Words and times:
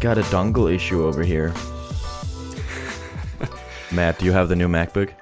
got 0.00 0.18
a 0.18 0.22
dongle 0.22 0.72
issue 0.72 1.04
over 1.04 1.22
here. 1.22 1.52
Matt, 3.92 4.18
do 4.18 4.24
you 4.24 4.32
have 4.32 4.48
the 4.48 4.56
new 4.56 4.68
MacBook? 4.68 5.12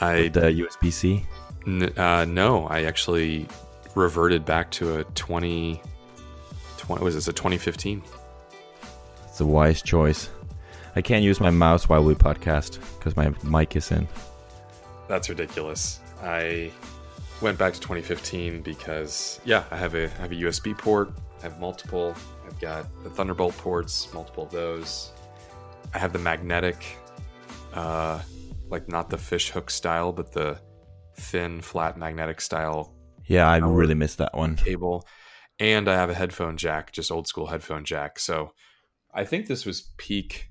I 0.00 0.28
The 0.28 0.40
USB 0.40 0.92
C? 0.92 1.26
N- 1.66 1.92
uh, 1.96 2.24
no, 2.24 2.66
I 2.66 2.84
actually 2.84 3.46
reverted 3.94 4.44
back 4.44 4.70
to 4.72 4.98
a 4.98 5.04
20, 5.04 5.80
20 6.78 7.04
was 7.04 7.14
this 7.14 7.28
a 7.28 7.32
2015? 7.32 8.02
It's 9.26 9.40
a 9.40 9.46
wise 9.46 9.82
choice. 9.82 10.30
I 10.96 11.00
can't 11.00 11.24
use 11.24 11.40
my 11.40 11.50
mouse 11.50 11.88
while 11.88 12.04
we 12.04 12.14
podcast 12.14 12.78
because 12.98 13.16
my 13.16 13.32
mic 13.42 13.76
is 13.76 13.90
in. 13.90 14.06
That's 15.08 15.28
ridiculous. 15.28 16.00
I 16.22 16.70
went 17.40 17.58
back 17.58 17.72
to 17.74 17.80
2015 17.80 18.62
because 18.62 19.40
yeah, 19.44 19.64
I 19.70 19.76
have 19.76 19.94
a 19.94 20.04
I 20.04 20.22
have 20.22 20.32
a 20.32 20.36
USB 20.36 20.76
port. 20.76 21.12
I 21.40 21.42
have 21.44 21.58
multiple. 21.60 22.14
Got 22.62 22.86
the 23.02 23.10
Thunderbolt 23.10 23.56
ports, 23.58 24.12
multiple 24.14 24.44
of 24.44 24.52
those. 24.52 25.10
I 25.92 25.98
have 25.98 26.12
the 26.12 26.20
magnetic, 26.20 26.96
uh, 27.74 28.22
like 28.70 28.88
not 28.88 29.10
the 29.10 29.18
fish 29.18 29.50
hook 29.50 29.68
style, 29.68 30.12
but 30.12 30.32
the 30.32 30.60
thin, 31.16 31.60
flat 31.60 31.98
magnetic 31.98 32.40
style 32.40 32.94
Yeah, 33.26 33.50
I 33.50 33.56
really 33.58 33.94
missed 33.94 34.18
that 34.18 34.36
one. 34.36 34.54
cable, 34.54 35.04
and 35.58 35.88
I 35.88 35.94
have 35.94 36.08
a 36.08 36.14
headphone 36.14 36.56
jack, 36.56 36.92
just 36.92 37.10
old 37.10 37.26
school 37.26 37.46
headphone 37.48 37.84
jack. 37.84 38.20
So 38.20 38.52
I 39.12 39.24
think 39.24 39.48
this 39.48 39.66
was 39.66 39.90
peak. 39.96 40.48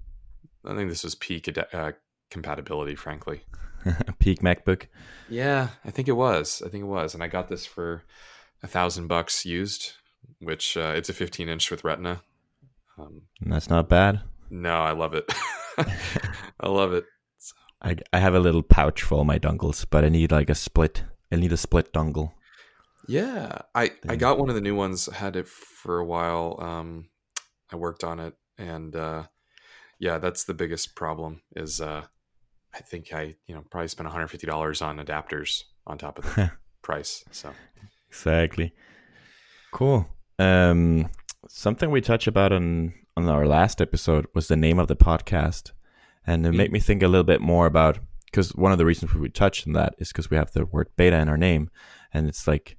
I 0.65 0.75
think 0.75 0.89
this 0.89 1.05
was 1.05 1.15
peak 1.15 1.57
uh, 1.73 1.93
compatibility, 2.29 2.95
frankly. 2.95 3.43
Peak 4.19 4.41
MacBook. 4.41 4.87
Yeah, 5.29 5.69
I 5.83 5.89
think 5.91 6.07
it 6.07 6.11
was. 6.11 6.61
I 6.63 6.69
think 6.69 6.83
it 6.83 6.87
was, 6.87 7.13
and 7.15 7.23
I 7.23 7.27
got 7.27 7.47
this 7.47 7.65
for 7.65 8.03
a 8.61 8.67
thousand 8.67 9.07
bucks 9.07 9.43
used, 9.43 9.93
which 10.39 10.77
uh, 10.77 10.93
it's 10.95 11.09
a 11.09 11.13
15 11.13 11.49
inch 11.49 11.71
with 11.71 11.83
Retina. 11.83 12.21
Um, 12.97 13.23
That's 13.41 13.69
not 13.69 13.89
bad. 13.89 14.21
no, 14.49 14.75
I 14.75 14.91
love 14.91 15.13
it. 15.13 15.31
I 16.59 16.67
love 16.67 16.93
it. 16.93 17.05
I, 17.81 17.95
I 18.13 18.19
have 18.19 18.35
a 18.35 18.39
little 18.39 18.61
pouch 18.61 19.01
for 19.01 19.15
all 19.15 19.23
my 19.23 19.39
dongles, 19.39 19.85
but 19.89 20.03
I 20.05 20.09
need 20.09 20.31
like 20.31 20.49
a 20.49 20.55
split. 20.55 21.03
I 21.31 21.37
need 21.37 21.51
a 21.51 21.57
split 21.57 21.91
dongle. 21.93 22.33
Yeah, 23.07 23.59
I 23.73 23.91
I 24.07 24.15
got 24.15 24.37
one 24.37 24.49
of 24.49 24.55
the 24.55 24.61
new 24.61 24.75
ones. 24.75 25.07
Had 25.07 25.35
it 25.35 25.47
for 25.47 25.97
a 25.97 26.05
while. 26.05 26.57
Um, 26.61 27.09
I 27.71 27.75
worked 27.77 28.03
on 28.03 28.19
it, 28.19 28.35
and 28.59 28.95
uh, 28.95 29.23
yeah, 29.97 30.19
that's 30.19 30.43
the 30.43 30.53
biggest 30.53 30.95
problem. 30.95 31.41
Is 31.55 31.81
uh, 31.81 32.03
I 32.73 32.79
think 32.79 33.11
I 33.13 33.35
you 33.47 33.55
know 33.55 33.63
probably 33.71 33.87
spent 33.87 34.05
150 34.05 34.45
dollars 34.45 34.83
on 34.83 34.97
adapters 34.97 35.63
on 35.87 35.97
top 35.97 36.19
of 36.19 36.25
the 36.35 36.51
price. 36.83 37.23
So 37.31 37.51
Exactly. 38.09 38.73
Cool. 39.71 40.07
Um, 40.39 41.09
something 41.47 41.91
we 41.91 42.01
touched 42.01 42.27
about 42.27 42.51
on 42.51 42.93
on 43.17 43.27
our 43.27 43.45
last 43.45 43.81
episode 43.81 44.25
was 44.33 44.47
the 44.47 44.55
name 44.55 44.79
of 44.79 44.87
the 44.87 44.95
podcast, 44.95 45.71
and 46.25 46.45
it 46.45 46.53
Mm. 46.53 46.57
made 46.57 46.71
me 46.71 46.79
think 46.79 47.03
a 47.03 47.07
little 47.07 47.25
bit 47.25 47.41
more 47.41 47.65
about 47.65 47.99
because 48.25 48.55
one 48.55 48.71
of 48.71 48.77
the 48.77 48.85
reasons 48.85 49.13
we 49.13 49.27
touched 49.29 49.67
on 49.67 49.73
that 49.73 49.93
is 49.97 50.07
because 50.09 50.29
we 50.29 50.37
have 50.37 50.51
the 50.51 50.65
word 50.65 50.87
beta 50.95 51.17
in 51.17 51.27
our 51.27 51.37
name, 51.37 51.69
and 52.13 52.27
it's 52.27 52.47
like 52.47 52.77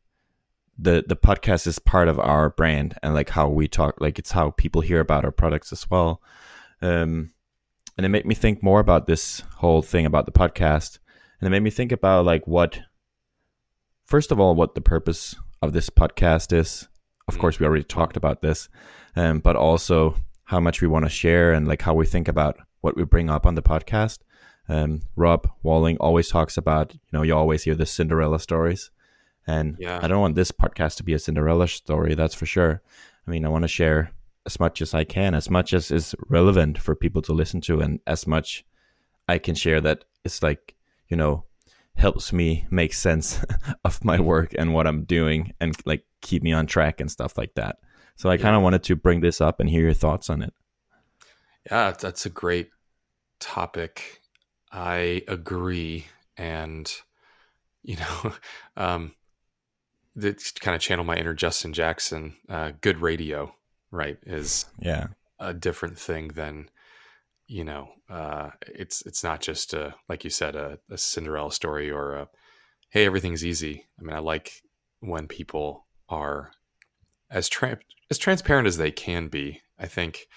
the 0.79 1.05
the 1.07 1.17
podcast 1.17 1.67
is 1.67 1.79
part 1.79 2.09
of 2.09 2.19
our 2.19 2.49
brand 2.51 2.99
and 3.03 3.15
like 3.15 3.31
how 3.31 3.49
we 3.49 3.69
talk, 3.69 4.01
like 4.01 4.19
it's 4.19 4.33
how 4.33 4.51
people 4.53 4.81
hear 4.81 5.01
about 5.01 5.25
our 5.25 5.31
products 5.33 5.71
as 5.73 5.89
well. 5.91 6.23
Um, 6.81 7.33
and 7.97 8.07
it 8.07 8.09
made 8.09 8.25
me 8.25 8.35
think 8.35 8.63
more 8.63 8.81
about 8.81 9.07
this 9.07 9.41
whole 9.59 9.83
thing 9.83 10.07
about 10.07 10.25
the 10.25 10.33
podcast, 10.33 10.99
and 11.41 11.47
it 11.47 11.51
made 11.51 11.63
me 11.63 11.71
think 11.71 11.93
about 11.93 12.25
like 12.25 12.47
what 12.47 12.81
first 14.07 14.33
of 14.33 14.41
all 14.41 14.55
what 14.55 14.75
the 14.75 14.81
purpose 14.81 15.35
of 15.63 15.73
this 15.73 15.89
podcast 15.91 16.53
is 16.53 16.89
of 17.29 17.37
Mm. 17.37 17.41
course 17.41 17.61
we 17.61 17.67
already 17.67 17.85
talked 17.85 18.17
about 18.17 18.43
this 18.43 18.69
um, 19.17 19.39
but 19.41 19.57
also 19.57 20.17
how 20.45 20.61
much 20.61 20.83
we 20.83 20.89
want 20.89 21.05
to 21.05 21.09
share 21.11 21.53
and 21.53 21.67
like 21.69 21.83
how 21.83 21.95
we 21.95 22.07
think 22.07 22.29
about 22.29 22.59
what 22.81 22.97
we 22.97 23.05
bring 23.05 23.31
up 23.31 23.47
on 23.47 23.55
the 23.55 23.63
podcast 23.63 24.19
um, 24.69 25.01
rob 25.17 25.49
walling 25.63 25.97
always 25.99 26.29
talks 26.29 26.57
about 26.57 26.93
you 26.95 27.01
know 27.13 27.23
you 27.23 27.35
always 27.35 27.63
hear 27.65 27.75
the 27.77 27.87
cinderella 27.87 28.39
stories 28.41 28.91
and 29.47 29.77
Yeah. 29.79 30.01
i 30.03 30.09
don't 30.09 30.21
want 30.21 30.35
this 30.35 30.53
podcast 30.53 30.97
to 30.97 31.03
be 31.05 31.15
a 31.15 31.19
cinderella 31.19 31.69
story 31.69 32.15
that's 32.15 32.35
for 32.35 32.47
sure 32.47 32.83
i 33.27 33.31
mean 33.31 33.45
i 33.45 33.49
want 33.49 33.63
to 33.63 33.69
share 33.69 34.11
as 34.47 34.59
much 34.59 34.83
as 34.83 34.93
i 34.95 35.05
can 35.05 35.35
as 35.35 35.49
much 35.51 35.73
as 35.73 35.91
is 35.91 36.15
relevant 36.29 36.77
for 36.79 36.95
people 36.97 37.23
to 37.23 37.33
listen 37.33 37.61
to 37.63 37.81
and 37.81 38.01
as 38.07 38.27
much 38.27 38.65
i 39.29 39.39
can 39.39 39.55
share 39.55 39.81
that 39.81 40.05
it's 40.25 40.43
like 40.43 40.75
you 41.09 41.17
know 41.17 41.45
helps 41.97 42.33
me 42.33 42.67
make 42.71 42.95
sense 42.95 43.45
of 43.85 44.05
my 44.05 44.21
work 44.21 44.53
and 44.59 44.75
what 44.75 44.87
I'm 44.87 45.05
doing 45.05 45.53
and 45.61 45.75
like 45.87 46.05
keep 46.21 46.43
me 46.43 46.53
on 46.53 46.67
track 46.67 47.01
and 47.01 47.11
stuff 47.11 47.37
like 47.39 47.55
that. 47.55 47.77
So 48.17 48.31
I 48.31 48.37
Yeah. 48.37 48.43
kind 48.43 48.57
of 48.57 48.63
wanted 48.63 48.83
to 48.85 48.97
bring 48.97 49.21
this 49.21 49.41
up 49.41 49.61
and 49.61 49.69
hear 49.69 49.83
your 49.83 49.95
thoughts 49.95 50.31
on 50.31 50.43
it. 50.43 50.53
Yeah, 51.71 51.93
that's 51.93 52.27
a 52.27 52.31
great 52.31 52.71
topic. 53.41 54.23
I 54.73 55.23
agree, 55.29 56.07
and 56.37 56.93
you 57.83 57.97
know, 57.97 58.35
um, 58.77 59.15
to 60.21 60.35
kind 60.61 60.75
of 60.75 60.81
channel 60.81 61.05
my 61.05 61.17
inner 61.17 61.35
Justin 61.35 61.73
Jackson. 61.73 62.37
Uh, 62.49 62.73
good 62.81 62.99
radio, 63.01 63.55
right, 63.91 64.19
is 64.27 64.67
Yeah. 64.79 65.09
a 65.39 65.55
different 65.55 65.99
thing 65.99 66.29
than 66.29 66.69
you 67.53 67.65
know. 67.65 67.91
Uh, 68.09 68.51
it's 68.63 69.03
it's 69.03 69.23
not 69.23 69.41
just 69.41 69.75
a 69.75 69.95
like 70.09 70.25
you 70.25 70.31
said 70.31 70.57
a, 70.57 70.79
a 70.91 70.97
Cinderella 70.97 71.53
story 71.53 71.91
or 71.91 72.15
a 72.15 72.29
hey 72.91 73.05
everything's 73.05 73.45
easy. 73.45 73.87
I 73.99 74.03
mean, 74.03 74.17
I 74.17 74.21
like 74.21 74.63
when 75.01 75.29
people 75.29 75.87
are 76.09 76.53
as 77.31 77.49
tra- 77.49 77.79
as 78.11 78.19
transparent 78.19 78.67
as 78.67 78.79
they 78.79 78.91
can 78.91 79.29
be. 79.29 79.61
I 79.79 79.87
think 79.87 80.29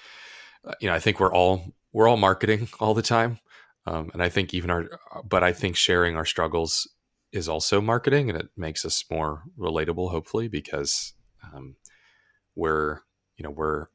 uh, 0.67 0.73
you 0.81 0.89
know. 0.89 0.93
I 0.93 0.99
think 0.99 1.19
we're 1.19 1.33
all 1.33 1.73
we're 1.93 2.07
all 2.07 2.17
marketing 2.17 2.67
all 2.79 2.93
the 2.93 3.01
time, 3.01 3.39
um, 3.85 4.09
and 4.13 4.21
I 4.21 4.29
think 4.29 4.53
even 4.53 4.69
our 4.69 4.89
but 5.23 5.43
I 5.43 5.53
think 5.53 5.77
sharing 5.77 6.17
our 6.17 6.25
struggles 6.25 6.87
is 7.31 7.47
also 7.47 7.79
marketing, 7.79 8.29
and 8.29 8.37
it 8.37 8.49
makes 8.57 8.83
us 8.83 9.05
more 9.09 9.43
relatable. 9.57 10.11
Hopefully, 10.11 10.49
because 10.49 11.13
um, 11.43 11.77
we're 12.55 12.99
you 13.37 13.43
know 13.43 13.51
we're 13.51 13.87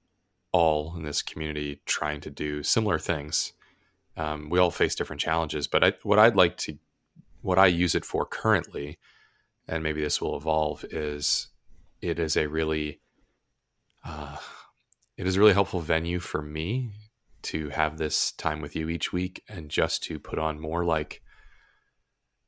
all 0.53 0.95
in 0.97 1.05
this 1.05 1.23
community 1.23 1.81
trying 1.87 2.21
to 2.21 2.31
do 2.31 2.63
similar 2.63 2.99
things. 2.99 3.53
Um, 4.17 4.51
we 4.51 4.59
all 4.59 4.71
face 4.71 4.95
different 4.95 5.23
challenges, 5.23 5.67
but 5.67 5.85
I, 5.85 5.93
what 6.03 6.19
I'd 6.19 6.37
like 6.37 6.57
to, 6.59 6.79
what 7.43 7.59
I 7.59 7.67
use 7.67 7.95
it 7.95 8.05
for 8.05 8.27
currently, 8.27 8.99
and 9.69 9.83
maybe 9.83 10.03
this 10.03 10.21
will 10.21 10.37
evolve, 10.37 10.85
is 10.91 11.49
it 12.03 12.19
is 12.19 12.37
a 12.37 12.49
really, 12.49 13.01
uh, 14.05 14.37
it 15.17 15.27
is 15.27 15.37
a 15.37 15.41
really 15.41 15.53
helpful 15.53 15.81
venue 15.81 16.19
for 16.19 16.43
me 16.43 16.91
to 17.43 17.69
have 17.71 17.97
this 17.97 18.33
time 18.33 18.61
with 18.61 18.75
you 18.75 18.89
each 18.89 19.13
week 19.13 19.43
and 19.49 19.71
just 19.71 20.03
to 20.05 20.19
put 20.19 20.39
on 20.39 20.61
more 20.61 20.85
like, 20.85 21.23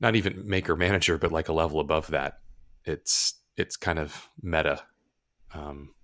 not 0.00 0.16
even 0.16 0.46
maker 0.46 0.74
manager, 0.74 1.16
but 1.16 1.32
like 1.32 1.48
a 1.48 1.52
level 1.52 1.78
above 1.78 2.08
that. 2.08 2.40
It's 2.84 3.34
it's 3.56 3.76
kind 3.76 3.98
of 3.98 4.28
meta 4.42 4.82
um, 5.54 5.94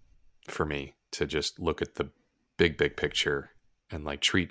for 0.47 0.64
me 0.64 0.94
to 1.12 1.26
just 1.26 1.58
look 1.60 1.82
at 1.82 1.94
the 1.96 2.10
big 2.56 2.76
big 2.76 2.96
picture 2.96 3.50
and 3.91 4.04
like 4.04 4.20
treat 4.20 4.50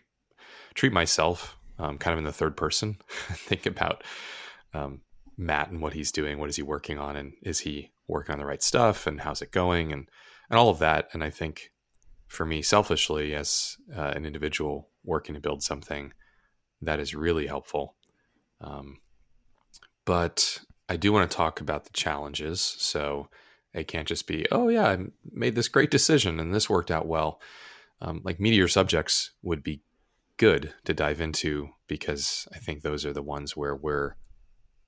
treat 0.73 0.93
myself 0.93 1.57
um, 1.79 1.97
kind 1.97 2.13
of 2.13 2.19
in 2.19 2.25
the 2.25 2.31
third 2.31 2.57
person. 2.57 2.97
Think 3.09 3.65
about 3.65 4.03
um, 4.73 5.01
matt 5.37 5.69
and 5.69 5.81
what 5.81 5.93
he's 5.93 6.11
doing. 6.11 6.39
What 6.39 6.49
is 6.49 6.55
he 6.55 6.63
working 6.63 6.97
on? 6.97 7.15
And 7.15 7.33
is 7.43 7.59
he 7.59 7.91
working 8.07 8.33
on 8.33 8.39
the 8.39 8.45
right 8.45 8.63
stuff? 8.63 9.05
And 9.05 9.21
how's 9.21 9.41
it 9.41 9.51
going? 9.51 9.91
And 9.91 10.09
and 10.49 10.57
all 10.57 10.69
of 10.69 10.79
that. 10.79 11.09
And 11.13 11.23
i 11.23 11.29
think 11.29 11.71
for 12.27 12.45
me 12.45 12.61
selfishly 12.61 13.33
as 13.33 13.77
uh, 13.95 14.13
an 14.15 14.25
individual 14.25 14.89
working 15.03 15.35
to 15.35 15.41
build 15.41 15.63
something 15.63 16.11
that 16.81 16.99
is 16.99 17.15
really 17.15 17.47
helpful. 17.47 17.95
Um, 18.59 18.97
but 20.05 20.59
i 20.89 20.95
do 20.95 21.11
want 21.11 21.29
to 21.29 21.37
talk 21.37 21.61
about 21.61 21.85
the 21.85 21.93
challenges. 21.93 22.61
So 22.61 23.29
it 23.77 23.87
can't 23.87 24.07
just 24.07 24.27
be, 24.27 24.45
oh 24.51 24.69
yeah, 24.69 24.87
I 24.87 24.97
made 25.31 25.55
this 25.55 25.67
great 25.67 25.91
decision 25.91 26.39
and 26.39 26.53
this 26.53 26.69
worked 26.69 26.91
out 26.91 27.07
well. 27.07 27.39
Um, 28.01 28.21
like 28.23 28.39
meteor 28.39 28.67
subjects 28.67 29.31
would 29.41 29.63
be 29.63 29.81
good 30.37 30.73
to 30.85 30.93
dive 30.93 31.19
into 31.19 31.69
because 31.87 32.47
I 32.53 32.57
think 32.59 32.81
those 32.81 33.05
are 33.05 33.13
the 33.13 33.23
ones 33.23 33.57
where 33.57 33.75
we're 33.75 34.15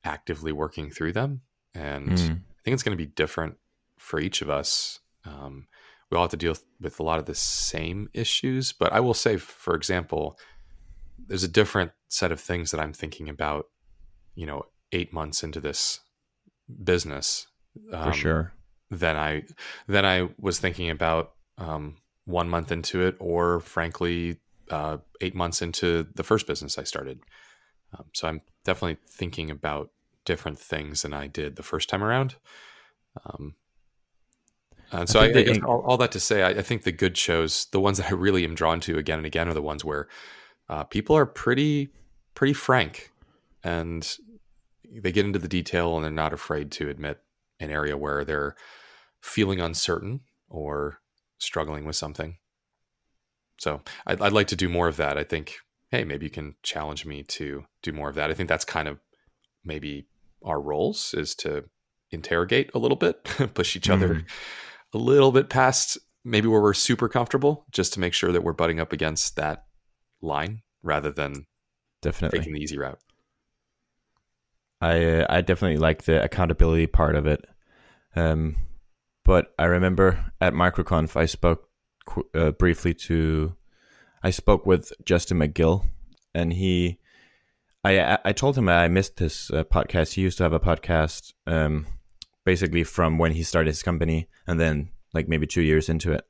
actively 0.03 0.51
working 0.51 0.91
through 0.91 1.13
them, 1.13 1.41
and 1.74 2.09
Mm. 2.09 2.41
I 2.59 2.62
think 2.63 2.74
it's 2.74 2.83
going 2.83 2.97
to 2.97 3.03
be 3.03 3.12
different 3.12 3.57
for 3.97 4.19
each 4.19 4.41
of 4.41 4.50
us. 4.50 5.00
Um, 5.25 5.68
we 6.09 6.18
all 6.18 6.24
have 6.24 6.31
to 6.31 6.38
deal 6.38 6.56
with 6.80 7.00
a 7.00 7.03
lot 7.03 7.19
of 7.19 7.25
the 7.25 7.35
same 7.35 8.09
issues, 8.13 8.74
but 8.74 8.92
I 8.92 9.00
will 9.00 9.13
say, 9.13 9.38
for 9.38 9.75
example, 9.75 10.38
there's 11.18 11.44
a 11.44 11.47
different 11.47 11.92
set 12.07 12.31
of 12.31 12.39
things 12.39 12.71
that 12.71 12.80
I'm 12.80 12.94
thinking 12.94 13.30
about. 13.30 13.68
You 14.35 14.45
know, 14.45 14.63
eight 14.92 15.12
months 15.12 15.44
into 15.44 15.59
this 15.59 16.00
business, 16.83 17.47
For 17.89 17.95
um, 17.95 18.13
sure. 18.13 18.53
Than 18.91 19.15
I 19.15 19.44
than 19.88 20.06
I 20.06 20.30
was 20.39 20.59
thinking 20.59 20.89
about 20.89 21.33
um, 21.57 21.97
one 22.25 22.50
month 22.50 22.71
into 22.71 23.01
it, 23.06 23.15
or 23.19 23.59
frankly, 23.59 24.38
uh, 24.69 24.97
eight 25.21 25.36
months 25.36 25.62
into 25.62 26.07
the 26.15 26.24
first 26.24 26.47
business 26.47 26.77
I 26.77 26.83
started. 26.83 27.19
Um, 27.97 28.06
so 28.13 28.27
I'm 28.27 28.41
definitely 28.65 28.97
thinking 29.07 29.50
about 29.50 29.91
different 30.25 30.59
things 30.59 31.01
than 31.01 31.13
I 31.13 31.27
did 31.27 31.56
the 31.56 31.63
first 31.63 31.89
time 31.89 32.03
around. 32.03 32.36
Um, 33.25 33.56
And 34.92 35.09
so 35.09 35.19
I, 35.19 35.25
I, 35.25 35.45
I 35.56 35.59
all, 35.65 35.81
all, 35.81 35.97
that 35.97 36.12
to 36.13 36.19
say, 36.19 36.42
I, 36.44 36.50
I, 36.50 36.62
think 36.62 36.83
the 36.83 36.92
good 36.92 37.18
shows, 37.18 37.65
the 37.71 37.80
ones 37.80 37.97
that 37.97 38.07
I 38.07 38.13
really 38.15 38.44
am 38.44 38.56
drawn 38.56 38.80
to 38.81 38.97
again 38.97 39.19
and 39.19 39.25
again, 39.25 39.47
are 39.47 39.53
the 39.53 39.62
ones 39.62 39.85
where 39.85 40.07
uh, 40.68 40.83
people 40.83 41.15
are 41.15 41.25
pretty 41.25 41.89
pretty 42.35 42.53
frank 42.53 43.12
and 43.63 44.18
they 44.92 45.12
get 45.12 45.25
into 45.25 45.39
the 45.39 45.47
detail 45.47 45.95
and 45.95 46.03
they're 46.03 46.12
not 46.12 46.33
afraid 46.33 46.71
to 46.71 46.89
admit 46.89 47.19
an 47.59 47.69
area 47.69 47.97
where 47.97 48.24
they're 48.24 48.56
feeling 49.21 49.60
uncertain 49.60 50.21
or 50.48 51.00
struggling 51.38 51.86
with 51.86 51.95
something. 51.95 52.38
So 53.57 53.81
I'd, 54.06 54.21
I'd 54.21 54.33
like 54.33 54.48
to 54.48 54.56
do 54.56 54.69
more 54.69 54.88
of 54.88 54.98
that. 54.98 55.18
I 55.18 55.24
think, 55.24 55.57
hey, 55.92 56.04
maybe 56.04 56.25
you 56.25 56.30
can 56.30 56.56
challenge 56.63 57.06
me 57.06 57.24
to 57.24 57.66
do 57.83 57.92
more 57.92 58.10
of 58.10 58.16
that. 58.16 58.30
I 58.30 58.33
think 58.33 58.50
that's 58.50 58.66
kind 58.66 58.88
of 58.88 59.00
maybe 59.63 60.07
our 60.44 60.62
roles 60.62 61.13
is 61.13 61.36
to 61.36 61.66
interrogate 62.12 62.71
a 62.74 62.80
little 62.80 62.98
bit, 62.98 63.24
push 63.54 63.75
each 63.75 63.89
other 63.89 64.10
mm-hmm. 64.10 64.98
a 64.98 64.98
little 64.98 65.31
bit 65.31 65.50
past 65.50 65.98
maybe 66.24 66.48
where 66.48 66.62
we're 66.62 66.74
super 66.74 67.10
comfortable, 67.10 67.66
just 67.71 67.94
to 67.94 68.00
make 68.00 68.13
sure 68.13 68.31
that 68.31 68.44
we're 68.44 68.54
butting 68.54 68.80
up 68.80 68.94
against 68.94 69.36
that 69.36 69.66
line 70.21 70.62
rather 70.83 71.12
than 71.12 71.45
definitely 72.01 72.39
taking 72.39 72.54
the 72.54 72.62
easy 72.62 72.77
route. 72.77 73.00
I 74.81 75.04
uh, 75.06 75.25
I 75.30 75.42
definitely 75.42 75.77
like 75.77 76.04
the 76.04 76.24
accountability 76.24 76.88
part 76.88 77.16
of 77.16 77.27
it. 77.27 77.45
Um, 78.16 78.56
but 79.30 79.54
I 79.60 79.66
remember 79.66 80.31
at 80.42 80.54
MicroConf 80.54 81.16
I 81.16 81.28
spoke 81.28 81.70
uh, 82.34 82.50
briefly 82.50 82.96
to 82.96 83.56
I 84.24 84.31
spoke 84.31 84.66
with 84.66 84.92
Justin 85.06 85.38
McGill, 85.38 85.88
and 86.34 86.52
he 86.52 86.98
I 87.84 88.18
I 88.26 88.31
told 88.34 88.58
him 88.58 88.68
I 88.68 88.88
missed 88.88 89.20
his 89.20 89.52
uh, 89.54 89.66
podcast. 89.66 90.14
He 90.14 90.24
used 90.24 90.40
to 90.40 90.44
have 90.46 90.54
a 90.54 90.60
podcast, 90.60 91.34
um, 91.46 91.86
basically 92.44 92.84
from 92.84 93.20
when 93.20 93.34
he 93.34 93.44
started 93.44 93.70
his 93.70 93.84
company, 93.84 94.28
and 94.48 94.60
then 94.60 94.90
like 95.14 95.28
maybe 95.28 95.46
two 95.46 95.62
years 95.62 95.90
into 95.90 96.12
it, 96.12 96.26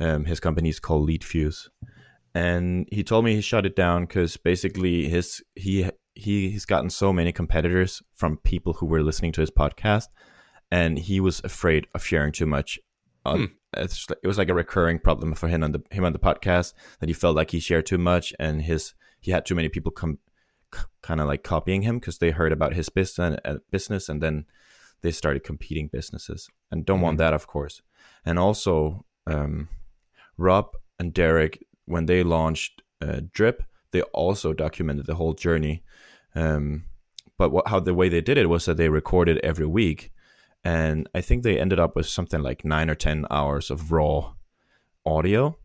um, 0.00 0.24
his 0.24 0.40
company 0.40 0.70
is 0.70 0.80
called 0.80 1.06
LeadFuze, 1.06 1.68
and 2.34 2.88
he 2.90 3.04
told 3.04 3.26
me 3.26 3.34
he 3.34 3.42
shut 3.42 3.66
it 3.66 3.76
down 3.76 4.06
because 4.06 4.38
basically 4.38 5.06
his 5.06 5.42
he 5.54 5.90
he 6.14 6.48
he's 6.48 6.64
gotten 6.64 6.88
so 6.88 7.12
many 7.12 7.30
competitors 7.30 8.02
from 8.14 8.38
people 8.38 8.72
who 8.72 8.86
were 8.86 9.02
listening 9.02 9.32
to 9.32 9.42
his 9.42 9.50
podcast, 9.50 10.06
and 10.72 10.98
he 10.98 11.20
was 11.20 11.42
afraid 11.44 11.86
of 11.94 12.02
sharing 12.02 12.32
too 12.32 12.46
much. 12.46 12.80
Uh, 13.24 13.36
hmm. 13.36 13.44
it 13.74 14.26
was 14.26 14.38
like 14.38 14.48
a 14.48 14.54
recurring 14.54 14.98
problem 14.98 15.34
for 15.34 15.46
him 15.46 15.62
on 15.62 15.70
the 15.70 15.82
him 15.90 16.04
on 16.04 16.12
the 16.12 16.18
podcast 16.18 16.72
that 16.98 17.08
he 17.08 17.12
felt 17.12 17.36
like 17.36 17.52
he 17.52 17.60
shared 17.60 17.86
too 17.86 17.98
much, 17.98 18.34
and 18.40 18.62
his 18.62 18.94
he 19.20 19.30
had 19.30 19.44
too 19.44 19.54
many 19.54 19.68
people 19.68 19.92
come 19.92 20.18
kind 21.02 21.20
of 21.20 21.26
like 21.26 21.42
copying 21.42 21.82
him 21.82 21.98
because 21.98 22.18
they 22.18 22.30
heard 22.30 22.52
about 22.52 22.74
his 22.74 22.88
business 22.88 23.38
uh, 23.44 23.58
business 23.70 24.08
and 24.08 24.22
then 24.22 24.46
they 25.02 25.10
started 25.10 25.44
competing 25.44 25.88
businesses 25.88 26.48
and 26.70 26.86
don't 26.86 26.96
mm-hmm. 26.96 27.04
want 27.04 27.18
that 27.18 27.34
of 27.34 27.46
course 27.46 27.82
and 28.24 28.38
also 28.38 29.04
um, 29.26 29.68
rob 30.38 30.70
and 30.98 31.12
derek 31.12 31.62
when 31.84 32.06
they 32.06 32.22
launched 32.22 32.80
uh, 33.02 33.20
drip 33.32 33.62
they 33.90 34.00
also 34.14 34.54
documented 34.54 35.04
the 35.04 35.16
whole 35.16 35.34
journey 35.34 35.82
um, 36.34 36.84
but 37.36 37.50
what, 37.50 37.68
how 37.68 37.78
the 37.78 37.92
way 37.92 38.08
they 38.08 38.22
did 38.22 38.38
it 38.38 38.48
was 38.48 38.64
that 38.64 38.78
they 38.78 38.88
recorded 38.88 39.38
every 39.44 39.66
week 39.66 40.11
and 40.64 41.08
i 41.14 41.20
think 41.20 41.42
they 41.42 41.58
ended 41.58 41.80
up 41.80 41.96
with 41.96 42.06
something 42.06 42.42
like 42.42 42.64
nine 42.64 42.88
or 42.90 42.94
ten 42.94 43.26
hours 43.30 43.70
of 43.70 43.92
raw 43.92 44.32
audio 45.04 45.56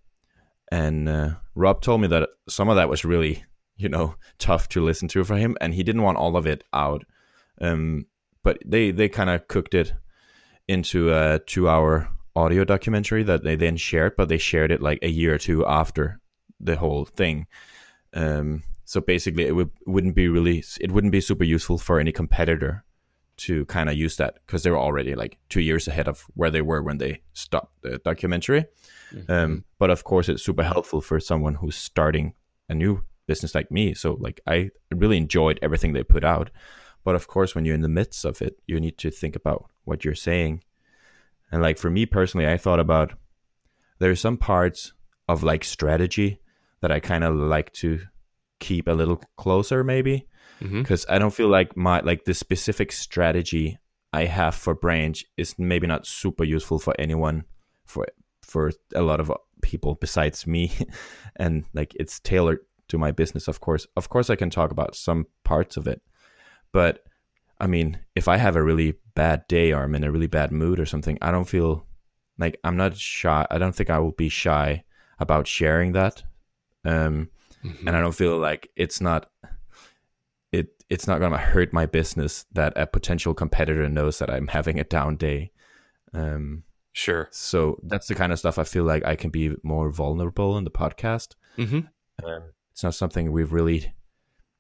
and 0.72 1.08
uh, 1.08 1.30
rob 1.56 1.82
told 1.82 2.02
me 2.02 2.08
that 2.08 2.30
some 2.50 2.70
of 2.70 2.76
that 2.76 2.90
was 2.90 3.06
really 3.06 3.44
you 3.78 3.88
know 3.88 4.16
tough 4.40 4.68
to 4.70 4.84
listen 4.84 5.08
to 5.10 5.24
for 5.24 5.38
him, 5.38 5.56
and 5.62 5.74
he 5.74 5.84
didn't 5.84 6.02
want 6.02 6.18
all 6.18 6.36
of 6.36 6.46
it 6.46 6.64
out. 6.74 7.06
Um, 7.62 8.08
but 8.44 8.60
they 8.66 8.92
they 8.92 9.10
kind 9.10 9.30
of 9.30 9.48
cooked 9.48 9.74
it 9.74 9.94
into 10.68 11.14
a 11.14 11.40
two 11.40 11.70
hour 11.70 12.10
audio 12.36 12.64
documentary 12.64 13.24
that 13.24 13.44
they 13.44 13.56
then 13.56 13.78
shared, 13.78 14.16
but 14.18 14.30
they 14.30 14.38
shared 14.38 14.72
it 14.72 14.82
like 14.82 15.00
a 15.02 15.10
year 15.10 15.36
or 15.36 15.38
two 15.38 15.66
after 15.66 16.20
the 16.60 16.76
whole 16.76 17.06
thing. 17.06 17.48
Um, 18.14 18.64
so 18.86 19.02
basically, 19.02 19.46
it 19.46 19.56
would 19.56 19.72
wouldn't 19.86 20.16
be 20.16 20.28
really 20.28 20.64
it 20.82 20.92
wouldn't 20.92 21.12
be 21.12 21.22
super 21.22 21.44
useful 21.44 21.78
for 21.78 22.00
any 22.00 22.12
competitor 22.12 22.84
to 23.38 23.66
kind 23.66 23.90
of 23.90 23.96
use 23.96 24.18
that 24.18 24.40
because 24.46 24.64
they 24.64 24.72
were 24.72 24.80
already 24.80 25.16
like 25.16 25.38
two 25.50 25.62
years 25.62 25.88
ahead 25.88 26.08
of 26.08 26.26
where 26.34 26.50
they 26.50 26.62
were 26.62 26.82
when 26.82 26.98
they 26.98 27.22
stopped 27.34 27.82
the 27.82 28.00
documentary. 28.00 28.66
Mm-hmm. 29.14 29.32
Um, 29.32 29.64
but 29.80 29.90
of 29.90 30.04
course, 30.04 30.28
it's 30.28 30.44
super 30.44 30.64
helpful 30.64 31.02
for 31.02 31.20
someone 31.20 31.56
who's 31.56 31.76
starting 31.76 32.34
a 32.68 32.76
new 32.76 33.04
business 33.28 33.54
like 33.54 33.72
me. 33.72 33.94
So 33.94 34.18
like 34.20 34.42
I 34.48 34.72
really 34.94 35.18
enjoyed 35.18 35.60
everything 35.62 35.94
they 35.94 36.04
put 36.04 36.24
out. 36.24 36.50
But 37.04 37.16
of 37.16 37.28
course, 37.28 37.56
when 37.56 37.64
you're 37.64 37.76
in 37.76 37.82
the 37.82 37.88
midst 37.88 38.26
of 38.26 38.42
it, 38.42 38.60
you 38.66 38.80
need 38.80 38.98
to 38.98 39.12
think 39.12 39.36
about 39.36 39.70
what 39.86 40.04
you're 40.04 40.16
saying. 40.16 40.64
And 41.52 41.62
like 41.62 41.78
for 41.78 41.90
me 41.90 42.06
personally, 42.06 42.48
I 42.48 42.58
thought 42.58 42.80
about 42.80 43.14
there 44.00 44.12
are 44.12 44.16
some 44.16 44.38
parts 44.38 44.94
of 45.30 45.44
like 45.44 45.64
strategy 45.64 46.42
that 46.82 46.92
I 46.92 47.00
kind 47.00 47.24
of 47.24 47.36
like 47.36 47.72
to 47.74 48.02
keep 48.60 48.88
a 48.88 48.92
little 48.92 49.22
closer, 49.38 49.84
maybe, 49.84 50.28
because 50.60 51.06
mm-hmm. 51.06 51.14
I 51.14 51.20
don't 51.20 51.34
feel 51.34 51.50
like 51.50 51.76
my 51.78 52.00
like 52.02 52.26
the 52.26 52.34
specific 52.34 52.92
strategy 52.92 53.78
I 54.14 54.26
have 54.26 54.56
for 54.56 54.74
Branch 54.74 55.24
is 55.38 55.56
maybe 55.58 55.88
not 55.88 56.08
super 56.08 56.44
useful 56.44 56.80
for 56.80 56.94
anyone 57.00 57.46
for 57.86 58.08
for 58.42 58.72
a 58.96 59.02
lot 59.02 59.20
of 59.20 59.32
people 59.62 59.96
besides 59.96 60.48
me, 60.48 60.72
and 61.36 61.66
like 61.74 61.94
it's 62.00 62.20
tailored 62.20 62.60
to 62.88 62.98
my 62.98 63.12
business 63.12 63.48
of 63.48 63.60
course 63.60 63.86
of 63.96 64.10
course 64.10 64.30
i 64.30 64.36
can 64.36 64.50
talk 64.50 64.72
about 64.72 64.96
some 64.96 65.26
parts 65.44 65.78
of 65.78 65.88
it 65.88 66.02
but 66.72 67.04
i 67.60 67.68
mean 67.68 68.00
if 68.16 68.28
i 68.28 68.38
have 68.38 68.56
a 68.56 68.64
really 68.64 68.96
bad 69.16 69.46
day 69.48 69.72
or 69.74 69.84
i'm 69.84 69.96
in 69.96 70.04
a 70.04 70.12
really 70.12 70.28
bad 70.28 70.52
mood 70.52 70.80
or 70.80 70.86
something 70.86 71.18
i 71.22 71.32
don't 71.32 71.50
feel 71.50 71.86
like 72.38 72.60
i'm 72.64 72.78
not 72.78 72.96
shy 72.96 73.46
i 73.52 73.58
don't 73.58 73.76
think 73.76 73.90
i 73.90 74.00
will 74.00 74.12
be 74.12 74.30
shy 74.30 74.84
about 75.20 75.48
sharing 75.48 75.92
that 75.94 76.24
um 76.86 77.30
mm-hmm. 77.64 77.88
and 77.88 77.96
i 77.96 78.02
don't 78.02 78.16
feel 78.16 78.38
like 78.38 78.70
it's 78.76 79.02
not 79.02 79.30
it's 80.90 81.08
not 81.08 81.20
going 81.20 81.32
to 81.32 81.38
hurt 81.38 81.74
my 81.74 81.86
business 81.86 82.46
that 82.52 82.74
a 82.76 82.88
potential 82.88 83.34
competitor 83.34 83.90
knows 83.90 84.20
that 84.20 84.30
i'm 84.30 84.48
having 84.48 84.80
a 84.80 84.84
down 84.84 85.16
day 85.16 85.52
um 86.14 86.64
sure 86.94 87.28
so 87.32 87.80
that's 87.84 88.08
the 88.08 88.16
kind 88.16 88.32
of 88.32 88.40
stuff 88.40 88.58
i 88.58 88.64
feel 88.64 88.84
like 88.84 89.06
i 89.06 89.16
can 89.16 89.30
be 89.30 89.56
more 89.64 89.92
vulnerable 89.92 90.58
in 90.58 90.64
the 90.64 90.72
podcast 90.72 91.36
mm-hmm. 91.58 91.82
um, 92.26 92.44
it's 92.72 92.84
not 92.84 92.96
something 92.96 93.32
we've 93.32 93.54
really 93.54 93.94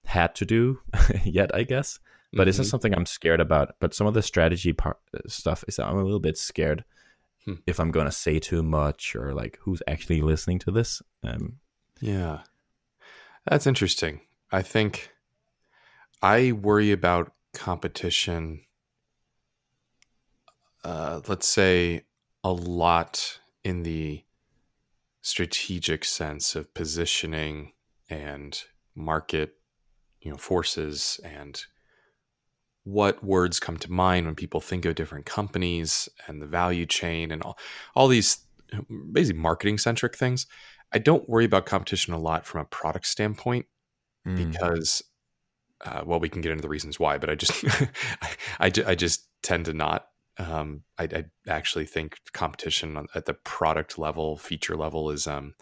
had 0.07 0.33
to 0.35 0.45
do 0.45 0.79
yet, 1.23 1.53
I 1.53 1.63
guess. 1.63 1.99
But 2.31 2.41
mm-hmm. 2.41 2.49
it's 2.49 2.57
not 2.57 2.63
mm-hmm. 2.63 2.69
something 2.69 2.95
I'm 2.95 3.05
scared 3.05 3.39
about. 3.39 3.75
But 3.79 3.93
some 3.93 4.07
of 4.07 4.13
the 4.13 4.21
strategy 4.21 4.73
part 4.73 4.97
uh, 5.13 5.19
stuff 5.27 5.63
is 5.67 5.77
I'm 5.79 5.97
a 5.97 6.03
little 6.03 6.19
bit 6.19 6.37
scared 6.37 6.83
hmm. 7.45 7.53
if 7.67 7.79
I'm 7.79 7.91
gonna 7.91 8.11
say 8.11 8.39
too 8.39 8.63
much 8.63 9.15
or 9.15 9.33
like 9.33 9.59
who's 9.61 9.81
actually 9.87 10.21
listening 10.21 10.59
to 10.59 10.71
this. 10.71 11.01
Um, 11.23 11.59
yeah, 12.01 12.39
that's 13.49 13.67
interesting. 13.67 14.21
I 14.51 14.61
think 14.61 15.11
I 16.21 16.51
worry 16.51 16.91
about 16.91 17.33
competition. 17.53 18.61
Uh, 20.83 21.21
let's 21.27 21.47
say 21.47 22.03
a 22.43 22.51
lot 22.51 23.39
in 23.63 23.83
the 23.83 24.23
strategic 25.21 26.05
sense 26.05 26.55
of 26.55 26.73
positioning 26.73 27.73
and 28.09 28.63
market 28.95 29.55
you 30.21 30.31
know 30.31 30.37
forces 30.37 31.19
and 31.23 31.65
what 32.85 33.21
words 33.23 33.59
come 33.59 33.75
to 33.75 33.91
mind 33.91 34.25
when 34.25 34.35
people 34.35 34.61
think 34.61 34.85
of 34.85 34.95
different 34.95 35.25
companies 35.25 36.07
and 36.27 36.41
the 36.41 36.45
value 36.45 36.85
chain 36.85 37.31
and 37.31 37.43
all, 37.43 37.57
all 37.93 38.07
these 38.07 38.37
basically 39.11 39.39
marketing 39.39 39.77
centric 39.77 40.15
things 40.15 40.47
i 40.93 40.97
don't 40.97 41.27
worry 41.27 41.45
about 41.45 41.65
competition 41.65 42.13
a 42.13 42.17
lot 42.17 42.45
from 42.45 42.61
a 42.61 42.65
product 42.65 43.05
standpoint 43.05 43.65
mm. 44.25 44.37
because 44.37 45.03
uh, 45.85 46.01
well 46.05 46.19
we 46.19 46.29
can 46.29 46.41
get 46.41 46.51
into 46.51 46.61
the 46.61 46.69
reasons 46.69 46.99
why 46.99 47.17
but 47.17 47.29
i 47.29 47.35
just 47.35 47.63
I, 48.21 48.29
I, 48.59 48.71
I, 48.87 48.95
just 48.95 49.27
tend 49.43 49.65
to 49.65 49.73
not 49.73 50.07
um, 50.39 50.83
I, 50.97 51.03
I, 51.03 51.25
actually 51.47 51.85
think 51.85 52.17
competition 52.33 53.07
at 53.15 53.25
the 53.25 53.33
product 53.33 53.97
level 53.97 54.37
feature 54.37 54.75
level 54.75 55.09
is 55.09 55.27
um, 55.27 55.55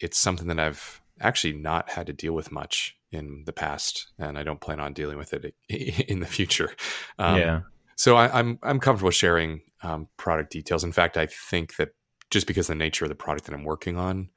it's 0.00 0.18
something 0.18 0.48
that 0.48 0.58
i've 0.58 1.00
actually 1.20 1.52
not 1.52 1.90
had 1.90 2.06
to 2.06 2.12
deal 2.12 2.32
with 2.32 2.52
much 2.52 2.96
in 3.12 3.44
the 3.44 3.52
past, 3.52 4.08
and 4.18 4.38
I 4.38 4.42
don't 4.42 4.60
plan 4.60 4.80
on 4.80 4.94
dealing 4.94 5.18
with 5.18 5.32
it 5.34 5.54
in 5.68 6.20
the 6.20 6.26
future. 6.26 6.74
Um, 7.18 7.38
yeah. 7.38 7.60
So 7.96 8.16
I, 8.16 8.26
am 8.26 8.32
I'm, 8.34 8.58
I'm 8.62 8.80
comfortable 8.80 9.10
sharing 9.10 9.60
um, 9.82 10.08
product 10.16 10.50
details. 10.50 10.82
In 10.82 10.92
fact, 10.92 11.16
I 11.16 11.26
think 11.26 11.76
that 11.76 11.90
just 12.30 12.46
because 12.46 12.66
the 12.66 12.74
nature 12.74 13.04
of 13.04 13.10
the 13.10 13.14
product 13.14 13.44
that 13.46 13.54
I'm 13.54 13.64
working 13.64 13.98
on 13.98 14.30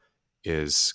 is 0.43 0.93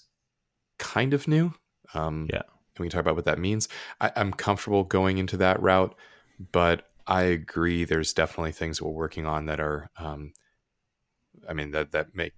kind 0.78 1.14
of 1.14 1.26
new. 1.26 1.54
Um, 1.94 2.28
yeah. 2.30 2.42
And 2.76 2.82
we 2.82 2.88
can 2.88 2.92
talk 2.92 3.00
about 3.00 3.16
what 3.16 3.24
that 3.24 3.38
means. 3.38 3.68
I, 4.00 4.12
I'm 4.16 4.32
comfortable 4.32 4.84
going 4.84 5.18
into 5.18 5.36
that 5.38 5.60
route, 5.62 5.94
but 6.52 6.88
I 7.06 7.22
agree. 7.22 7.84
There's 7.84 8.12
definitely 8.12 8.52
things 8.52 8.80
we're 8.80 8.90
working 8.90 9.26
on 9.26 9.46
that 9.46 9.60
are, 9.60 9.90
um, 9.96 10.32
I 11.48 11.52
mean, 11.52 11.72
that 11.72 11.92
that 11.92 12.14
make 12.14 12.34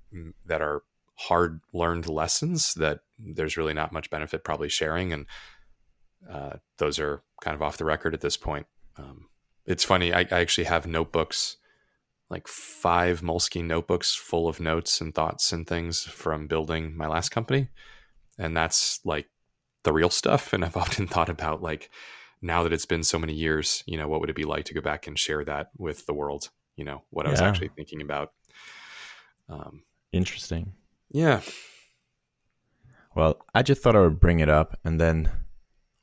that 0.47 0.63
are 0.63 0.83
hard 1.15 1.61
learned 1.73 2.09
lessons 2.09 2.75
that 2.75 3.01
there's 3.19 3.57
really 3.57 3.75
not 3.75 3.93
much 3.93 4.11
benefit 4.11 4.43
probably 4.43 4.69
sharing 4.69 5.13
and 5.13 5.27
uh, 6.29 6.57
those 6.79 6.99
are 6.99 7.23
kind 7.43 7.55
of 7.55 7.63
off 7.63 7.77
the 7.77 7.85
record 7.85 8.15
at 8.15 8.23
this 8.23 8.37
point 8.37 8.67
um, 8.97 9.27
it's 9.67 9.85
funny 9.85 10.13
I, 10.13 10.21
I, 10.21 10.41
actually 10.41 10.65
have 10.65 10.87
notebooks 10.87 11.59
like 12.33 12.49
five 12.49 13.21
Moleskine 13.21 13.67
notebooks 13.67 14.15
full 14.15 14.49
of 14.49 14.59
notes 14.59 15.03
and 15.03 15.15
thoughts 15.15 15.53
and 15.53 15.67
things 15.67 16.03
from 16.03 16.47
building 16.47 16.97
my 16.97 17.07
last 17.07 17.29
company. 17.29 17.69
And 18.39 18.57
that's 18.57 19.01
like 19.05 19.29
the 19.85 19.93
real 19.93 20.11
stuff. 20.11 20.53
And 20.53 20.65
I've 20.65 20.77
often 20.85 21.07
thought 21.07 21.29
about 21.29 21.63
like 21.63 21.91
now 22.41 22.63
that 22.63 22.73
it's 22.73 22.87
been 22.87 23.05
so 23.05 23.19
many 23.19 23.33
years, 23.35 23.83
you 23.87 23.97
know, 23.97 24.09
what 24.09 24.21
would 24.21 24.31
it 24.31 24.37
be 24.37 24.45
like 24.45 24.65
to 24.67 24.75
go 24.75 24.81
back 24.81 25.07
and 25.07 25.19
share 25.19 25.45
that 25.45 25.71
with 25.79 26.07
the 26.07 26.15
world? 26.15 26.51
You 26.77 26.85
know, 26.85 27.03
what 27.11 27.27
I 27.27 27.31
was 27.31 27.41
Yeah. 27.41 27.49
actually 27.49 27.69
thinking 27.77 28.01
about. 28.03 28.33
Um, 29.49 29.83
Interesting. 30.13 30.73
yeah. 31.11 31.41
Well, 33.15 33.41
I 33.55 33.63
just 33.63 33.83
thought 33.83 33.97
I 33.97 34.01
would 34.01 34.21
bring 34.21 34.41
it 34.41 34.49
up 34.49 34.79
and 34.85 35.01
then 35.01 35.31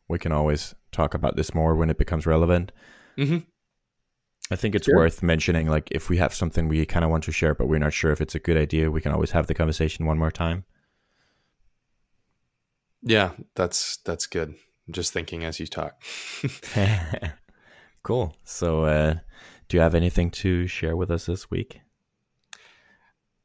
we 0.07 0.19
can 0.19 0.31
always 0.31 0.75
talk 0.91 1.13
about 1.13 1.35
this 1.35 1.53
more 1.55 1.75
when 1.75 1.89
it 1.89 1.97
becomes 1.97 2.25
relevant. 2.25 2.71
hmm 3.17 3.37
I 4.51 4.55
think 4.55 4.73
it's 4.73 4.85
Sure. 4.87 4.95
worth 4.95 5.21
mentioning 5.21 5.67
like 5.67 5.87
if 5.91 6.09
we 6.09 6.17
have 6.17 6.33
something 6.33 6.67
we 6.67 6.83
kind 6.85 7.05
of 7.05 7.11
want 7.11 7.23
to 7.25 7.31
share 7.31 7.53
but 7.53 7.67
we're 7.67 7.77
not 7.77 7.93
sure 7.93 8.11
if 8.11 8.19
it's 8.21 8.33
a 8.35 8.39
good 8.39 8.57
idea, 8.57 8.89
we 8.89 9.01
can 9.01 9.11
always 9.11 9.31
have 9.31 9.45
the 9.47 9.53
conversation 9.53 10.05
one 10.05 10.17
more 10.17 10.31
time. 10.31 10.65
Yeah, 13.01 13.31
that's 13.55 13.97
that's 13.97 14.27
good. 14.27 14.55
I'm 14.87 14.93
just 14.93 15.13
thinking 15.13 15.43
as 15.43 15.59
you 15.59 15.67
talk. 15.67 16.01
cool. 18.03 18.35
So, 18.43 18.83
uh, 18.85 19.15
do 19.67 19.77
you 19.77 19.81
have 19.81 19.95
anything 19.95 20.31
to 20.31 20.67
share 20.67 20.95
with 20.95 21.11
us 21.11 21.27
this 21.27 21.49
week? 21.49 21.81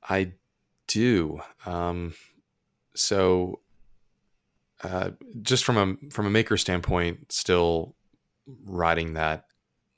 I 0.08 0.32
do. 0.86 1.40
Um, 1.66 2.14
so, 2.94 3.60
uh, 4.82 5.10
just 5.42 5.64
from 5.64 5.76
a 5.76 6.10
from 6.10 6.26
a 6.26 6.30
maker 6.30 6.56
standpoint, 6.56 7.32
still 7.32 7.94
riding 8.64 9.14
that 9.14 9.46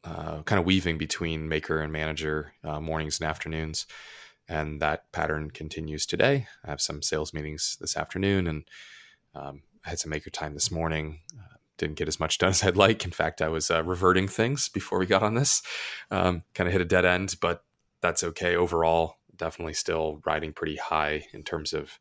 uh, 0.04 0.42
kind 0.42 0.60
of 0.60 0.66
weaving 0.66 0.98
between 0.98 1.48
maker 1.48 1.80
and 1.80 1.92
manager 1.92 2.52
uh, 2.62 2.80
mornings 2.80 3.20
and 3.20 3.28
afternoons, 3.28 3.86
and 4.48 4.80
that 4.80 5.10
pattern 5.12 5.50
continues 5.50 6.06
today. 6.06 6.46
I 6.64 6.70
have 6.70 6.80
some 6.80 7.02
sales 7.02 7.32
meetings 7.32 7.76
this 7.80 7.96
afternoon, 7.96 8.46
and 8.46 8.64
um, 9.36 9.62
I 9.84 9.90
had 9.90 9.98
some 9.98 10.10
maker 10.10 10.30
time 10.30 10.54
this 10.54 10.70
morning. 10.70 11.20
Uh, 11.38 11.56
didn't 11.78 11.96
get 11.96 12.08
as 12.08 12.18
much 12.18 12.38
done 12.38 12.50
as 12.50 12.62
I'd 12.64 12.76
like. 12.76 13.04
In 13.04 13.10
fact, 13.10 13.42
I 13.42 13.48
was 13.48 13.70
uh, 13.70 13.82
reverting 13.84 14.28
things 14.28 14.68
before 14.68 14.98
we 14.98 15.06
got 15.06 15.22
on 15.22 15.34
this. 15.34 15.62
Um, 16.10 16.42
kind 16.54 16.66
of 16.66 16.72
hit 16.72 16.80
a 16.80 16.86
dead 16.86 17.04
end, 17.04 17.36
but 17.40 17.64
that's 18.00 18.24
okay 18.24 18.56
overall. 18.56 19.16
Definitely 19.36 19.74
still 19.74 20.20
riding 20.24 20.52
pretty 20.52 20.76
high 20.76 21.26
in 21.32 21.42
terms 21.42 21.72
of 21.72 21.98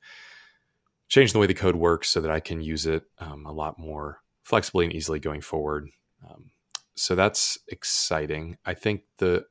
changing 1.08 1.34
the 1.34 1.40
way 1.40 1.48
the 1.48 1.54
code 1.54 1.76
works 1.76 2.10
so 2.10 2.22
that 2.22 2.32
I 2.32 2.40
can 2.40 2.62
use 2.62 2.86
it 2.86 3.04
um, 3.20 3.46
a 3.46 3.52
lot 3.52 3.78
more 3.78 4.22
flexibly 4.44 4.86
and 4.86 4.94
easily 4.94 5.20
going 5.20 5.42
forward. 5.42 5.90
Um, 6.28 6.52
so 6.96 7.16
that's 7.16 7.58
exciting. 7.68 8.58
I 8.66 8.74
think 8.74 9.02
the 9.18 9.46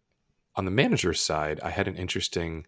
on 0.56 0.64
the 0.64 0.70
manager 0.70 1.12
side, 1.12 1.60
I 1.62 1.70
had 1.70 1.88
an 1.88 1.96
interesting 1.96 2.66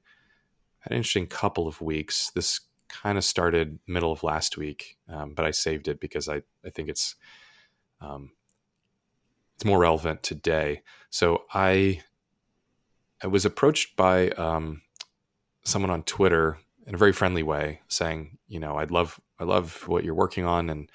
had 0.80 0.92
an 0.92 0.98
interesting 0.98 1.26
couple 1.26 1.66
of 1.66 1.80
weeks. 1.80 2.30
This 2.34 2.60
kind 2.88 3.18
of 3.18 3.24
started 3.24 3.78
middle 3.86 4.12
of 4.12 4.22
last 4.22 4.56
week, 4.56 4.96
um, 5.08 5.34
but 5.34 5.44
I 5.44 5.50
saved 5.50 5.88
it 5.88 6.00
because 6.00 6.28
I 6.28 6.42
I 6.64 6.70
think 6.70 6.88
it's 6.88 7.16
um, 8.00 8.32
it's 9.54 9.64
more 9.64 9.78
relevant 9.78 10.22
today. 10.22 10.82
So 11.10 11.44
I 11.52 12.02
I 13.22 13.26
was 13.26 13.44
approached 13.44 13.96
by 13.96 14.30
um, 14.30 14.82
someone 15.64 15.90
on 15.90 16.02
Twitter 16.02 16.58
in 16.86 16.94
a 16.94 16.98
very 16.98 17.12
friendly 17.12 17.42
way, 17.42 17.80
saying, 17.88 18.38
you 18.48 18.60
know, 18.60 18.76
I'd 18.76 18.90
love 18.90 19.20
I 19.38 19.44
love 19.44 19.86
what 19.88 20.04
you're 20.04 20.14
working 20.14 20.44
on, 20.44 20.70
and 20.70 20.90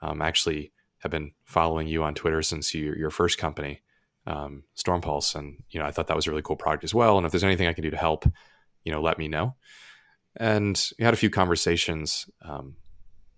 um, 0.00 0.22
actually 0.22 0.72
have 0.98 1.10
been 1.10 1.32
following 1.44 1.86
you 1.86 2.02
on 2.02 2.14
Twitter 2.14 2.40
since 2.40 2.72
you, 2.72 2.94
your 2.94 3.10
first 3.10 3.36
company, 3.36 3.82
um, 4.26 4.64
Storm 4.74 5.02
Pulse, 5.02 5.34
and 5.34 5.62
you 5.70 5.78
know, 5.78 5.86
I 5.86 5.90
thought 5.90 6.06
that 6.06 6.16
was 6.16 6.26
a 6.26 6.30
really 6.30 6.42
cool 6.42 6.56
product 6.56 6.84
as 6.84 6.94
well. 6.94 7.16
And 7.16 7.26
if 7.26 7.32
there's 7.32 7.44
anything 7.44 7.66
I 7.66 7.74
can 7.74 7.84
do 7.84 7.90
to 7.90 7.96
help, 7.96 8.24
you 8.84 8.92
know, 8.92 9.02
let 9.02 9.18
me 9.18 9.28
know. 9.28 9.54
And 10.36 10.90
we 10.98 11.04
had 11.04 11.14
a 11.14 11.18
few 11.18 11.30
conversations 11.30 12.28
um, 12.42 12.76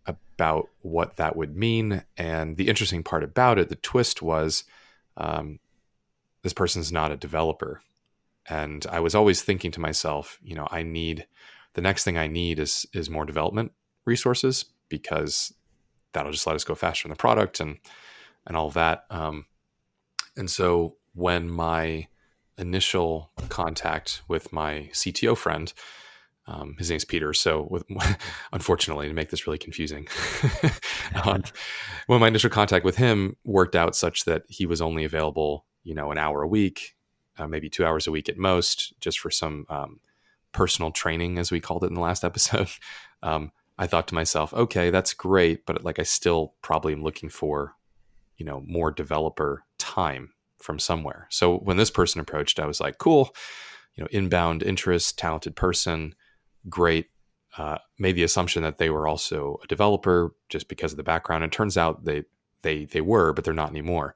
about 0.07 0.69
what 0.81 1.17
that 1.17 1.37
would 1.37 1.57
mean. 1.57 2.05
And 2.17 2.57
the 2.57 2.69
interesting 2.69 3.03
part 3.03 3.23
about 3.23 3.59
it, 3.59 3.69
the 3.69 3.77
twist 3.77 4.23
was, 4.23 4.65
um, 5.17 5.59
this 6.43 6.53
person's 6.53 6.93
not 6.93 7.13
a 7.13 7.17
developer. 7.17 7.83
And 8.49 8.87
I 8.91 9.01
was 9.01 9.15
always 9.15 9.43
thinking 9.43 9.73
to 9.73 9.81
myself, 9.81 10.39
you 10.43 10.55
know, 10.55 10.69
I 10.71 10.83
need 10.83 11.27
the 11.75 11.83
next 11.83 12.05
thing 12.05 12.17
I 12.17 12.27
need 12.27 12.59
is 12.59 12.87
is 12.95 13.11
more 13.11 13.27
development 13.27 13.73
resources 14.07 14.65
because 14.89 15.53
that'll 16.13 16.33
just 16.33 16.47
let 16.47 16.57
us 16.57 16.65
go 16.65 16.75
faster 16.75 17.07
in 17.07 17.11
the 17.11 17.17
product 17.17 17.61
and 17.61 17.79
and 18.47 18.57
all 18.57 18.71
that. 18.71 19.05
Um, 19.11 19.47
and 20.37 20.51
so 20.51 20.97
when 21.15 21.51
my 21.51 22.07
initial 22.57 23.31
contact 23.49 24.23
with 24.29 24.53
my 24.53 24.89
CTO 24.93 25.37
friend, 25.37 25.73
um, 26.47 26.77
his 26.79 26.91
name's 26.91 27.05
Peter. 27.05 27.33
So 27.33 27.67
with, 27.71 27.85
unfortunately, 28.53 29.09
to 29.09 29.15
make 29.15 29.31
this 29.31 29.47
really 29.47 29.59
confusing, 29.59 30.09
um, 31.25 31.43
when 32.07 32.21
my 32.21 32.29
initial 32.29 32.51
contact 32.51 32.85
with 32.85 32.97
him 32.97 33.37
worked 33.45 33.75
out 33.75 33.97
such 33.97 34.25
that 34.25 34.45
he 34.49 34.67
was 34.67 34.81
only 34.81 35.05
available, 35.05 35.67
you 35.83 35.95
know, 35.95 36.11
an 36.11 36.19
hour 36.19 36.43
a 36.43 36.49
week, 36.49 36.97
uh, 37.39 37.47
maybe 37.47 37.69
two 37.69 37.85
hours 37.85 38.07
a 38.07 38.11
week 38.11 38.29
at 38.29 38.39
most, 38.39 38.95
just 39.01 39.19
for 39.19 39.31
some 39.31 39.67
um, 39.69 40.01
personal 40.53 40.91
training, 40.91 41.39
as 41.39 41.51
we 41.51 41.61
called 41.61 41.85
it 41.85 41.89
in 41.89 41.95
the 41.95 42.01
last 42.01 42.25
episode. 42.25 42.69
Um, 43.23 43.51
I 43.79 43.87
thought 43.87 44.09
to 44.09 44.15
myself, 44.15 44.55
okay, 44.55 44.91
that's 44.91 45.13
great, 45.13 45.67
but 45.67 45.85
like 45.85 45.99
I 45.99 46.05
still 46.05 46.55
probably 46.63 46.93
am 46.93 47.03
looking 47.03 47.29
for, 47.29 47.75
you 48.39 48.47
know, 48.47 48.63
more 48.67 48.91
developer 48.91 49.65
time 49.79 50.33
from 50.59 50.79
somewhere. 50.79 51.27
So 51.31 51.59
when 51.59 51.77
this 51.77 51.91
person 51.91 52.21
approached, 52.21 52.59
I 52.59 52.67
was 52.67 52.81
like, 52.81 52.99
cool, 52.99 53.35
you 53.95 54.03
know, 54.03 54.09
inbound 54.11 54.63
interest, 54.63 55.19
talented 55.19 55.57
person, 55.57 56.15
great. 56.69 57.07
Uh, 57.57 57.79
made 57.99 58.17
the 58.17 58.23
assumption 58.23 58.63
that 58.63 58.77
they 58.77 58.91
were 58.91 59.09
also 59.09 59.59
a 59.65 59.67
developer 59.67 60.35
just 60.51 60.69
because 60.69 60.93
of 60.93 60.99
the 60.99 61.03
background. 61.03 61.43
And 61.43 61.51
it 61.53 61.57
turns 61.57 61.79
out 61.79 62.05
they 62.05 62.25
they 62.63 62.85
they 62.85 63.01
were, 63.01 63.33
but 63.33 63.45
they're 63.45 63.55
not 63.55 63.71
anymore. 63.71 64.15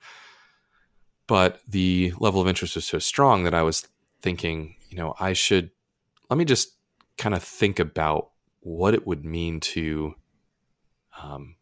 But 1.27 1.61
the 1.67 2.13
level 2.19 2.41
of 2.41 2.49
interest 2.49 2.75
was 2.75 2.85
so 2.85 2.99
strong 2.99 3.45
that 3.45 3.55
I 3.55 3.63
was 3.63 3.87
thinking, 4.21 4.75
you 4.91 4.99
know, 4.99 5.15
I 5.19 5.33
should 5.33 5.71
let 6.29 6.37
me 6.37 6.45
just 6.45 6.77
kind 7.17 7.35
of 7.35 7.43
think 7.43 7.79
about 7.79 8.31
what 8.61 8.95
it 8.95 9.07
would 9.07 9.25
mean 9.25 9.61
to 9.61 10.15
um, 11.23 11.57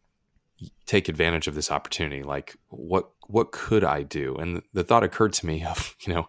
take 0.85 1.07
advantage 1.07 1.47
of 1.47 1.55
this 1.55 1.71
opportunity. 1.71 2.23
Like, 2.23 2.57
what 2.69 3.09
what 3.27 3.51
could 3.51 3.83
I 3.83 4.03
do? 4.03 4.35
And 4.35 4.61
the 4.73 4.83
thought 4.83 5.03
occurred 5.03 5.33
to 5.33 5.45
me 5.45 5.63
of, 5.63 5.95
you 6.05 6.13
know, 6.13 6.27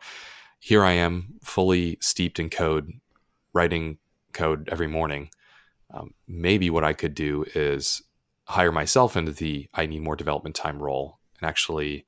here 0.59 0.85
I 0.85 0.93
am, 0.93 1.39
fully 1.43 1.97
steeped 2.01 2.39
in 2.39 2.51
code, 2.51 2.93
writing 3.53 3.99
code 4.33 4.69
every 4.71 4.87
morning. 4.87 5.31
Um, 5.93 6.15
maybe 6.29 6.71
what 6.71 6.85
I 6.85 6.93
could 6.93 7.15
do 7.15 7.45
is 7.55 8.03
hire 8.45 8.73
myself 8.73 9.17
into 9.17 9.33
the 9.33 9.69
I 9.75 9.87
need 9.87 10.03
more 10.03 10.17
development 10.17 10.57
time 10.57 10.83
role 10.83 11.19
and 11.41 11.49
actually 11.49 12.07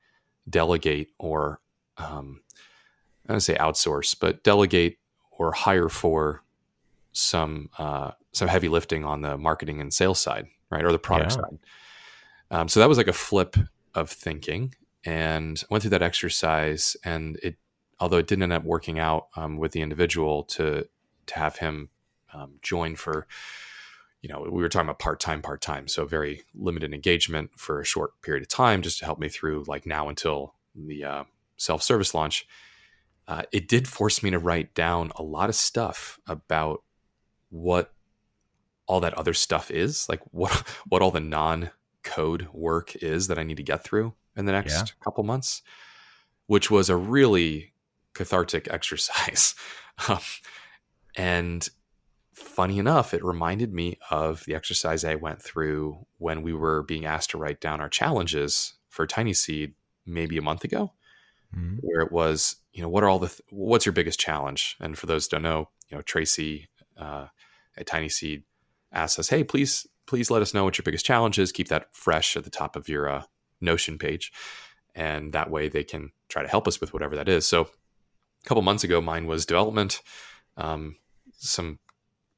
delegate 0.48 1.10
or 1.18 1.60
um, 1.98 2.42
I 3.28 3.32
don't 3.32 3.40
say 3.40 3.54
outsource, 3.54 4.16
but 4.18 4.42
delegate 4.42 4.98
or 5.30 5.52
hire 5.52 5.88
for 5.88 6.42
some 7.12 7.70
uh, 7.78 8.12
some 8.32 8.48
heavy 8.48 8.68
lifting 8.68 9.04
on 9.04 9.22
the 9.22 9.36
marketing 9.36 9.80
and 9.80 9.92
sales 9.92 10.20
side, 10.20 10.46
right, 10.70 10.84
or 10.84 10.92
the 10.92 10.98
product 10.98 11.32
Yeah. 11.32 11.36
side. 11.36 11.58
Um, 12.50 12.68
so 12.68 12.80
that 12.80 12.88
was 12.88 12.98
like 12.98 13.08
a 13.08 13.12
flip 13.12 13.56
of 13.94 14.10
thinking, 14.10 14.74
and 15.04 15.62
I 15.62 15.66
went 15.70 15.82
through 15.82 15.90
that 15.90 16.02
exercise, 16.02 16.96
and 17.04 17.36
it 17.42 17.56
although 18.00 18.18
it 18.18 18.26
didn't 18.26 18.42
end 18.42 18.52
up 18.52 18.64
working 18.64 18.98
out 18.98 19.28
um, 19.36 19.56
with 19.58 19.72
the 19.72 19.82
individual 19.82 20.44
to 20.44 20.88
to 21.26 21.34
have 21.38 21.56
him 21.56 21.90
um, 22.34 22.52
join 22.62 22.96
for 22.96 23.26
you 24.20 24.28
know 24.28 24.40
we 24.42 24.62
were 24.62 24.68
talking 24.68 24.86
about 24.88 24.98
part-time 24.98 25.42
part-time 25.42 25.88
so 25.88 26.04
very 26.04 26.42
limited 26.54 26.94
engagement 26.94 27.50
for 27.56 27.80
a 27.80 27.84
short 27.84 28.20
period 28.22 28.42
of 28.42 28.48
time 28.48 28.80
just 28.82 28.98
to 28.98 29.04
help 29.04 29.18
me 29.18 29.28
through 29.28 29.64
like 29.66 29.84
now 29.86 30.08
until 30.08 30.54
the 30.74 31.04
uh, 31.04 31.24
self-service 31.56 32.14
launch 32.14 32.46
uh, 33.28 33.42
it 33.52 33.68
did 33.68 33.86
force 33.88 34.22
me 34.22 34.30
to 34.30 34.38
write 34.38 34.74
down 34.74 35.12
a 35.16 35.22
lot 35.22 35.48
of 35.48 35.54
stuff 35.54 36.18
about 36.26 36.82
what 37.50 37.92
all 38.86 39.00
that 39.00 39.14
other 39.14 39.34
stuff 39.34 39.70
is 39.70 40.08
like 40.08 40.20
what 40.30 40.52
what 40.88 41.02
all 41.02 41.10
the 41.10 41.20
non-code 41.20 42.48
work 42.52 42.94
is 42.96 43.26
that 43.28 43.38
i 43.38 43.42
need 43.42 43.56
to 43.56 43.62
get 43.62 43.82
through 43.84 44.14
in 44.36 44.44
the 44.44 44.52
next 44.52 44.72
Yeah. 44.72 44.84
couple 45.04 45.24
months 45.24 45.62
which 46.46 46.70
was 46.70 46.88
a 46.88 46.96
really 46.96 47.72
cathartic 48.14 48.68
exercise 48.70 49.54
um, 50.08 50.18
and 51.16 51.68
funny 52.42 52.78
enough, 52.78 53.14
it 53.14 53.24
reminded 53.24 53.72
me 53.72 53.98
of 54.10 54.44
the 54.44 54.54
exercise 54.54 55.04
I 55.04 55.14
went 55.14 55.40
through 55.42 56.06
when 56.18 56.42
we 56.42 56.52
were 56.52 56.82
being 56.82 57.04
asked 57.04 57.30
to 57.30 57.38
write 57.38 57.60
down 57.60 57.80
our 57.80 57.88
challenges 57.88 58.74
for 58.88 59.06
Tiny 59.06 59.32
Seed 59.32 59.74
maybe 60.04 60.36
a 60.36 60.42
month 60.42 60.64
ago, 60.64 60.92
Mhm. 61.56 61.78
where 61.80 62.00
it 62.00 62.12
was, 62.12 62.56
you 62.72 62.82
know, 62.82 62.88
what 62.88 63.02
are 63.04 63.08
all 63.08 63.18
the, 63.18 63.28
th- 63.28 63.40
what's 63.50 63.86
your 63.86 63.92
biggest 63.92 64.18
challenge? 64.18 64.76
And 64.80 64.98
for 64.98 65.06
those 65.06 65.26
who 65.26 65.30
don't 65.30 65.42
know, 65.42 65.70
you 65.88 65.96
know, 65.96 66.02
Tracy 66.02 66.68
uh, 66.96 67.28
at 67.76 67.86
Tiny 67.86 68.08
Seed 68.08 68.44
asked 68.92 69.18
us, 69.18 69.28
hey, 69.28 69.44
please, 69.44 69.86
please 70.06 70.30
let 70.30 70.42
us 70.42 70.52
know 70.52 70.64
what 70.64 70.76
your 70.78 70.82
biggest 70.84 71.06
challenge 71.06 71.38
is. 71.38 71.52
Keep 71.52 71.68
that 71.68 71.94
fresh 71.94 72.36
at 72.36 72.44
the 72.44 72.50
top 72.50 72.76
of 72.76 72.88
your 72.88 73.08
uh, 73.08 73.22
Notion 73.60 73.96
page. 73.98 74.32
And 74.94 75.32
that 75.32 75.50
way 75.50 75.68
they 75.68 75.84
can 75.84 76.12
try 76.28 76.42
to 76.42 76.48
help 76.48 76.66
us 76.66 76.80
with 76.80 76.92
whatever 76.92 77.16
that 77.16 77.28
is. 77.28 77.46
So 77.46 77.62
a 77.62 78.48
couple 78.48 78.62
months 78.62 78.84
ago, 78.84 79.00
mine 79.00 79.26
was 79.26 79.46
development, 79.46 80.02
um, 80.56 80.96
some 81.38 81.78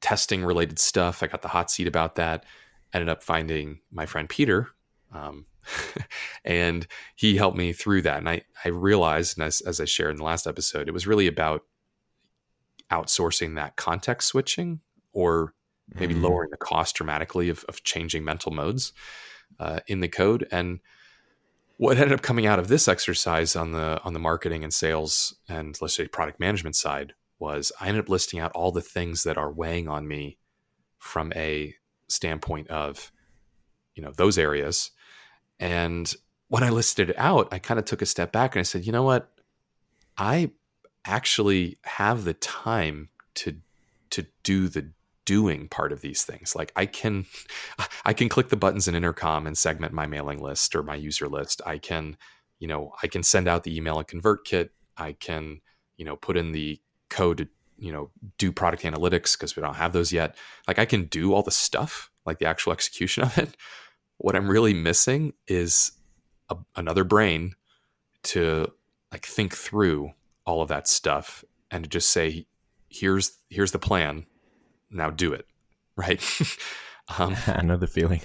testing 0.01 0.43
related 0.43 0.79
stuff. 0.79 1.23
I 1.23 1.27
got 1.27 1.41
the 1.41 1.47
hot 1.47 1.71
seat 1.71 1.87
about 1.87 2.15
that. 2.15 2.45
Ended 2.93 3.09
up 3.09 3.23
finding 3.23 3.79
my 3.91 4.05
friend 4.05 4.29
Peter, 4.29 4.69
um, 5.13 5.45
and 6.45 6.87
he 7.15 7.35
helped 7.35 7.57
me 7.57 7.73
through 7.73 8.03
that. 8.03 8.19
And 8.19 8.29
I, 8.29 8.41
I 8.63 8.69
realized, 8.69 9.37
and 9.37 9.45
as, 9.45 9.61
as 9.61 9.81
I 9.81 9.85
shared 9.85 10.11
in 10.11 10.17
the 10.17 10.23
last 10.23 10.47
episode, 10.47 10.87
it 10.87 10.93
was 10.93 11.07
really 11.07 11.27
about 11.27 11.63
outsourcing 12.91 13.55
that 13.55 13.75
context 13.75 14.29
switching 14.29 14.79
or 15.11 15.53
maybe 15.93 16.13
mm-hmm. 16.13 16.23
lowering 16.23 16.51
the 16.51 16.57
cost 16.57 16.95
dramatically 16.95 17.49
of, 17.49 17.63
of 17.67 17.83
changing 17.83 18.23
mental 18.23 18.51
modes 18.51 18.93
uh, 19.59 19.79
in 19.87 19.99
the 19.99 20.07
code. 20.07 20.47
And 20.51 20.79
what 21.77 21.97
ended 21.97 22.13
up 22.13 22.21
coming 22.21 22.45
out 22.45 22.59
of 22.59 22.67
this 22.67 22.87
exercise 22.87 23.55
on 23.55 23.71
the 23.71 23.99
on 24.03 24.13
the 24.13 24.19
marketing 24.19 24.63
and 24.63 24.73
sales 24.73 25.35
and 25.49 25.77
let's 25.81 25.95
say 25.95 26.07
product 26.07 26.39
management 26.39 26.75
side 26.75 27.13
was 27.39 27.71
I 27.79 27.87
ended 27.87 28.03
up 28.03 28.09
listing 28.09 28.39
out 28.39 28.51
all 28.53 28.71
the 28.71 28.81
things 28.81 29.23
that 29.23 29.37
are 29.37 29.51
weighing 29.51 29.87
on 29.87 30.07
me 30.07 30.37
from 30.97 31.33
a 31.35 31.75
standpoint 32.07 32.67
of 32.69 33.11
you 33.95 34.03
know 34.03 34.11
those 34.11 34.37
areas 34.37 34.91
and 35.59 36.13
when 36.47 36.63
I 36.63 36.69
listed 36.69 37.09
it 37.09 37.17
out, 37.17 37.47
I 37.51 37.59
kind 37.59 37.79
of 37.79 37.85
took 37.85 38.01
a 38.01 38.05
step 38.05 38.31
back 38.31 38.55
and 38.55 38.59
I 38.59 38.63
said, 38.63 38.85
you 38.85 38.91
know 38.91 39.03
what? 39.03 39.31
I 40.17 40.51
actually 41.05 41.77
have 41.83 42.23
the 42.23 42.33
time 42.33 43.09
to 43.35 43.57
to 44.11 44.25
do 44.43 44.67
the 44.67 44.91
doing 45.25 45.67
part 45.67 45.91
of 45.91 46.01
these 46.01 46.23
things. 46.23 46.55
Like 46.55 46.71
I 46.75 46.85
can 46.85 47.25
I 48.05 48.13
can 48.13 48.29
click 48.29 48.49
the 48.49 48.57
buttons 48.57 48.87
in 48.87 48.95
intercom 48.95 49.47
and 49.47 49.57
segment 49.57 49.93
my 49.93 50.05
mailing 50.05 50.41
list 50.41 50.75
or 50.75 50.83
my 50.83 50.95
user 50.95 51.27
list. 51.27 51.61
I 51.65 51.77
can, 51.77 52.17
you 52.59 52.67
know, 52.67 52.93
I 53.03 53.07
can 53.07 53.23
send 53.23 53.47
out 53.47 53.63
the 53.63 53.75
email 53.75 53.97
and 53.97 54.07
ConvertKit. 54.07 54.69
I 54.97 55.13
can, 55.13 55.61
you 55.97 56.05
know, 56.05 56.15
put 56.15 56.37
in 56.37 56.51
the 56.51 56.79
code 57.09 57.37
to, 57.37 57.47
you 57.77 57.91
know, 57.91 58.09
do 58.37 58.51
product 58.51 58.83
analytics 58.83 59.37
because 59.37 59.55
we 59.55 59.61
don't 59.61 59.75
have 59.75 59.93
those 59.93 60.11
yet. 60.13 60.35
Like 60.67 60.79
I 60.79 60.85
can 60.85 61.05
do 61.05 61.33
all 61.33 61.43
the 61.43 61.51
stuff, 61.51 62.09
like 62.25 62.39
the 62.39 62.45
actual 62.45 62.71
execution 62.73 63.23
of 63.23 63.37
it. 63.37 63.55
What 64.17 64.35
I'm 64.35 64.49
really 64.49 64.73
missing 64.73 65.33
is 65.47 65.91
a, 66.49 66.57
another 66.75 67.03
brain 67.03 67.53
to 68.23 68.71
like 69.11 69.25
think 69.25 69.55
through 69.55 70.11
all 70.45 70.61
of 70.61 70.69
that 70.69 70.87
stuff 70.87 71.43
and 71.71 71.83
to 71.83 71.89
just 71.89 72.11
say, 72.11 72.47
here's 72.89 73.37
here's 73.49 73.71
the 73.71 73.79
plan. 73.79 74.25
Now 74.89 75.09
do 75.09 75.33
it. 75.33 75.45
Right. 75.97 76.21
um, 77.17 77.37
I 77.47 77.61
know 77.61 77.77
the 77.77 77.87
feeling. 77.87 78.19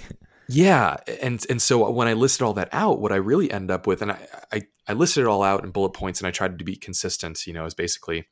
Yeah, 0.49 0.97
and 1.23 1.47
and 1.49 1.63
so 1.63 1.89
when 1.89 2.09
I 2.09 2.15
listed 2.15 2.43
all 2.43 2.55
that 2.55 2.69
out, 2.73 3.01
what 3.01 3.13
I 3.13 3.17
really 3.17 3.49
end 3.49 3.71
up 3.71 3.87
with, 3.87 4.03
and 4.03 4.11
I, 4.11 4.19
I, 4.53 4.63
I 4.89 4.93
listed 4.95 5.23
it 5.23 5.29
all 5.29 5.45
out 5.45 5.63
in 5.63 5.71
bullet 5.71 5.91
points, 5.91 6.19
and 6.19 6.27
I 6.27 6.33
tried 6.33 6.59
to 6.59 6.65
be 6.65 6.75
consistent. 6.75 7.47
You 7.47 7.53
know, 7.53 7.65
is 7.67 7.75
basically, 7.75 8.27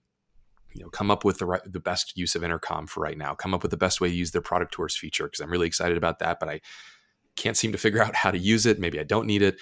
you 0.72 0.82
know, 0.82 0.90
come 0.90 1.10
up 1.10 1.25
with 1.25 1.38
the 1.38 1.46
right, 1.46 1.62
the 1.64 1.80
best 1.80 2.16
use 2.16 2.34
of 2.34 2.44
intercom 2.44 2.87
for 2.87 3.00
right 3.00 3.18
now. 3.18 3.34
Come 3.34 3.54
up 3.54 3.62
with 3.62 3.70
the 3.70 3.76
best 3.76 4.00
way 4.00 4.08
to 4.08 4.14
use 4.14 4.30
their 4.30 4.42
product 4.42 4.72
tours 4.72 4.96
feature 4.96 5.25
because 5.25 5.40
I'm 5.40 5.50
really 5.50 5.66
excited 5.66 5.96
about 5.96 6.18
that, 6.20 6.38
but 6.40 6.48
I 6.48 6.60
can't 7.37 7.56
seem 7.56 7.72
to 7.72 7.78
figure 7.78 8.02
out 8.02 8.14
how 8.14 8.30
to 8.30 8.38
use 8.38 8.66
it. 8.66 8.78
Maybe 8.78 9.00
I 9.00 9.04
don't 9.04 9.26
need 9.26 9.42
it. 9.42 9.58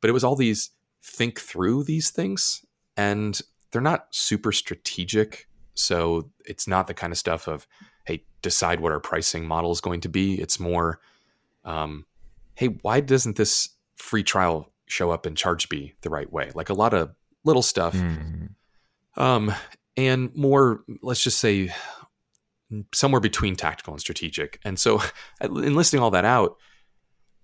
But 0.00 0.10
it 0.10 0.12
was 0.12 0.24
all 0.24 0.36
these 0.36 0.70
think 1.02 1.40
through 1.40 1.84
these 1.84 2.10
things, 2.10 2.64
and 2.96 3.40
they're 3.70 3.82
not 3.82 4.06
super 4.10 4.52
strategic. 4.52 5.48
So 5.74 6.30
it's 6.44 6.66
not 6.66 6.86
the 6.86 6.94
kind 6.94 7.12
of 7.12 7.18
stuff 7.18 7.46
of, 7.46 7.66
hey, 8.04 8.24
decide 8.42 8.80
what 8.80 8.92
our 8.92 9.00
pricing 9.00 9.46
model 9.46 9.70
is 9.70 9.80
going 9.80 10.00
to 10.02 10.08
be. 10.08 10.40
It's 10.40 10.58
more, 10.58 11.00
um, 11.64 12.04
hey, 12.54 12.78
why 12.82 13.00
doesn't 13.00 13.36
this 13.36 13.70
free 13.96 14.22
trial 14.22 14.72
show 14.86 15.10
up 15.10 15.26
in 15.26 15.34
ChargeBee 15.34 15.94
the 16.00 16.10
right 16.10 16.32
way? 16.32 16.50
Like 16.54 16.68
a 16.68 16.74
lot 16.74 16.94
of 16.94 17.14
little 17.44 17.62
stuff. 17.62 17.94
Mm. 17.94 18.50
Um, 19.16 19.52
and 19.98 20.32
more, 20.36 20.84
let's 21.02 21.24
just 21.24 21.40
say, 21.40 21.74
somewhere 22.94 23.20
between 23.20 23.56
tactical 23.56 23.92
and 23.92 24.00
strategic. 24.00 24.60
And 24.64 24.78
so, 24.78 25.02
in 25.40 25.74
listing 25.74 25.98
all 26.00 26.12
that 26.12 26.24
out, 26.24 26.56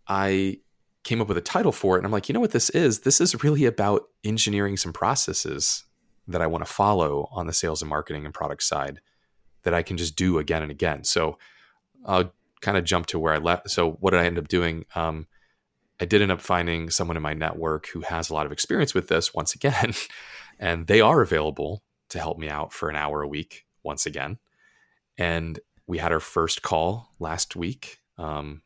I 0.07 0.59
came 1.03 1.21
up 1.21 1.27
with 1.27 1.37
a 1.37 1.43
title 1.43 1.73
for 1.73 1.97
it. 1.97 1.99
And 1.99 2.07
I'm 2.07 2.13
like, 2.13 2.29
you 2.29 2.33
know 2.33 2.41
what 2.41 2.53
this 2.53 2.71
is? 2.71 3.01
This 3.01 3.21
is 3.21 3.43
really 3.43 3.65
about 3.65 4.05
engineering 4.23 4.77
some 4.77 4.93
processes 4.93 5.85
that 6.29 6.41
I 6.41 6.47
want 6.47 6.65
to 6.65 6.73
follow 6.73 7.29
on 7.33 7.49
the 7.49 7.53
sales 7.53 7.83
and 7.83 7.89
marketing 7.89 8.25
and 8.25 8.33
product 8.33 8.63
side 8.63 9.01
that 9.65 9.75
I 9.75 9.83
can 9.83 9.97
just 9.97 10.15
do 10.15 10.39
again 10.39 10.63
and 10.63 10.71
again. 10.71 11.03
So 11.03 11.39
I'll 12.07 12.33
kind 12.61 12.79
of 12.79 12.85
jump 12.85 13.07
to 13.07 13.19
where 13.19 13.35
I 13.35 13.39
left. 13.39 13.69
So 13.69 13.93
what 13.93 14.13
did 14.13 14.21
I 14.21 14.27
end 14.27 14.39
up 14.39 14.49
doing? 14.49 14.85
Um, 14.95 15.27
I 16.01 16.05
did 16.05 16.23
end 16.23 16.33
up 16.33 16.41
finding 16.41 16.89
someone 16.89 17.17
in 17.17 17.23
my 17.23 17.35
network 17.35 17.89
who 17.89 18.01
has 18.03 18.31
a 18.31 18.35
lot 18.35 18.47
of 18.47 18.53
experience 18.53 18.95
with 18.95 19.09
this 19.09 19.35
once 19.35 19.55
again, 19.55 19.93
and 20.61 20.87
they 20.87 21.01
are 21.01 21.21
available 21.21 21.83
to 22.15 22.21
help 22.21 22.39
me 22.39 22.49
out 22.49 22.73
for 22.73 22.89
an 22.89 22.97
hour 22.97 23.23
a 23.23 23.29
week 23.29 23.67
once 23.83 24.07
again. 24.07 24.39
And 25.19 25.59
we 25.87 25.99
had 25.99 26.13
our 26.13 26.21
first 26.21 26.63
call 26.63 27.13
last 27.19 27.57
week. 27.57 27.99
Um, 28.17 28.63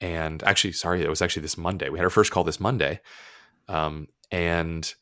and 0.00 0.40
actually, 0.44 0.72
sorry, 0.72 1.02
it 1.02 1.08
was 1.08 1.20
actually 1.20 1.42
this 1.42 1.58
Monday. 1.58 1.88
We 1.88 1.98
had 1.98 2.04
our 2.04 2.10
first 2.10 2.30
call 2.30 2.44
this 2.44 2.60
Monday, 2.60 3.00
um, 3.68 4.06
and 4.30 4.94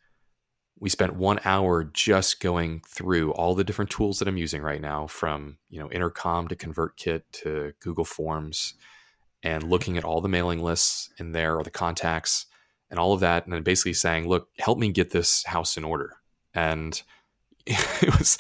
we 0.78 0.88
spent 0.88 1.14
one 1.14 1.40
hour 1.44 1.84
just 1.84 2.40
going 2.40 2.82
through 2.88 3.32
all 3.32 3.54
the 3.54 3.64
different 3.64 3.90
tools 3.90 4.18
that 4.18 4.28
I'm 4.28 4.36
using 4.36 4.62
right 4.62 4.80
now, 4.80 5.06
from 5.06 5.58
you 5.68 5.78
know 5.78 5.90
Intercom 5.90 6.48
to 6.48 6.56
ConvertKit 6.56 7.22
to 7.32 7.72
Google 7.80 8.04
Forms, 8.04 8.74
and 9.42 9.62
looking 9.64 9.98
at 9.98 10.04
all 10.04 10.20
the 10.20 10.28
mailing 10.28 10.62
lists 10.62 11.10
in 11.18 11.32
there 11.32 11.56
or 11.56 11.64
the 11.64 11.70
contacts 11.70 12.46
and 12.90 12.98
all 12.98 13.12
of 13.12 13.20
that, 13.20 13.44
and 13.44 13.52
then 13.52 13.62
basically 13.62 13.94
saying, 13.94 14.28
"Look, 14.28 14.48
help 14.58 14.78
me 14.78 14.90
get 14.90 15.10
this 15.10 15.44
house 15.44 15.76
in 15.76 15.84
order." 15.84 16.16
And 16.54 17.02
it 18.02 18.18
was 18.18 18.38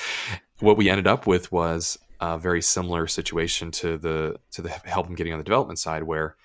what 0.60 0.76
we 0.76 0.88
ended 0.88 1.06
up 1.06 1.26
with 1.26 1.50
was 1.52 1.98
a 2.20 2.38
very 2.38 2.62
similar 2.62 3.06
situation 3.06 3.70
to 3.72 3.98
the 3.98 4.36
to 4.52 4.62
the 4.62 4.68
help 4.68 5.06
them 5.06 5.16
getting 5.16 5.32
on 5.32 5.38
the 5.38 5.44
development 5.44 5.78
side, 5.78 6.04
where 6.04 6.36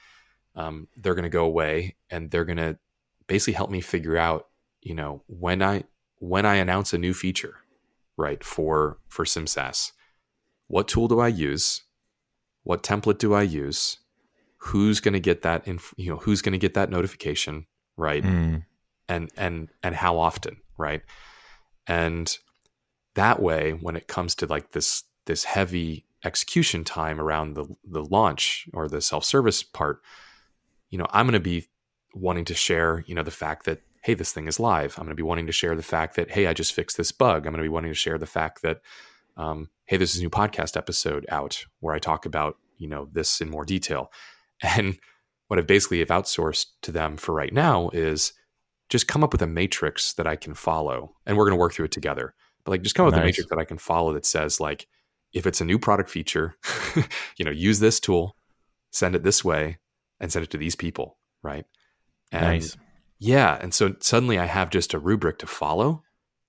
um, 0.56 0.88
they're 0.98 1.16
going 1.16 1.24
to 1.24 1.30
go 1.30 1.46
away 1.46 1.96
and 2.10 2.32
they're 2.32 2.46
going 2.46 2.58
to 2.58 2.78
basically 3.28 3.54
help 3.54 3.70
me 3.70 3.80
figure 3.80 4.18
out, 4.18 4.48
you 4.82 4.96
know, 4.96 5.22
when 5.28 5.62
I 5.62 5.84
when 6.18 6.46
I 6.46 6.56
announce 6.56 6.94
a 6.94 6.98
new 6.98 7.14
feature, 7.14 7.58
right 8.18 8.44
for 8.44 8.98
for 9.08 9.24
SimSaaS, 9.24 9.92
what 10.68 10.88
tool 10.88 11.08
do 11.08 11.20
I 11.20 11.28
use? 11.28 11.84
What 12.64 12.84
template 12.84 13.20
do 13.20 13.34
I 13.34 13.44
use? 13.44 14.00
Who's 14.58 15.00
going 15.00 15.14
to 15.14 15.20
get 15.20 15.44
that? 15.44 15.68
In, 15.68 15.80
you 15.96 16.10
know, 16.10 16.18
who's 16.18 16.42
going 16.42 16.54
to 16.54 16.58
get 16.58 16.74
that 16.74 16.90
notification, 16.90 17.68
right? 17.96 18.24
Mm. 18.24 18.66
And 19.08 19.30
and 19.38 19.70
and 19.84 19.96
how 19.96 20.18
often, 20.18 20.58
right? 20.78 21.04
And 21.86 22.36
that 23.18 23.42
way, 23.42 23.72
when 23.72 23.96
it 23.96 24.08
comes 24.08 24.34
to 24.36 24.46
like 24.46 24.72
this 24.72 25.04
this 25.26 25.44
heavy 25.44 26.06
execution 26.24 26.84
time 26.84 27.20
around 27.20 27.56
the 27.56 27.66
the 27.84 28.04
launch 28.04 28.68
or 28.74 28.88
the 28.88 29.02
self 29.02 29.26
service 29.26 29.64
part, 29.64 30.02
you 30.90 30.98
know, 30.98 31.08
I'm 31.12 31.26
going 31.26 31.34
to 31.34 31.40
be 31.40 31.68
wanting 32.14 32.46
to 32.46 32.56
share, 32.56 33.04
you 33.08 33.16
know, 33.16 33.24
the 33.24 33.32
fact 33.32 33.66
that, 33.66 33.82
hey, 34.04 34.14
this 34.14 34.32
thing 34.32 34.48
is 34.48 34.60
live. 34.60 34.96
I'm 34.98 35.06
going 35.06 35.16
to 35.16 35.22
be 35.22 35.24
wanting 35.24 35.48
to 35.48 35.52
share 35.52 35.76
the 35.76 35.84
fact 35.84 36.16
that, 36.16 36.32
hey, 36.32 36.48
I 36.48 36.54
just 36.54 36.74
fixed 36.74 36.98
this 36.98 37.12
bug. 37.12 37.46
I'm 37.46 37.54
going 37.54 37.58
to 37.58 37.70
be 37.70 37.70
wanting 37.70 37.92
to 37.92 37.96
share 37.96 38.18
the 38.18 38.26
fact 38.26 38.62
that, 38.62 38.82
um, 39.36 39.70
hey, 39.86 39.98
this 39.98 40.14
is 40.14 40.20
a 40.20 40.24
new 40.24 40.30
podcast 40.30 40.78
episode 40.78 41.26
out 41.30 41.66
where 41.80 41.94
I 41.94 42.00
talk 42.00 42.26
about, 42.26 42.58
you 42.78 42.88
know, 42.88 43.08
this 43.12 43.42
in 43.42 43.50
more 43.50 43.66
detail. 43.66 44.12
And 44.76 44.98
what 45.48 45.60
i've 45.60 45.68
basically 45.68 46.00
have 46.00 46.08
outsourced 46.08 46.66
to 46.82 46.92
them 46.92 47.16
for 47.16 47.34
right 47.34 47.54
now 47.54 47.90
is 47.94 48.34
just 48.90 49.08
come 49.08 49.24
up 49.24 49.32
with 49.32 49.42
a 49.44 49.48
matrix 49.48 50.14
that 50.14 50.26
I 50.26 50.36
can 50.36 50.56
follow. 50.56 51.14
And 51.28 51.38
we're 51.38 51.46
going 51.46 51.56
to 51.56 51.60
work 51.60 51.74
through 51.74 51.86
it 51.86 51.92
together. 51.92 52.34
But 52.68 52.72
like, 52.72 52.82
just 52.82 52.96
come 52.96 53.08
up 53.08 53.14
nice. 53.14 53.20
with 53.20 53.24
a 53.24 53.28
matrix 53.28 53.50
that 53.50 53.60
I 53.60 53.64
can 53.64 53.78
follow 53.78 54.12
that 54.12 54.26
says, 54.26 54.60
like, 54.60 54.88
if 55.32 55.48
it's 55.48 55.62
a 55.62 55.66
new 55.66 55.80
product 55.80 56.10
feature, 56.10 56.58
you 57.38 57.46
know, 57.46 57.52
use 57.52 57.80
this 57.80 58.02
tool, 58.02 58.36
send 58.92 59.16
it 59.16 59.24
this 59.24 59.42
way, 59.42 59.78
and 60.20 60.30
send 60.34 60.44
it 60.44 60.52
to 60.52 60.58
these 60.58 60.76
people, 60.76 61.18
right? 61.42 61.64
And 62.30 62.44
nice. 62.44 62.76
Yeah, 63.20 63.58
and 63.62 63.74
so 63.74 63.96
suddenly 64.02 64.38
I 64.38 64.48
have 64.48 64.70
just 64.70 64.94
a 64.94 65.00
rubric 65.00 65.40
to 65.40 65.48
follow 65.48 66.04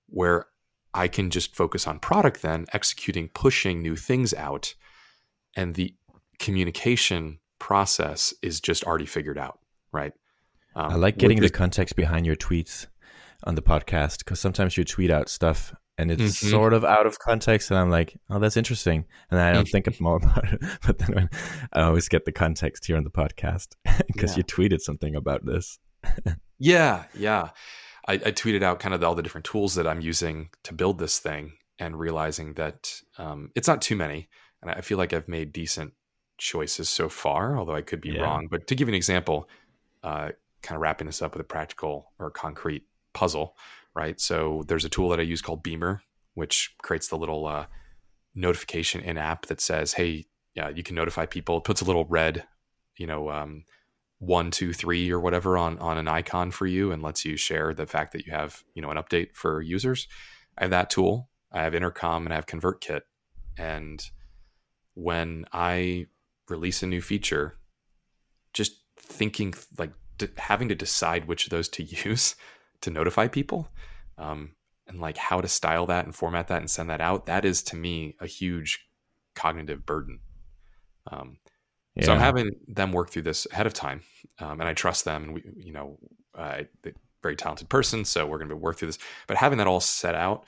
where 0.08 0.46
I 0.92 1.06
can 1.06 1.30
just 1.30 1.54
focus 1.54 1.86
on 1.86 2.00
product 2.00 2.42
then 2.42 2.66
executing 2.72 3.28
pushing 3.28 3.80
new 3.80 3.94
things 3.94 4.34
out 4.34 4.74
and 5.54 5.76
the 5.76 5.94
communication 6.40 7.38
process 7.60 8.34
is 8.42 8.60
just 8.60 8.82
already 8.82 9.06
figured 9.06 9.38
out, 9.38 9.60
right? 9.92 10.14
Um, 10.74 10.90
I 10.90 10.94
like 10.96 11.16
getting 11.16 11.40
the 11.40 11.48
context 11.48 11.94
behind 11.94 12.26
your 12.26 12.34
tweets 12.34 12.86
on 13.44 13.54
the 13.54 13.62
podcast 13.62 14.18
because 14.18 14.40
sometimes 14.40 14.76
you 14.76 14.82
tweet 14.82 15.12
out 15.12 15.28
stuff 15.28 15.76
and 15.98 16.12
it's 16.12 16.22
mm-hmm. 16.22 16.48
sort 16.48 16.72
of 16.72 16.84
out 16.84 17.06
of 17.06 17.18
context 17.18 17.70
and 17.70 17.78
i'm 17.78 17.90
like 17.90 18.18
oh 18.30 18.38
that's 18.38 18.56
interesting 18.56 19.04
and 19.30 19.40
i 19.40 19.52
don't 19.52 19.68
think 19.68 19.88
more 20.00 20.16
about 20.16 20.50
it 20.50 20.60
but 20.86 20.98
then 20.98 21.08
when, 21.12 21.30
i 21.72 21.82
always 21.82 22.08
get 22.08 22.24
the 22.24 22.32
context 22.32 22.86
here 22.86 22.96
on 22.96 23.04
the 23.04 23.10
podcast 23.10 23.74
because 24.06 24.32
yeah. 24.32 24.38
you 24.38 24.44
tweeted 24.44 24.80
something 24.80 25.14
about 25.14 25.44
this 25.44 25.78
yeah 26.58 27.04
yeah 27.14 27.50
I, 28.06 28.14
I, 28.14 28.32
tweeted 28.32 28.62
out 28.62 28.78
kind 28.78 28.94
of 28.94 29.04
all 29.04 29.14
the 29.14 29.22
different 29.22 29.44
tools 29.44 29.74
that 29.74 29.86
i'm 29.86 30.00
using 30.00 30.50
to 30.62 30.72
build 30.72 30.98
this 30.98 31.18
thing 31.18 31.52
and 31.78 31.98
realizing 31.98 32.54
that 32.54 33.00
um, 33.18 33.50
it's 33.54 33.68
not 33.68 33.82
too 33.82 33.96
many 33.96 34.28
and 34.62 34.70
i 34.70 34.80
feel 34.80 34.96
like 34.96 35.12
i've 35.12 35.28
made 35.28 35.52
decent 35.52 35.92
choices 36.38 36.88
so 36.88 37.08
far 37.08 37.58
although 37.58 37.74
i 37.74 37.82
could 37.82 38.00
be 38.00 38.10
yeah. 38.10 38.22
wrong 38.22 38.46
but 38.48 38.68
to 38.68 38.76
give 38.76 38.88
you 38.88 38.92
an 38.92 38.96
example 38.96 39.48
uh, 40.04 40.30
kind 40.62 40.76
of 40.76 40.80
wrapping 40.80 41.06
this 41.06 41.20
up 41.20 41.34
with 41.34 41.40
a 41.40 41.44
practical 41.44 42.12
or 42.20 42.30
concrete 42.30 42.84
puzzle 43.12 43.56
right? 43.98 44.20
So 44.20 44.62
there's 44.68 44.84
a 44.84 44.88
tool 44.88 45.08
that 45.08 45.18
I 45.18 45.24
use 45.24 45.42
called 45.42 45.64
Beamer, 45.64 46.02
which 46.34 46.74
creates 46.82 47.08
the 47.08 47.18
little 47.18 47.46
uh, 47.46 47.66
notification 48.32 49.00
in 49.00 49.18
app 49.18 49.46
that 49.46 49.60
says, 49.60 49.94
"Hey, 49.94 50.26
yeah, 50.54 50.68
you 50.68 50.84
can 50.84 50.94
notify 50.94 51.26
people." 51.26 51.58
It 51.58 51.64
puts 51.64 51.80
a 51.80 51.84
little 51.84 52.04
red, 52.04 52.44
you 52.96 53.08
know, 53.08 53.28
um, 53.28 53.64
one, 54.20 54.52
two, 54.52 54.72
three, 54.72 55.10
or 55.10 55.18
whatever 55.18 55.58
on 55.58 55.78
on 55.80 55.98
an 55.98 56.06
icon 56.06 56.52
for 56.52 56.66
you, 56.66 56.92
and 56.92 57.02
lets 57.02 57.24
you 57.24 57.36
share 57.36 57.74
the 57.74 57.86
fact 57.86 58.12
that 58.12 58.24
you 58.24 58.32
have 58.32 58.62
you 58.72 58.80
know 58.80 58.90
an 58.90 58.96
update 58.96 59.34
for 59.34 59.60
users. 59.60 60.06
I 60.56 60.62
have 60.62 60.70
that 60.70 60.90
tool. 60.90 61.28
I 61.50 61.62
have 61.62 61.74
Intercom 61.74 62.24
and 62.24 62.32
I 62.32 62.36
have 62.36 62.46
ConvertKit, 62.46 63.00
and 63.58 64.00
when 64.94 65.44
I 65.52 66.06
release 66.48 66.84
a 66.84 66.86
new 66.86 67.02
feature, 67.02 67.58
just 68.52 68.80
thinking 68.96 69.54
like 69.76 69.92
having 70.36 70.68
to 70.68 70.74
decide 70.76 71.26
which 71.26 71.46
of 71.46 71.50
those 71.50 71.68
to 71.70 71.82
use 72.08 72.36
to 72.80 72.90
notify 72.90 73.26
people 73.26 73.68
um, 74.18 74.52
and 74.86 75.00
like 75.00 75.16
how 75.16 75.40
to 75.40 75.48
style 75.48 75.86
that 75.86 76.04
and 76.04 76.14
format 76.14 76.48
that 76.48 76.60
and 76.60 76.70
send 76.70 76.90
that 76.90 77.00
out 77.00 77.26
that 77.26 77.44
is 77.44 77.62
to 77.62 77.76
me 77.76 78.16
a 78.20 78.26
huge 78.26 78.86
cognitive 79.34 79.86
burden. 79.86 80.20
Um, 81.10 81.38
yeah. 81.94 82.04
so 82.04 82.12
i'm 82.12 82.20
having 82.20 82.50
them 82.66 82.92
work 82.92 83.08
through 83.08 83.22
this 83.22 83.46
ahead 83.50 83.66
of 83.66 83.72
time 83.72 84.02
um, 84.40 84.60
and 84.60 84.68
i 84.68 84.74
trust 84.74 85.06
them 85.06 85.24
and 85.24 85.34
we 85.34 85.42
you 85.56 85.72
know 85.72 85.98
uh, 86.34 86.62
very 87.22 87.34
talented 87.34 87.68
person 87.68 88.04
so 88.04 88.26
we're 88.26 88.38
going 88.38 88.50
to 88.50 88.56
work 88.56 88.76
through 88.76 88.88
this. 88.88 88.98
But 89.26 89.38
having 89.38 89.58
that 89.58 89.66
all 89.66 89.80
set 89.80 90.14
out 90.14 90.44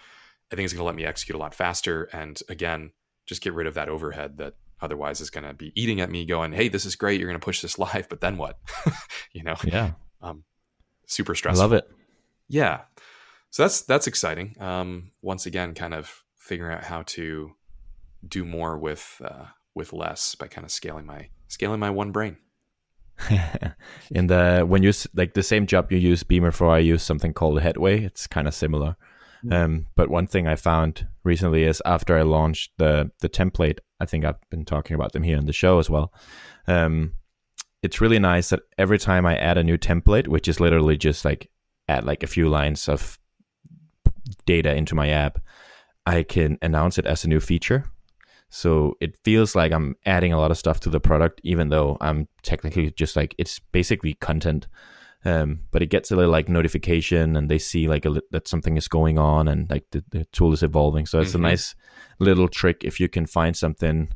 i 0.53 0.57
think 0.57 0.67
is 0.67 0.73
going 0.73 0.81
to 0.81 0.85
let 0.85 0.95
me 0.95 1.05
execute 1.05 1.35
a 1.35 1.39
lot 1.39 1.55
faster 1.55 2.05
and 2.13 2.41
again 2.49 2.93
just 3.27 3.43
get 3.43 3.55
rid 3.55 3.67
of 3.67 3.75
that 3.75 3.89
overhead 3.89 4.37
that 4.39 4.55
otherwise 4.83 5.21
is 5.21 5.31
going 5.31 5.45
to 5.45 5.55
be 5.55 5.73
eating 5.75 6.01
at 6.01 6.11
me 6.11 6.25
going 6.25 6.53
hey 6.53 6.69
this 6.69 6.85
is 6.85 6.95
great 6.97 7.19
you're 7.19 7.29
going 7.29 7.41
to 7.41 7.45
push 7.45 7.63
this 7.63 7.79
live 7.79 8.09
but 8.09 8.21
then 8.21 8.37
what? 8.37 8.59
You 9.33 9.45
know? 9.45 9.55
Yeah. 9.65 9.93
Um 10.21 10.45
super 11.07 11.35
stressful 11.35 11.61
I 11.61 11.65
love 11.65 11.73
it. 11.73 11.89
Yeah 12.49 12.81
so 13.51 13.63
that's 13.63 13.83
that's 13.83 14.07
exciting 14.07 14.55
um 14.61 15.11
once 15.23 15.47
again 15.47 15.75
kind 15.75 15.95
of 15.95 16.25
figuring 16.37 16.75
out 16.75 16.85
how 16.85 17.03
to 17.03 17.53
do 18.27 18.45
more 18.45 18.79
with 18.79 19.21
uh 19.25 19.47
with 19.75 19.93
less 19.93 20.35
by 20.35 20.47
kind 20.47 20.65
of 20.65 20.71
scaling 20.71 21.07
my 21.07 21.29
scaling 21.49 21.81
my 21.81 21.91
one 21.91 22.13
brain 22.13 22.37
in 24.11 24.29
the 24.29 24.65
when 24.67 24.83
you 24.83 24.93
like 25.15 25.35
the 25.35 25.43
same 25.43 25.67
job 25.67 25.93
you 25.93 25.99
use 25.99 26.23
beamer 26.23 26.51
for 26.51 26.71
i 26.71 26.79
use 26.79 27.03
something 27.03 27.35
called 27.35 27.61
headway 27.61 28.03
it's 28.03 28.27
kind 28.27 28.49
of 28.49 28.55
similar 28.55 28.97
Mm. 29.45 29.53
Um, 29.53 29.87
but 29.97 30.11
one 30.11 30.27
thing 30.27 30.47
I 30.47 30.57
found 30.57 31.07
recently 31.25 31.65
is 31.65 31.83
after 31.87 32.17
I 32.17 32.23
launched 32.23 32.73
the 32.79 33.11
the 33.21 33.29
template, 33.29 33.79
I 33.99 34.07
think 34.07 34.25
I've 34.25 34.41
been 34.51 34.65
talking 34.65 34.95
about 34.95 35.13
them 35.13 35.23
here 35.23 35.39
in 35.39 35.47
the 35.47 35.53
show 35.53 35.79
as 35.79 35.89
well. 35.89 36.13
Um, 36.67 37.15
it's 37.83 38.01
really 38.01 38.19
nice 38.19 38.51
that 38.51 38.61
every 38.77 38.99
time 38.99 39.25
I 39.25 39.37
add 39.37 39.57
a 39.57 39.65
new 39.65 39.79
template, 39.79 40.29
which 40.29 40.49
is 40.49 40.61
literally 40.61 40.97
just 40.97 41.25
like 41.25 41.51
add 41.89 42.05
like 42.05 42.23
a 42.23 42.29
few 42.29 42.49
lines 42.49 42.89
of 42.89 43.19
data 44.47 44.75
into 44.75 44.95
my 44.95 45.09
app, 45.09 45.39
I 46.07 46.23
can 46.23 46.59
announce 46.63 46.99
it 46.99 47.07
as 47.07 47.25
a 47.25 47.29
new 47.29 47.41
feature. 47.41 47.85
So 48.49 48.97
it 49.01 49.17
feels 49.25 49.55
like 49.55 49.73
I'm 49.73 49.95
adding 50.07 50.33
a 50.33 50.39
lot 50.39 50.51
of 50.51 50.59
stuff 50.59 50.81
to 50.81 50.91
the 50.91 50.99
product, 50.99 51.41
even 51.45 51.69
though 51.69 51.97
I'm 52.01 52.27
technically 52.43 52.91
just 52.91 53.15
like 53.15 53.35
it's 53.39 53.61
basically 53.73 54.15
content 54.15 54.67
um, 55.25 55.61
but 55.71 55.83
it 55.83 55.87
gets 55.91 56.11
a 56.11 56.17
little 56.17 56.31
like 56.31 56.49
notification 56.49 57.37
and 57.37 57.51
they 57.51 57.59
see 57.59 57.89
like 57.89 58.07
a, 58.07 58.23
that 58.31 58.49
something 58.49 58.77
is 58.77 58.89
going 58.89 59.19
on 59.19 59.49
and 59.49 59.69
like 59.69 59.85
the, 59.91 60.03
the 60.11 60.25
tool 60.27 60.53
is 60.53 60.63
evolving. 60.63 61.05
So 61.07 61.21
it's 61.21 61.33
mm-hmm. 61.33 61.45
a 61.45 61.49
nice 61.49 61.75
little 62.19 62.49
trick 62.49 62.85
if 62.85 62.99
you 62.99 63.09
can 63.09 63.27
find 63.27 63.57
something 63.57 64.09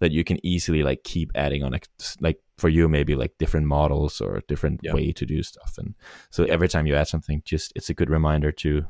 that 0.00 0.12
you 0.12 0.24
can 0.24 0.44
easily 0.44 0.82
like 0.82 1.04
keep 1.04 1.30
adding 1.34 1.62
on 1.62 1.76
like 2.20 2.40
for 2.56 2.68
you 2.68 2.88
maybe 2.88 3.14
like 3.14 3.32
different 3.38 3.66
models 3.66 4.20
or 4.20 4.36
a 4.36 4.42
different 4.42 4.80
yep. 4.82 4.94
way 4.94 5.12
to 5.12 5.26
do 5.26 5.42
stuff 5.42 5.74
and 5.76 5.94
so 6.30 6.42
yep. 6.42 6.52
every 6.52 6.68
time 6.68 6.86
you 6.86 6.94
add 6.94 7.08
something 7.08 7.42
just 7.44 7.72
it's 7.74 7.90
a 7.90 7.94
good 7.94 8.08
reminder 8.08 8.52
to 8.52 8.84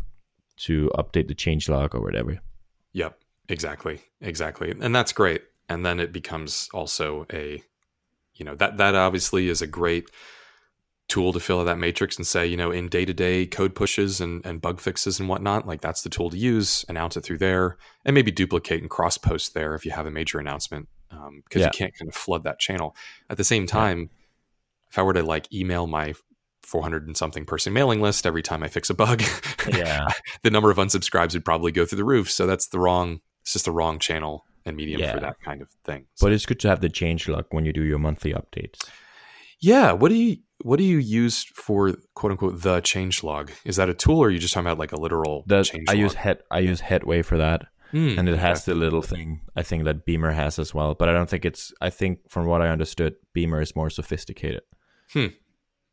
to 0.59 0.90
update 0.97 1.29
the 1.29 1.35
change 1.35 1.68
log 1.68 1.94
or 1.94 2.01
whatever 2.01 2.38
yep 2.92 3.18
exactly 3.49 4.01
exactly 4.21 4.75
and 4.81 4.94
that's 4.94 5.12
great 5.12 5.42
and 5.68 5.85
then 5.85 6.01
it 6.01 6.12
becomes 6.12 6.68
also 6.73 7.27
a 7.33 7.62
you 8.35 8.44
know 8.44 8.55
that 8.55 8.77
that 8.77 8.94
obviously 8.94 9.49
is 9.49 9.62
a 9.62 9.66
great 9.66 10.11
tool 11.09 11.33
to 11.33 11.40
fill 11.40 11.61
out 11.61 11.64
that 11.64 11.79
matrix 11.79 12.16
and 12.16 12.27
say, 12.27 12.47
you 12.47 12.57
know, 12.57 12.71
in 12.71 12.88
day 12.88 13.05
to 13.05 13.14
day 13.14 13.47
code 13.47 13.75
pushes 13.75 14.21
and, 14.21 14.44
and 14.44 14.61
bug 14.61 14.79
fixes 14.79 15.18
and 15.18 15.29
whatnot, 15.29 15.66
like 15.66 15.81
that's 15.81 16.03
the 16.03 16.11
tool 16.11 16.31
to 16.31 16.37
use, 16.37 16.85
announce 16.88 17.16
it 17.16 17.23
through 17.23 17.38
there, 17.38 17.79
and 18.05 18.14
maybe 18.14 18.31
duplicate 18.31 18.81
and 18.81 18.90
cross 18.90 19.16
post 19.16 19.55
there 19.55 19.75
if 19.75 19.85
you 19.85 19.90
have 19.90 20.07
a 20.07 20.11
major 20.11 20.38
announcement, 20.38 20.88
because 21.09 21.27
um, 21.27 21.42
yeah. 21.53 21.64
you 21.64 21.71
can't 21.71 21.94
kind 21.97 22.09
of 22.09 22.14
flood 22.14 22.44
that 22.44 22.59
channel. 22.59 22.94
At 23.31 23.38
the 23.38 23.44
same 23.44 23.66
time, 23.66 23.99
yeah. 23.99 24.07
if 24.90 24.99
I 24.99 25.03
were 25.03 25.14
to 25.14 25.23
like 25.23 25.53
email 25.53 25.87
my 25.87 26.14
400 26.68 27.07
and 27.07 27.16
something 27.16 27.44
person 27.44 27.72
mailing 27.72 28.00
list 28.00 28.26
every 28.26 28.42
time 28.42 28.62
I 28.62 28.68
fix 28.68 28.90
a 28.90 28.94
bug, 28.94 29.22
yeah, 29.68 30.07
the 30.42 30.50
number 30.50 30.70
of 30.70 30.76
unsubscribes 30.76 31.33
would 31.33 31.44
probably 31.44 31.72
go 31.72 31.85
through 31.85 31.96
the 31.96 32.04
roof. 32.04 32.31
So 32.31 32.46
that's 32.46 32.68
the 32.68 32.78
wrong, 32.78 33.20
it's 33.42 33.54
just 33.54 33.64
the 33.64 33.72
wrong 33.72 33.98
channel 33.98 34.44
and 34.64 34.76
medium 34.76 35.00
yeah. 35.00 35.14
for 35.14 35.20
that 35.20 35.40
kind 35.44 35.62
of 35.62 35.68
thing. 35.85 36.07
So. 36.14 36.26
But 36.26 36.33
it's 36.33 36.46
good 36.46 36.61
to 36.61 36.68
have 36.68 36.81
the 36.81 36.88
change 36.88 37.28
log 37.28 37.46
when 37.50 37.64
you 37.64 37.72
do 37.72 37.83
your 37.83 37.98
monthly 37.98 38.33
updates. 38.33 38.88
Yeah. 39.61 39.92
What 39.92 40.11
do 40.11 40.14
you 40.14 40.37
what 40.62 40.78
do 40.78 40.85
you 40.85 40.98
use 40.98 41.44
for 41.54 41.94
quote 42.14 42.33
unquote 42.33 42.62
the 42.62 42.81
change 42.81 43.24
log? 43.24 43.50
Is 43.64 43.76
that 43.76 43.88
a 43.88 43.94
tool 43.94 44.18
or 44.20 44.28
are 44.28 44.31
you 44.31 44.38
just 44.38 44.54
talking 44.54 44.66
about 44.66 44.78
like 44.78 44.92
a 44.92 45.00
literal 45.00 45.44
the, 45.46 45.62
change 45.62 45.85
I 45.88 45.92
log? 45.92 46.00
use 46.00 46.14
head 46.14 46.38
I 46.50 46.61
use 46.61 46.81
Headway 46.81 47.22
for 47.22 47.38
that. 47.38 47.66
Mm, 47.92 48.18
and 48.18 48.28
it 48.28 48.38
has 48.38 48.66
the 48.66 48.74
little 48.74 49.00
thing 49.00 49.40
I 49.57 49.62
think 49.62 49.85
that 49.85 50.04
Beamer 50.04 50.33
has 50.33 50.59
as 50.59 50.74
well. 50.74 50.94
But 50.94 51.09
I 51.09 51.12
don't 51.12 51.28
think 51.28 51.44
it's 51.44 51.72
I 51.81 51.90
think 51.90 52.20
from 52.28 52.46
what 52.46 52.61
I 52.61 52.68
understood, 52.68 53.14
Beamer 53.33 53.61
is 53.61 53.74
more 53.74 53.90
sophisticated. 53.90 54.61
Hmm. 55.12 55.28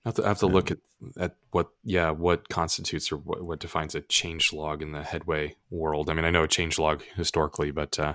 I 0.06 0.10
have 0.10 0.16
to, 0.16 0.24
I 0.24 0.28
have 0.28 0.40
to 0.40 0.48
look 0.48 0.70
at, 0.70 0.78
at 1.18 1.36
what 1.52 1.70
yeah, 1.84 2.12
what 2.12 2.48
constitutes 2.50 3.12
or 3.12 3.18
what, 3.18 3.44
what 3.44 3.60
defines 3.60 3.96
a 3.96 4.02
change 4.02 4.54
log 4.54 4.82
in 4.84 4.92
the 4.92 5.04
headway 5.04 5.56
world. 5.72 6.10
I 6.10 6.14
mean 6.14 6.26
I 6.26 6.30
know 6.30 6.44
a 6.44 6.48
change 6.48 6.78
log 6.78 7.04
historically, 7.16 7.72
but 7.72 7.98
uh, 7.98 8.14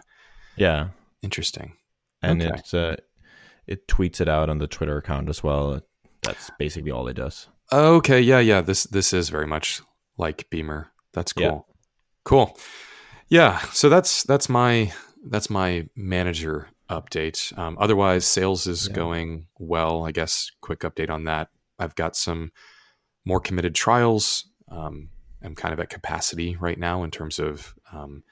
yeah. 0.56 0.88
Interesting. 1.22 1.74
And 2.22 2.42
okay. 2.42 2.54
it's 2.56 2.74
uh, 2.74 2.96
it 3.66 3.88
tweets 3.88 4.20
it 4.20 4.28
out 4.28 4.48
on 4.48 4.58
the 4.58 4.66
Twitter 4.66 4.96
account 4.96 5.28
as 5.28 5.42
well. 5.42 5.80
That's 6.22 6.50
basically 6.58 6.90
all 6.90 7.08
it 7.08 7.14
does. 7.14 7.48
Okay, 7.72 8.20
yeah, 8.20 8.40
yeah. 8.40 8.60
This 8.60 8.84
this 8.84 9.12
is 9.12 9.28
very 9.28 9.46
much 9.46 9.80
like 10.18 10.48
Beamer. 10.50 10.90
That's 11.12 11.32
cool. 11.32 11.66
Yeah. 11.68 11.74
Cool. 12.24 12.58
Yeah. 13.28 13.58
So 13.72 13.88
that's 13.88 14.22
that's 14.24 14.48
my 14.48 14.92
that's 15.24 15.50
my 15.50 15.88
manager 15.96 16.68
update. 16.88 17.56
Um, 17.58 17.76
otherwise, 17.80 18.26
sales 18.26 18.66
is 18.66 18.88
yeah. 18.88 18.94
going 18.94 19.46
well. 19.58 20.04
I 20.04 20.12
guess 20.12 20.50
quick 20.60 20.80
update 20.80 21.10
on 21.10 21.24
that. 21.24 21.48
I've 21.80 21.94
got 21.94 22.14
some 22.14 22.52
more 23.24 23.40
committed 23.40 23.74
trials. 23.74 24.46
Um, 24.68 25.08
I'm 25.42 25.54
kind 25.54 25.72
of 25.72 25.80
at 25.80 25.88
capacity 25.88 26.56
right 26.56 26.78
now 26.78 27.02
in 27.02 27.10
terms 27.10 27.38
of 27.38 27.74
um, 27.92 28.22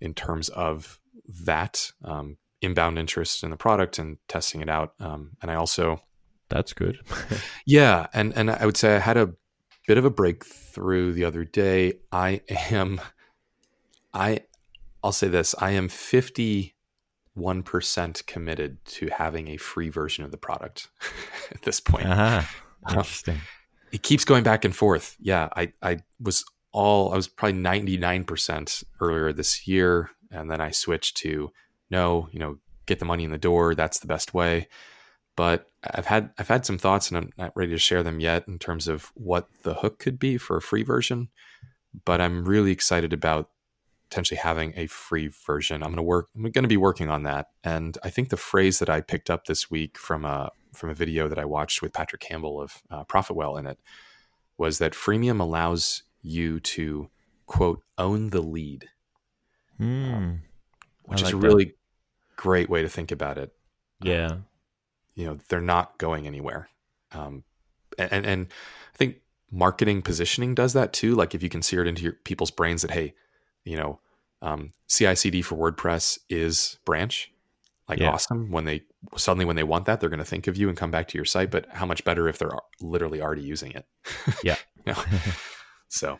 in 0.00 0.14
terms 0.14 0.48
of 0.50 0.98
that. 1.44 1.90
Um, 2.04 2.38
inbound 2.64 2.98
interest 2.98 3.42
in 3.44 3.50
the 3.50 3.56
product 3.56 3.98
and 3.98 4.16
testing 4.26 4.60
it 4.60 4.68
out. 4.68 4.94
Um, 4.98 5.32
and 5.42 5.50
I 5.50 5.54
also 5.54 6.00
that's 6.48 6.72
good. 6.72 6.98
yeah, 7.66 8.06
and 8.12 8.32
and 8.34 8.50
I 8.50 8.66
would 8.66 8.76
say 8.76 8.96
I 8.96 8.98
had 8.98 9.16
a 9.16 9.34
bit 9.86 9.98
of 9.98 10.04
a 10.04 10.10
breakthrough 10.10 11.12
the 11.12 11.24
other 11.24 11.44
day. 11.44 11.94
I 12.12 12.42
am, 12.70 13.00
I, 14.12 14.40
I'll 15.02 15.12
say 15.12 15.28
this: 15.28 15.54
I 15.58 15.70
am 15.72 15.88
fifty 15.88 16.74
one 17.34 17.62
percent 17.62 18.22
committed 18.26 18.84
to 18.84 19.08
having 19.08 19.48
a 19.48 19.56
free 19.56 19.88
version 19.88 20.24
of 20.24 20.30
the 20.30 20.36
product 20.36 20.88
at 21.50 21.62
this 21.62 21.80
point. 21.80 22.06
Uh-huh. 22.06 22.42
Interesting. 22.88 23.36
Um, 23.36 23.40
it 23.92 24.02
keeps 24.02 24.24
going 24.24 24.42
back 24.42 24.64
and 24.64 24.74
forth. 24.74 25.16
Yeah, 25.20 25.48
I 25.56 25.72
I 25.82 25.98
was 26.20 26.44
all 26.72 27.12
I 27.12 27.16
was 27.16 27.28
probably 27.28 27.58
ninety 27.58 27.96
nine 27.96 28.24
percent 28.24 28.82
earlier 29.00 29.32
this 29.32 29.66
year, 29.66 30.10
and 30.30 30.50
then 30.50 30.60
I 30.60 30.70
switched 30.70 31.16
to 31.18 31.52
no, 31.90 32.28
you 32.32 32.38
know, 32.38 32.58
get 32.86 32.98
the 32.98 33.04
money 33.04 33.24
in 33.24 33.30
the 33.30 33.38
door. 33.38 33.74
That's 33.74 34.00
the 34.00 34.06
best 34.06 34.34
way. 34.34 34.68
But 35.36 35.68
I've 35.82 36.06
had 36.06 36.30
I've 36.38 36.48
had 36.48 36.66
some 36.66 36.78
thoughts, 36.78 37.08
and 37.08 37.18
I'm 37.18 37.30
not 37.38 37.52
ready 37.56 37.72
to 37.72 37.78
share 37.78 38.02
them 38.02 38.20
yet 38.20 38.46
in 38.48 38.58
terms 38.58 38.88
of 38.88 39.12
what 39.14 39.48
the 39.62 39.74
hook 39.74 39.98
could 39.98 40.18
be 40.18 40.38
for 40.38 40.56
a 40.56 40.62
free 40.62 40.82
version. 40.82 41.28
But 42.04 42.20
I'm 42.20 42.44
really 42.44 42.72
excited 42.72 43.12
about 43.12 43.50
potentially 44.10 44.38
having 44.38 44.72
a 44.76 44.86
free 44.86 45.28
version. 45.28 45.82
I'm 45.82 45.90
going 45.90 45.96
to 45.96 46.02
work. 46.02 46.28
I'm 46.36 46.42
going 46.42 46.62
to 46.62 46.68
be 46.68 46.76
working 46.76 47.08
on 47.08 47.24
that. 47.24 47.48
And 47.62 47.98
I 48.02 48.10
think 48.10 48.28
the 48.28 48.36
phrase 48.36 48.78
that 48.78 48.90
I 48.90 49.00
picked 49.00 49.30
up 49.30 49.46
this 49.46 49.70
week 49.70 49.98
from 49.98 50.24
a 50.24 50.50
from 50.74 50.90
a 50.90 50.94
video 50.94 51.28
that 51.28 51.38
I 51.38 51.44
watched 51.44 51.82
with 51.82 51.92
Patrick 51.92 52.20
Campbell 52.20 52.60
of 52.60 52.82
uh, 52.90 53.04
Profitwell 53.04 53.58
in 53.58 53.66
it 53.66 53.78
was 54.56 54.78
that 54.78 54.92
freemium 54.92 55.40
allows 55.40 56.02
you 56.22 56.60
to 56.60 57.10
quote 57.46 57.82
own 57.98 58.30
the 58.30 58.40
lead, 58.40 58.88
mm, 59.80 60.14
um, 60.14 60.42
which 61.04 61.22
is 61.22 61.32
a 61.32 61.36
really 61.36 61.74
great 62.36 62.70
way 62.70 62.82
to 62.82 62.88
think 62.88 63.10
about 63.10 63.38
it. 63.38 63.52
Yeah. 64.02 64.26
Um, 64.26 64.46
you 65.14 65.26
know, 65.26 65.38
they're 65.48 65.60
not 65.60 65.98
going 65.98 66.26
anywhere. 66.26 66.68
Um, 67.12 67.44
and, 67.98 68.26
and 68.26 68.46
I 68.92 68.96
think 68.96 69.16
marketing 69.50 70.02
positioning 70.02 70.54
does 70.54 70.72
that 70.72 70.92
too. 70.92 71.14
Like 71.14 71.34
if 71.34 71.42
you 71.42 71.48
can 71.48 71.62
sear 71.62 71.82
it 71.82 71.88
into 71.88 72.02
your 72.02 72.14
people's 72.24 72.50
brains 72.50 72.82
that, 72.82 72.90
Hey, 72.90 73.14
you 73.64 73.76
know, 73.76 74.00
um, 74.42 74.72
CI/CD 74.88 75.42
for 75.42 75.56
WordPress 75.56 76.18
is 76.28 76.78
branch, 76.84 77.32
like 77.88 77.98
yeah. 77.98 78.10
awesome. 78.10 78.50
When 78.50 78.64
they 78.64 78.82
suddenly 79.16 79.44
when 79.44 79.56
they 79.56 79.62
want 79.62 79.86
that, 79.86 80.00
they're 80.00 80.08
going 80.08 80.18
to 80.18 80.24
think 80.24 80.46
of 80.46 80.56
you 80.56 80.68
and 80.68 80.76
come 80.76 80.90
back 80.90 81.08
to 81.08 81.18
your 81.18 81.24
site. 81.24 81.50
But 81.50 81.66
how 81.70 81.86
much 81.86 82.04
better 82.04 82.28
if 82.28 82.38
they're 82.38 82.50
literally 82.80 83.20
already 83.20 83.42
using 83.42 83.72
it? 83.72 83.86
Yeah. 84.42 84.56
so 85.88 86.18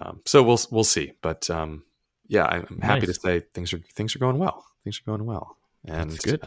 Um, 0.00 0.20
so 0.26 0.42
we'll 0.42 0.60
we'll 0.70 0.84
see, 0.84 1.12
but 1.22 1.48
um, 1.50 1.84
yeah, 2.28 2.44
I'm 2.46 2.80
happy 2.80 3.06
Nice. 3.06 3.14
to 3.16 3.20
say 3.20 3.42
things 3.54 3.72
are 3.72 3.80
things 3.94 4.14
are 4.16 4.18
going 4.18 4.38
well. 4.38 4.64
Things 4.82 5.00
are 5.00 5.10
going 5.10 5.24
well, 5.24 5.56
and 5.86 6.10
That's 6.10 6.24
good. 6.24 6.42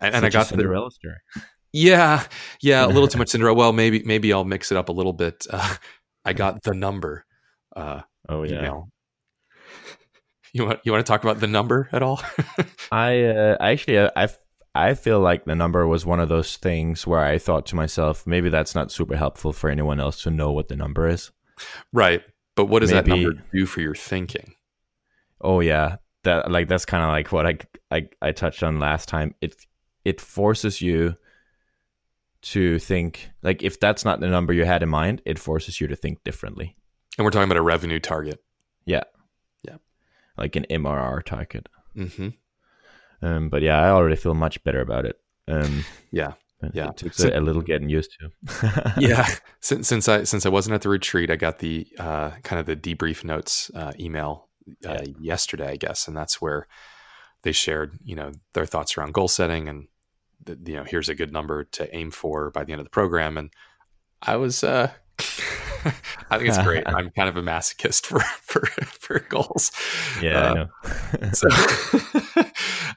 And, 0.00 0.14
and 0.14 0.26
I 0.26 0.30
got 0.30 0.44
the 0.44 0.56
Cinderella 0.56 0.90
story. 0.90 1.16
yeah, 1.72 2.24
yeah, 2.60 2.84
a 2.84 2.88
little 2.88 3.08
too 3.08 3.18
much 3.18 3.28
Cinderella. 3.28 3.56
Well, 3.56 3.72
maybe 3.72 4.02
maybe 4.04 4.32
I'll 4.32 4.44
mix 4.44 4.70
it 4.72 4.76
up 4.78 4.88
a 4.88 4.92
little 4.92 5.12
bit. 5.12 5.46
Uh, 5.50 5.74
I 6.24 6.32
got 6.32 6.62
the 6.62 6.74
number. 6.74 7.24
Uh, 7.74 8.02
Oh 8.28 8.44
yeah. 8.44 8.58
email. 8.60 8.88
You 10.54 10.66
want 10.66 10.80
you 10.84 10.92
want 10.92 11.04
to 11.04 11.10
talk 11.10 11.24
about 11.24 11.40
the 11.40 11.46
number 11.46 11.88
at 11.92 12.02
all? 12.02 12.20
I 12.92 13.24
uh, 13.24 13.56
actually 13.58 14.00
I 14.00 14.10
I 14.14 14.28
I 14.74 14.94
feel 14.94 15.18
like 15.18 15.46
the 15.46 15.54
number 15.54 15.86
was 15.86 16.04
one 16.04 16.20
of 16.20 16.28
those 16.28 16.58
things 16.58 17.06
where 17.06 17.24
I 17.24 17.38
thought 17.38 17.64
to 17.66 17.76
myself, 17.76 18.26
maybe 18.26 18.50
that's 18.50 18.74
not 18.74 18.92
super 18.92 19.16
helpful 19.16 19.54
for 19.54 19.70
anyone 19.70 19.98
else 19.98 20.22
to 20.24 20.30
know 20.30 20.52
what 20.52 20.68
the 20.68 20.76
number 20.76 21.08
is. 21.08 21.30
right, 21.92 22.22
but 22.54 22.66
what 22.66 22.80
does 22.80 22.90
that 22.90 23.06
number 23.06 23.32
do 23.52 23.64
for 23.64 23.80
your 23.80 23.94
thinking? 23.94 24.54
Oh 25.40 25.60
yeah, 25.60 25.96
that 26.24 26.50
like 26.50 26.68
that's 26.68 26.84
kind 26.84 27.02
of 27.02 27.08
like 27.08 27.32
what 27.32 27.46
I, 27.46 27.58
I 27.90 28.08
I 28.20 28.32
touched 28.32 28.62
on 28.62 28.78
last 28.78 29.08
time. 29.08 29.34
It 29.40 29.56
it 30.04 30.20
forces 30.20 30.82
you 30.82 31.16
to 32.42 32.78
think 32.78 33.30
like 33.42 33.62
if 33.62 33.80
that's 33.80 34.04
not 34.04 34.20
the 34.20 34.28
number 34.28 34.52
you 34.52 34.64
had 34.64 34.82
in 34.82 34.88
mind, 34.88 35.22
it 35.24 35.38
forces 35.38 35.80
you 35.80 35.86
to 35.86 35.96
think 35.96 36.22
differently, 36.24 36.76
And 37.16 37.24
we're 37.24 37.30
talking 37.30 37.44
about 37.44 37.56
a 37.56 37.62
revenue 37.62 38.00
target. 38.00 38.42
Like 40.36 40.56
an 40.56 40.66
MRR 40.70 41.22
target. 41.24 41.68
hmm 41.94 42.28
Um, 43.22 43.48
but 43.48 43.62
yeah, 43.62 43.80
I 43.80 43.90
already 43.90 44.16
feel 44.16 44.34
much 44.34 44.62
better 44.64 44.80
about 44.80 45.04
it. 45.06 45.16
Um, 45.48 45.84
Yeah, 46.10 46.32
Yeah. 46.72 46.88
it 46.90 46.96
took 46.96 47.12
So- 47.14 47.30
a, 47.32 47.40
little 47.40 47.62
getting 47.62 47.88
used 47.88 48.16
to. 48.18 48.92
yeah. 48.98 49.26
Since 49.60 49.88
since 49.88 50.08
I 50.08 50.24
since 50.24 50.46
I 50.46 50.48
wasn't 50.48 50.74
at 50.74 50.82
the 50.82 50.88
retreat, 50.88 51.30
I 51.30 51.36
got 51.36 51.58
the 51.58 51.86
uh, 51.98 52.30
kind 52.42 52.58
of 52.60 52.66
the 52.66 52.76
debrief 52.76 53.24
notes 53.24 53.70
uh, 53.74 53.92
email 53.98 54.48
uh, 54.86 55.04
yesterday, 55.20 55.70
I 55.72 55.76
guess, 55.76 56.08
and 56.08 56.16
that's 56.16 56.40
where 56.40 56.66
they 57.42 57.52
shared 57.52 57.98
you 58.04 58.14
know 58.16 58.32
their 58.54 58.66
thoughts 58.66 58.96
around 58.96 59.12
goal 59.14 59.28
setting 59.28 59.68
and 59.68 59.88
the, 60.44 60.58
you 60.64 60.76
know 60.76 60.84
here's 60.84 61.08
a 61.08 61.14
good 61.14 61.32
number 61.32 61.64
to 61.64 61.94
aim 61.94 62.10
for 62.10 62.50
by 62.50 62.64
the 62.64 62.72
end 62.72 62.80
of 62.80 62.86
the 62.86 62.90
program, 62.90 63.36
and 63.38 63.50
I 64.22 64.36
was. 64.36 64.64
Uh, 64.64 64.90
I 66.30 66.38
think 66.38 66.48
it's 66.48 66.62
great. 66.62 66.84
I'm 66.86 67.10
kind 67.10 67.28
of 67.28 67.36
a 67.36 67.42
masochist 67.42 68.06
for 68.06 68.20
for, 68.42 68.66
for 69.00 69.20
goals. 69.20 69.70
yeah, 70.22 70.38
Uh, 70.38 70.50
I 70.50 70.54
know. 70.54 71.30
So, 71.32 71.48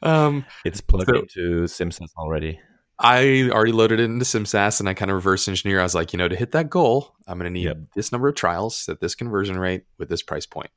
um, 0.02 0.46
it's 0.64 0.82
plugged 0.82 1.10
so- 1.10 1.16
into 1.16 1.64
SimSAS 1.66 2.10
already. 2.18 2.60
I 2.98 3.50
already 3.52 3.74
loaded 3.74 4.00
it 4.00 4.04
into 4.06 4.24
SimSAS 4.24 4.80
and 4.80 4.88
I 4.88 4.94
kind 4.94 5.12
of 5.12 5.16
reverse 5.16 5.50
engineer. 5.50 5.82
I 5.82 5.84
was 5.84 5.94
like, 5.96 6.14
you 6.14 6.18
know, 6.18 6.30
to 6.30 6.36
hit 6.36 6.54
that 6.54 6.70
goal, 6.70 7.14
I'm 7.28 7.38
going 7.38 7.50
to 7.52 7.54
need 7.54 7.66
Yep. 7.66 7.78
this 7.94 8.14
number 8.14 8.30
of 8.30 8.36
trials 8.36 8.88
at 8.88 9.02
this 9.02 9.16
conversion 9.16 9.60
rate 9.60 9.84
with 9.98 10.08
this 10.08 10.22
price 10.24 10.46
point. 10.46 10.70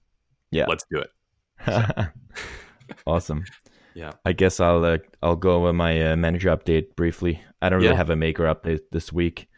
Yeah. 0.51 0.66
Let's 0.66 0.85
do 0.90 0.99
it. 0.99 2.09
awesome. 3.07 3.44
Yeah. 3.94 4.12
I 4.25 4.33
guess 4.33 4.59
I'll 4.61 4.85
uh, 4.85 4.99
I'll 5.23 5.37
go 5.37 5.61
with 5.66 5.75
my 5.75 6.12
uh, 6.12 6.16
manager 6.16 6.49
update 6.57 6.97
briefly. 6.97 7.40
I 7.62 7.68
don't 7.68 7.79
really 7.79 7.90
Yeah. 7.90 7.97
have 7.97 8.11
a 8.11 8.16
maker 8.16 8.44
update 8.44 8.81
this 8.90 9.12
week 9.12 9.49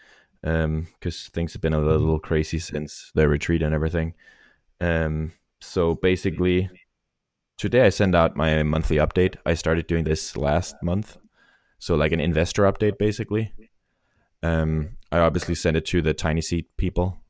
because 0.42 1.28
things 1.32 1.52
have 1.52 1.62
been 1.62 1.74
a 1.74 1.80
little 1.80 2.18
crazy 2.18 2.58
since 2.58 3.10
the 3.14 3.28
retreat 3.28 3.62
and 3.62 3.74
everything. 3.74 4.14
Um, 4.80 5.32
so 5.60 5.94
basically, 5.94 6.70
today 7.58 7.82
I 7.82 7.90
send 7.90 8.14
out 8.14 8.36
my 8.36 8.62
monthly 8.62 8.96
update. 8.96 9.36
I 9.44 9.54
started 9.54 9.86
doing 9.86 10.04
this 10.04 10.36
last 10.36 10.74
month, 10.82 11.18
so 11.78 11.94
like 11.94 12.12
an 12.12 12.20
investor 12.20 12.62
update 12.62 12.98
basically. 12.98 13.52
Um, 14.42 14.96
I 15.12 15.18
obviously 15.18 15.54
send 15.54 15.76
it 15.76 15.84
to 15.86 16.00
the 16.00 16.14
Tiny 16.14 16.40
Seed 16.40 16.66
people. 16.78 17.20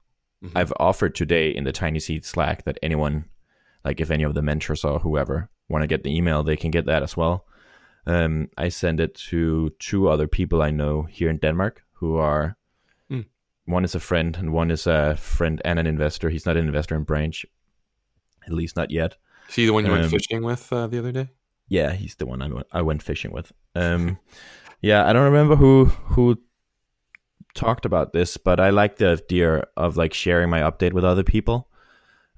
Mhm. 0.44 0.53
I've 0.55 0.73
offered 0.79 1.14
today 1.14 1.51
in 1.51 1.64
the 1.64 1.73
Tiny 1.73 1.99
Seed 1.99 2.25
Slack 2.25 2.64
that 2.64 2.79
anyone, 2.83 3.25
like 3.85 4.01
if 4.01 4.11
any 4.11 4.23
of 4.23 4.35
the 4.35 4.42
mentors 4.42 4.85
or 4.85 5.01
whoever, 5.01 5.51
want 5.68 5.83
to 5.83 5.88
get 5.88 6.05
the 6.05 6.16
email, 6.16 6.42
they 6.42 6.57
can 6.57 6.70
get 6.70 6.87
that 6.87 7.03
as 7.03 7.16
well. 7.16 7.46
Um, 8.07 8.49
I 8.57 8.68
send 8.70 9.01
it 9.01 9.14
to 9.31 9.70
two 9.79 10.09
other 10.09 10.29
people 10.29 10.62
I 10.62 10.70
know 10.70 11.03
here 11.03 11.29
in 11.29 11.38
Denmark 11.38 11.83
who 11.94 12.16
are. 12.16 12.57
One 13.70 13.85
is 13.85 13.94
a 13.94 14.00
friend 14.00 14.37
and 14.37 14.52
one 14.52 14.70
is 14.70 14.87
a 14.87 15.16
friend 15.16 15.61
and 15.64 15.78
an 15.78 15.87
investor. 15.87 16.30
He's 16.30 16.46
not 16.46 16.56
an 16.56 16.66
investor 16.66 16.94
in 16.94 17.04
Branch, 17.04 17.44
at 18.46 18.52
least 18.52 18.76
not 18.76 18.90
yet. 18.90 19.16
See 19.48 19.66
the 19.66 19.72
one 19.72 19.85
you 19.85 19.92
went 19.92 20.04
Um, 20.04 20.11
fishing 20.11 20.42
with 20.42 20.72
uh, 20.72 20.87
the 20.87 20.98
other 20.98 21.12
day? 21.12 21.30
Yeah, 21.68 21.92
he's 21.92 22.16
the 22.16 22.26
one 22.26 22.42
I 22.42 22.48
went, 22.48 22.66
I 22.72 22.83
went 22.83 23.02
fishing 23.02 23.33
with. 23.33 23.52
Um, 23.74 24.18
yeah, 24.80 25.09
I 25.09 25.12
don't 25.12 25.24
remember 25.24 25.56
who 25.56 25.87
who 25.87 26.37
talked 27.54 27.85
about 27.85 28.12
this, 28.12 28.37
but 28.37 28.61
I 28.61 28.70
like 28.70 28.96
the 28.96 29.11
idea 29.11 29.64
of 29.76 29.96
like 29.96 30.14
sharing 30.14 30.50
my 30.50 30.61
update 30.61 30.92
with 30.92 31.04
other 31.04 31.24
people. 31.24 31.68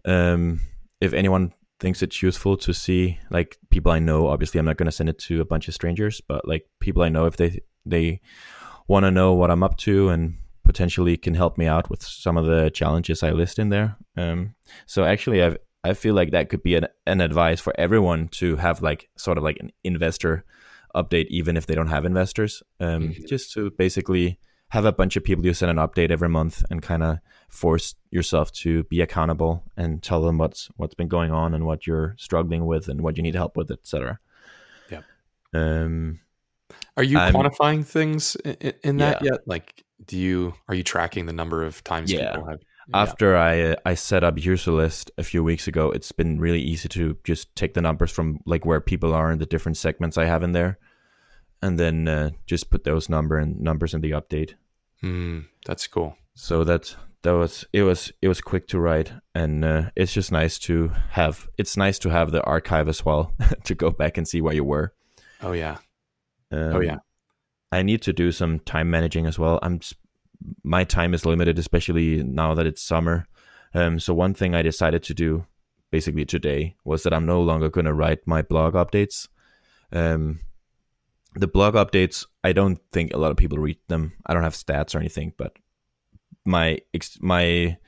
Um, 0.05 0.61
if 1.01 1.13
anyone 1.13 1.53
thinks 1.81 2.03
it's 2.03 2.23
useful 2.23 2.57
to 2.57 2.73
see 2.73 3.19
like 3.31 3.59
people 3.71 3.93
I 3.93 3.99
know, 3.99 4.29
obviously 4.29 4.59
I'm 4.59 4.67
not 4.67 4.77
going 4.77 4.87
to 4.87 4.93
send 4.93 5.09
it 5.09 5.19
to 5.21 5.41
a 5.41 5.45
bunch 5.45 5.69
of 5.69 5.75
strangers, 5.75 6.21
but 6.21 6.47
like 6.47 6.67
people 6.81 7.03
I 7.03 7.09
know, 7.09 7.27
if 7.27 7.37
they 7.37 7.61
they 7.85 8.21
want 8.89 9.05
to 9.05 9.11
know 9.11 9.33
what 9.35 9.51
I'm 9.51 9.63
up 9.63 9.77
to 9.79 10.09
and 10.09 10.39
potentially 10.65 11.17
can 11.17 11.35
help 11.35 11.59
me 11.59 11.67
out 11.67 11.91
with 11.91 12.03
some 12.03 12.37
of 12.37 12.47
the 12.47 12.71
challenges 12.71 13.23
I 13.23 13.31
list 13.31 13.59
in 13.59 13.69
there. 13.71 13.97
Um, 14.17 14.55
so 14.87 15.05
actually, 15.05 15.43
I 15.45 15.57
I 15.85 15.95
feel 15.95 16.15
like 16.15 16.31
that 16.31 16.49
could 16.49 16.63
be 16.63 16.77
an, 16.77 16.87
an 17.07 17.21
advice 17.21 17.61
for 17.61 17.75
everyone 17.77 18.29
to 18.29 18.57
have 18.57 18.83
like 18.83 19.09
sort 19.17 19.37
of 19.39 19.43
like 19.45 19.59
an 19.61 19.73
investor 19.83 20.45
update, 20.95 21.27
even 21.29 21.57
if 21.57 21.67
they 21.67 21.75
don't 21.75 21.89
have 21.89 22.05
investors. 22.05 22.63
Um, 22.79 23.09
Mhm. 23.09 23.27
Just 23.27 23.53
to 23.55 23.71
basically 23.71 24.39
have 24.69 24.85
a 24.85 24.93
bunch 24.93 25.17
of 25.17 25.25
people 25.25 25.45
you 25.45 25.53
send 25.55 25.71
an 25.71 25.77
update 25.89 26.11
every 26.13 26.29
month 26.29 26.65
and 26.71 26.81
kind 26.83 27.03
of 27.03 27.19
force 27.49 27.95
yourself 28.11 28.53
to 28.53 28.85
be 28.85 29.01
accountable 29.03 29.65
and 29.77 30.03
tell 30.03 30.23
them 30.23 30.39
what's 30.39 30.69
what's 30.77 30.95
been 30.95 31.09
going 31.09 31.33
on 31.33 31.53
and 31.55 31.67
what 31.67 31.87
you're 31.87 32.15
struggling 32.17 32.65
with 32.65 32.89
and 32.89 33.01
what 33.03 33.17
you 33.17 33.23
need 33.23 33.35
help 33.35 33.57
with, 33.57 33.71
etc. 33.71 34.19
Yep. 34.91 35.05
Um, 35.53 36.21
Are 36.97 37.03
you 37.03 37.19
I'm- 37.19 37.33
quantifying 37.35 37.85
things 37.85 38.37
in, 38.37 38.73
in 38.85 38.97
that 38.99 39.23
Yeah. 39.23 39.33
yet? 39.33 39.41
Like, 39.47 39.85
do 40.07 40.19
you 40.19 40.55
are 40.69 40.75
you 40.75 40.83
tracking 40.83 41.27
the 41.27 41.33
number 41.33 41.63
of 41.65 41.83
times 41.85 42.13
Yeah. 42.13 42.33
people 42.33 42.49
have? 42.49 42.61
after 42.95 43.37
I 43.37 43.61
uh, 43.61 43.77
I 43.87 43.95
set 43.95 44.25
up 44.25 44.37
Userlist 44.37 45.11
a 45.17 45.23
few 45.23 45.43
weeks 45.45 45.69
ago, 45.69 45.91
it's 45.91 46.13
been 46.13 46.41
really 46.41 46.61
easy 46.61 46.89
to 46.91 47.17
just 47.25 47.55
take 47.57 47.75
the 47.75 47.81
numbers 47.81 48.11
from 48.11 48.41
like 48.47 48.65
where 48.67 48.81
people 48.81 49.15
are 49.15 49.31
in 49.33 49.39
the 49.39 49.47
different 49.47 49.77
segments 49.77 50.19
I 50.19 50.25
have 50.27 50.43
in 50.43 50.53
there, 50.53 50.79
and 51.63 51.79
then 51.79 52.09
uh, 52.09 52.31
just 52.47 52.71
put 52.71 52.85
those 52.85 53.09
number 53.09 53.39
and 53.39 53.61
numbers 53.61 53.95
in 53.95 54.01
the 54.01 54.11
update. 54.11 54.55
Hmm, 55.01 55.41
that's 55.67 55.87
cool. 55.87 56.17
So 56.35 56.65
that 56.65 56.97
that 57.23 57.33
was 57.33 57.65
it 57.73 57.83
was 57.83 58.13
it 58.21 58.29
was 58.29 58.41
quick 58.41 58.67
to 58.69 58.81
write, 58.81 59.13
and 59.35 59.65
uh, 59.65 59.91
it's 59.95 60.13
just 60.13 60.33
nice 60.33 60.59
to 60.61 60.89
have. 61.11 61.49
It's 61.59 61.77
nice 61.77 61.99
to 62.01 62.09
have 62.11 62.33
the 62.33 62.43
archive 62.43 62.89
as 62.89 63.05
well 63.05 63.33
to 63.65 63.75
go 63.75 63.91
back 63.91 64.19
and 64.19 64.27
see 64.27 64.41
where 64.41 64.55
you 64.55 64.65
were. 64.65 64.93
Oh 65.41 65.53
yeah. 65.53 65.79
Um, 66.51 66.77
Oh, 66.77 66.81
yeah. 66.81 66.99
I 67.73 67.83
need 67.83 68.03
to 68.03 68.13
do 68.13 68.31
some 68.31 68.61
time 68.61 68.91
managing 68.91 69.27
as 69.27 69.39
well. 69.39 69.59
I'm 69.63 69.81
my 70.63 70.85
time 70.85 71.15
is 71.15 71.25
limited, 71.25 71.59
especially 71.59 72.23
now 72.23 72.55
that 72.55 72.67
it's 72.67 72.83
summer. 72.83 73.27
Um, 73.75 73.99
so 73.99 74.13
one 74.13 74.35
thing 74.35 74.55
I 74.55 74.63
decided 74.63 75.03
to 75.05 75.15
do, 75.15 75.47
basically 75.91 76.25
today, 76.25 76.77
was 76.85 77.03
that 77.03 77.15
I'm 77.15 77.27
no 77.27 77.41
longer 77.41 77.71
going 77.71 77.87
to 77.87 77.95
write 77.95 78.27
my 78.27 78.43
blog 78.43 78.75
updates. 78.75 79.29
Um, 79.93 80.41
the 81.35 81.47
blog 81.47 81.75
updates, 81.75 82.27
I 82.45 82.53
don't 82.53 82.79
think 82.93 83.15
a 83.15 83.19
lot 83.19 83.31
of 83.31 83.37
people 83.37 83.59
read 83.59 83.79
them. 83.89 84.13
I 84.27 84.35
don't 84.35 84.43
have 84.43 84.55
stats 84.55 84.95
or 84.95 84.99
anything, 84.99 85.33
but 85.39 85.57
my 86.45 86.79
ex- 86.93 87.19
my 87.21 87.79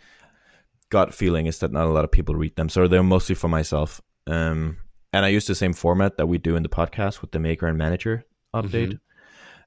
gut 0.89 1.13
feeling 1.13 1.47
is 1.47 1.59
that 1.59 1.73
not 1.73 1.87
a 1.87 1.93
lot 1.93 2.05
of 2.05 2.13
people 2.13 2.35
read 2.35 2.57
them. 2.57 2.69
So 2.69 2.89
they're 2.89 3.03
mostly 3.03 3.35
for 3.35 3.49
myself. 3.49 4.01
Um, 4.27 4.79
and 5.13 5.25
I 5.25 5.29
use 5.29 5.47
the 5.47 5.55
same 5.55 5.75
format 5.75 6.17
that 6.17 6.27
we 6.27 6.39
do 6.39 6.57
in 6.57 6.63
the 6.63 6.69
podcast 6.69 7.21
with 7.21 7.33
the 7.33 7.39
maker 7.39 7.67
and 7.67 7.77
manager 7.77 8.25
update. 8.55 8.99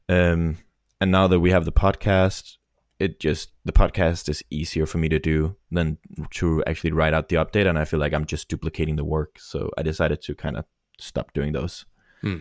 Um, 0.10 0.58
and 1.00 1.12
now 1.12 1.28
that 1.28 1.40
we 1.40 1.52
have 1.52 1.66
the 1.66 1.72
podcast, 1.72 2.58
it 3.00 3.20
just 3.20 3.52
the 3.66 3.72
podcast 3.72 4.28
is 4.30 4.44
easier 4.50 4.86
for 4.86 4.98
me 4.98 5.10
to 5.10 5.20
do 5.20 5.56
than 5.72 5.98
to 6.32 6.64
actually 6.66 6.92
write 6.92 7.14
out 7.14 7.30
the 7.30 7.36
update, 7.36 7.68
and 7.68 7.78
I 7.78 7.86
feel 7.86 8.00
like 8.00 8.14
I'm 8.14 8.26
just 8.26 8.50
duplicating 8.50 8.96
the 8.96 9.06
work. 9.06 9.38
So 9.40 9.70
I 9.78 9.84
decided 9.84 10.22
to 10.24 10.36
kind 10.36 10.58
of 10.58 10.66
stop 11.00 11.34
doing 11.34 11.54
those. 11.54 11.86
Hmm. 12.22 12.38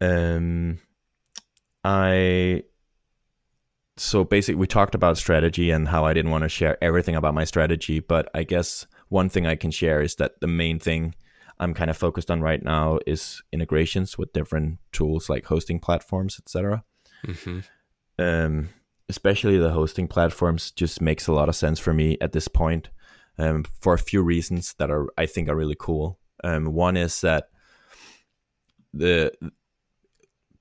Um, 0.00 0.78
I 1.84 2.64
so 3.96 4.24
basically 4.24 4.56
we 4.56 4.66
talked 4.66 4.94
about 4.94 5.18
strategy 5.18 5.70
and 5.70 5.88
how 5.88 6.04
I 6.04 6.12
didn't 6.12 6.30
want 6.30 6.42
to 6.42 6.48
share 6.48 6.82
everything 6.82 7.16
about 7.16 7.34
my 7.34 7.44
strategy, 7.44 8.00
but 8.00 8.28
I 8.34 8.44
guess 8.44 8.86
one 9.08 9.28
thing 9.28 9.46
I 9.46 9.56
can 9.56 9.70
share 9.70 10.00
is 10.00 10.16
that 10.16 10.40
the 10.40 10.46
main 10.46 10.78
thing 10.78 11.14
I'm 11.60 11.74
kind 11.74 11.90
of 11.90 11.96
focused 11.96 12.30
on 12.30 12.40
right 12.40 12.62
now 12.62 12.98
is 13.06 13.42
integrations 13.52 14.16
with 14.16 14.32
different 14.32 14.78
tools 14.92 15.28
like 15.28 15.46
hosting 15.46 15.80
platforms, 15.80 16.38
etc. 16.38 16.84
hmm 17.24 17.60
Um, 18.18 18.70
especially 19.08 19.58
the 19.58 19.70
hosting 19.70 20.08
platforms 20.08 20.70
just 20.70 21.00
makes 21.00 21.28
a 21.28 21.32
lot 21.32 21.48
of 21.48 21.56
sense 21.56 21.78
for 21.78 21.94
me 21.94 22.18
at 22.20 22.32
this 22.32 22.48
point 22.48 22.90
um, 23.38 23.64
for 23.80 23.94
a 23.94 23.98
few 23.98 24.22
reasons 24.22 24.74
that 24.78 24.90
are 24.90 25.06
I 25.16 25.26
think 25.26 25.48
are 25.48 25.56
really 25.56 25.76
cool. 25.78 26.18
Um, 26.44 26.66
one 26.66 26.96
is 26.96 27.20
that 27.22 27.48
the 28.92 29.32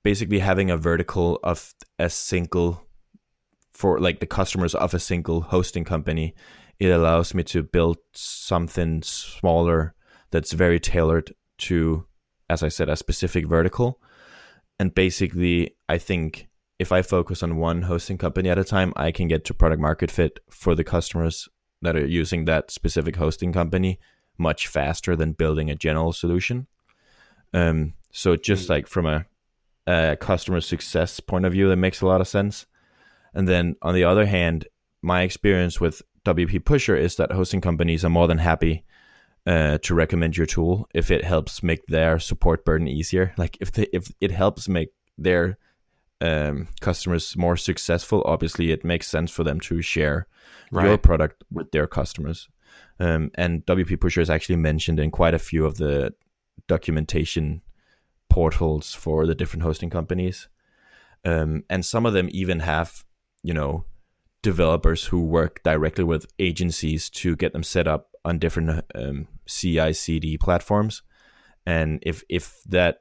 basically 0.03 0.39
having 0.39 0.71
a 0.71 0.77
vertical 0.77 1.39
of 1.43 1.73
a 1.99 2.09
single 2.09 2.83
for 3.73 3.99
like 3.99 4.19
the 4.19 4.25
customers 4.25 4.73
of 4.75 4.93
a 4.93 4.99
single 4.99 5.41
hosting 5.41 5.83
company 5.83 6.33
it 6.79 6.89
allows 6.89 7.33
me 7.33 7.43
to 7.43 7.63
build 7.63 7.97
something 8.13 9.01
smaller 9.03 9.95
that's 10.31 10.51
very 10.51 10.79
tailored 10.79 11.33
to, 11.59 12.05
as 12.49 12.63
I 12.63 12.69
said, 12.69 12.89
a 12.89 12.95
specific 12.95 13.47
vertical. 13.47 14.01
And 14.79 14.93
basically, 14.93 15.75
I 15.89 15.97
think 15.97 16.47
if 16.79 16.91
I 16.91 17.01
focus 17.01 17.41
on 17.41 17.57
one 17.57 17.83
hosting 17.83 18.17
company 18.17 18.49
at 18.49 18.59
a 18.59 18.63
time, 18.63 18.93
I 18.95 19.11
can 19.11 19.27
get 19.27 19.45
to 19.45 19.53
product 19.53 19.81
market 19.81 20.11
fit 20.11 20.39
for 20.49 20.75
the 20.75 20.83
customers 20.83 21.49
that 21.81 21.95
are 21.95 22.05
using 22.05 22.45
that 22.45 22.71
specific 22.71 23.15
hosting 23.15 23.53
company 23.53 23.99
much 24.37 24.67
faster 24.67 25.15
than 25.15 25.31
building 25.31 25.69
a 25.69 25.75
general 25.75 26.13
solution. 26.13 26.67
Um, 27.53 27.93
so 28.11 28.35
just 28.35 28.67
mm. 28.67 28.69
like 28.69 28.87
from 28.87 29.05
a, 29.05 29.25
a 29.87 30.15
customer 30.17 30.61
success 30.61 31.19
point 31.19 31.45
of 31.45 31.53
view, 31.53 31.69
that 31.69 31.77
makes 31.77 32.01
a 32.01 32.05
lot 32.05 32.21
of 32.21 32.27
sense. 32.27 32.67
And 33.33 33.47
then 33.47 33.75
on 33.81 33.95
the 33.95 34.03
other 34.03 34.25
hand, 34.25 34.67
my 35.01 35.21
experience 35.21 35.79
with 35.81 36.01
WP 36.25 36.65
Pusher 36.65 36.95
is 36.95 37.15
that 37.15 37.31
hosting 37.31 37.61
companies 37.61 38.03
are 38.03 38.09
more 38.09 38.27
than 38.27 38.39
happy 38.39 38.83
uh, 39.47 39.77
to 39.77 39.95
recommend 39.95 40.35
your 40.35 40.45
tool 40.45 40.89
if 40.93 41.09
it 41.09 41.23
helps 41.23 41.63
make 41.63 41.87
their 41.87 42.19
support 42.19 42.65
burden 42.65 42.87
easier. 42.87 43.33
Like 43.37 43.57
if 43.61 43.71
they, 43.71 43.87
if 43.93 44.11
it 44.19 44.29
helps 44.29 44.67
make 44.67 44.89
their 45.17 45.57
um, 46.19 46.67
customers 46.81 47.37
more 47.37 47.55
successful, 47.55 48.21
obviously 48.25 48.71
it 48.71 48.83
makes 48.83 49.07
sense 49.07 49.31
for 49.31 49.45
them 49.45 49.61
to 49.61 49.81
share 49.81 50.27
right. 50.69 50.85
your 50.85 50.97
product 50.97 51.45
with 51.49 51.71
their 51.71 51.87
customers. 51.87 52.49
Um, 52.99 53.31
and 53.35 53.65
WP 53.65 54.01
Pusher 54.01 54.19
is 54.19 54.29
actually 54.29 54.57
mentioned 54.57 54.99
in 54.99 55.11
quite 55.11 55.33
a 55.33 55.39
few 55.39 55.65
of 55.65 55.77
the 55.77 56.13
documentation 56.67 57.61
portals 58.29 58.93
for 58.93 59.25
the 59.25 59.35
different 59.35 59.63
hosting 59.63 59.89
companies. 59.89 60.49
Um, 61.23 61.63
and 61.69 61.85
some 61.85 62.05
of 62.05 62.11
them 62.11 62.27
even 62.31 62.59
have, 62.59 63.05
you 63.43 63.53
know, 63.53 63.85
developers 64.41 65.05
who 65.05 65.23
work 65.23 65.63
directly 65.63 66.03
with 66.03 66.25
agencies 66.37 67.09
to 67.09 67.37
get 67.37 67.53
them 67.53 67.63
set 67.63 67.87
up 67.87 68.09
on 68.25 68.39
different 68.39 68.83
um, 68.93 69.27
CI/CD 69.47 70.37
platforms. 70.37 71.01
And 71.65 71.99
if 72.01 72.23
if 72.29 72.61
that 72.67 72.99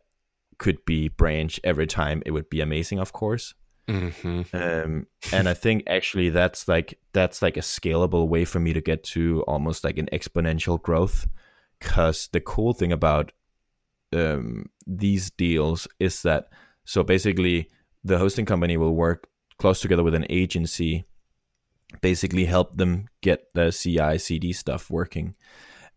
could 0.59 0.85
be 0.85 1.09
branch 1.09 1.61
every 1.63 1.87
time, 1.87 2.23
it 2.27 2.31
would 2.31 2.49
be 2.51 2.61
amazing, 2.61 2.99
of 2.99 3.13
course. 3.13 3.55
Mm-hmm. 3.89 4.57
Um, 4.57 5.07
and 5.33 5.49
I 5.49 5.55
think 5.55 5.85
actually 5.87 6.31
that's 6.31 6.67
like 6.67 6.99
that's 7.13 7.41
like 7.43 7.57
a 7.57 7.61
scalable 7.61 8.29
way 8.29 8.45
for 8.45 8.59
me 8.59 8.73
to 8.73 8.81
get 8.81 9.05
to 9.05 9.43
almost 9.47 9.85
like 9.85 9.99
an 9.99 10.09
exponential 10.13 10.81
growth. 10.81 11.27
Because 11.79 12.29
the 12.33 12.41
cool 12.41 12.73
thing 12.73 12.91
about 12.91 13.33
um, 14.15 14.71
these 14.87 15.31
deals 15.31 15.87
is 16.01 16.23
that 16.23 16.49
so 16.85 17.03
basically 17.03 17.71
the 18.03 18.19
hosting 18.19 18.47
company 18.47 18.77
will 18.77 18.95
work 18.95 19.29
close 19.59 19.81
together 19.81 20.03
with 20.03 20.15
an 20.15 20.27
agency, 20.31 21.07
basically 22.01 22.45
help 22.45 22.77
them 22.77 23.09
get 23.21 23.53
the 23.55 23.71
CI 23.71 24.19
CD 24.19 24.53
stuff 24.53 24.91
working, 24.91 25.35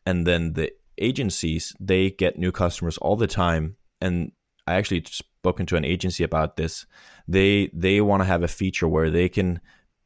and 0.10 0.26
then 0.26 0.54
the 0.54 0.72
agencies 0.98 1.76
they 1.80 2.10
get 2.10 2.38
new 2.38 2.52
customers 2.52 2.98
all 2.98 3.16
the 3.16 3.28
time 3.28 3.76
and 4.02 4.32
I 4.66 4.74
actually 4.74 5.04
spoken 5.06 5.66
to 5.68 5.78
an 5.78 5.86
agency 5.86 6.24
about 6.24 6.58
this. 6.58 6.86
They 7.28 7.70
they 7.74 8.02
want 8.02 8.22
to 8.22 8.32
have 8.34 8.44
a 8.44 8.56
feature 8.62 8.88
where 8.88 9.12
they 9.12 9.30
can 9.30 9.62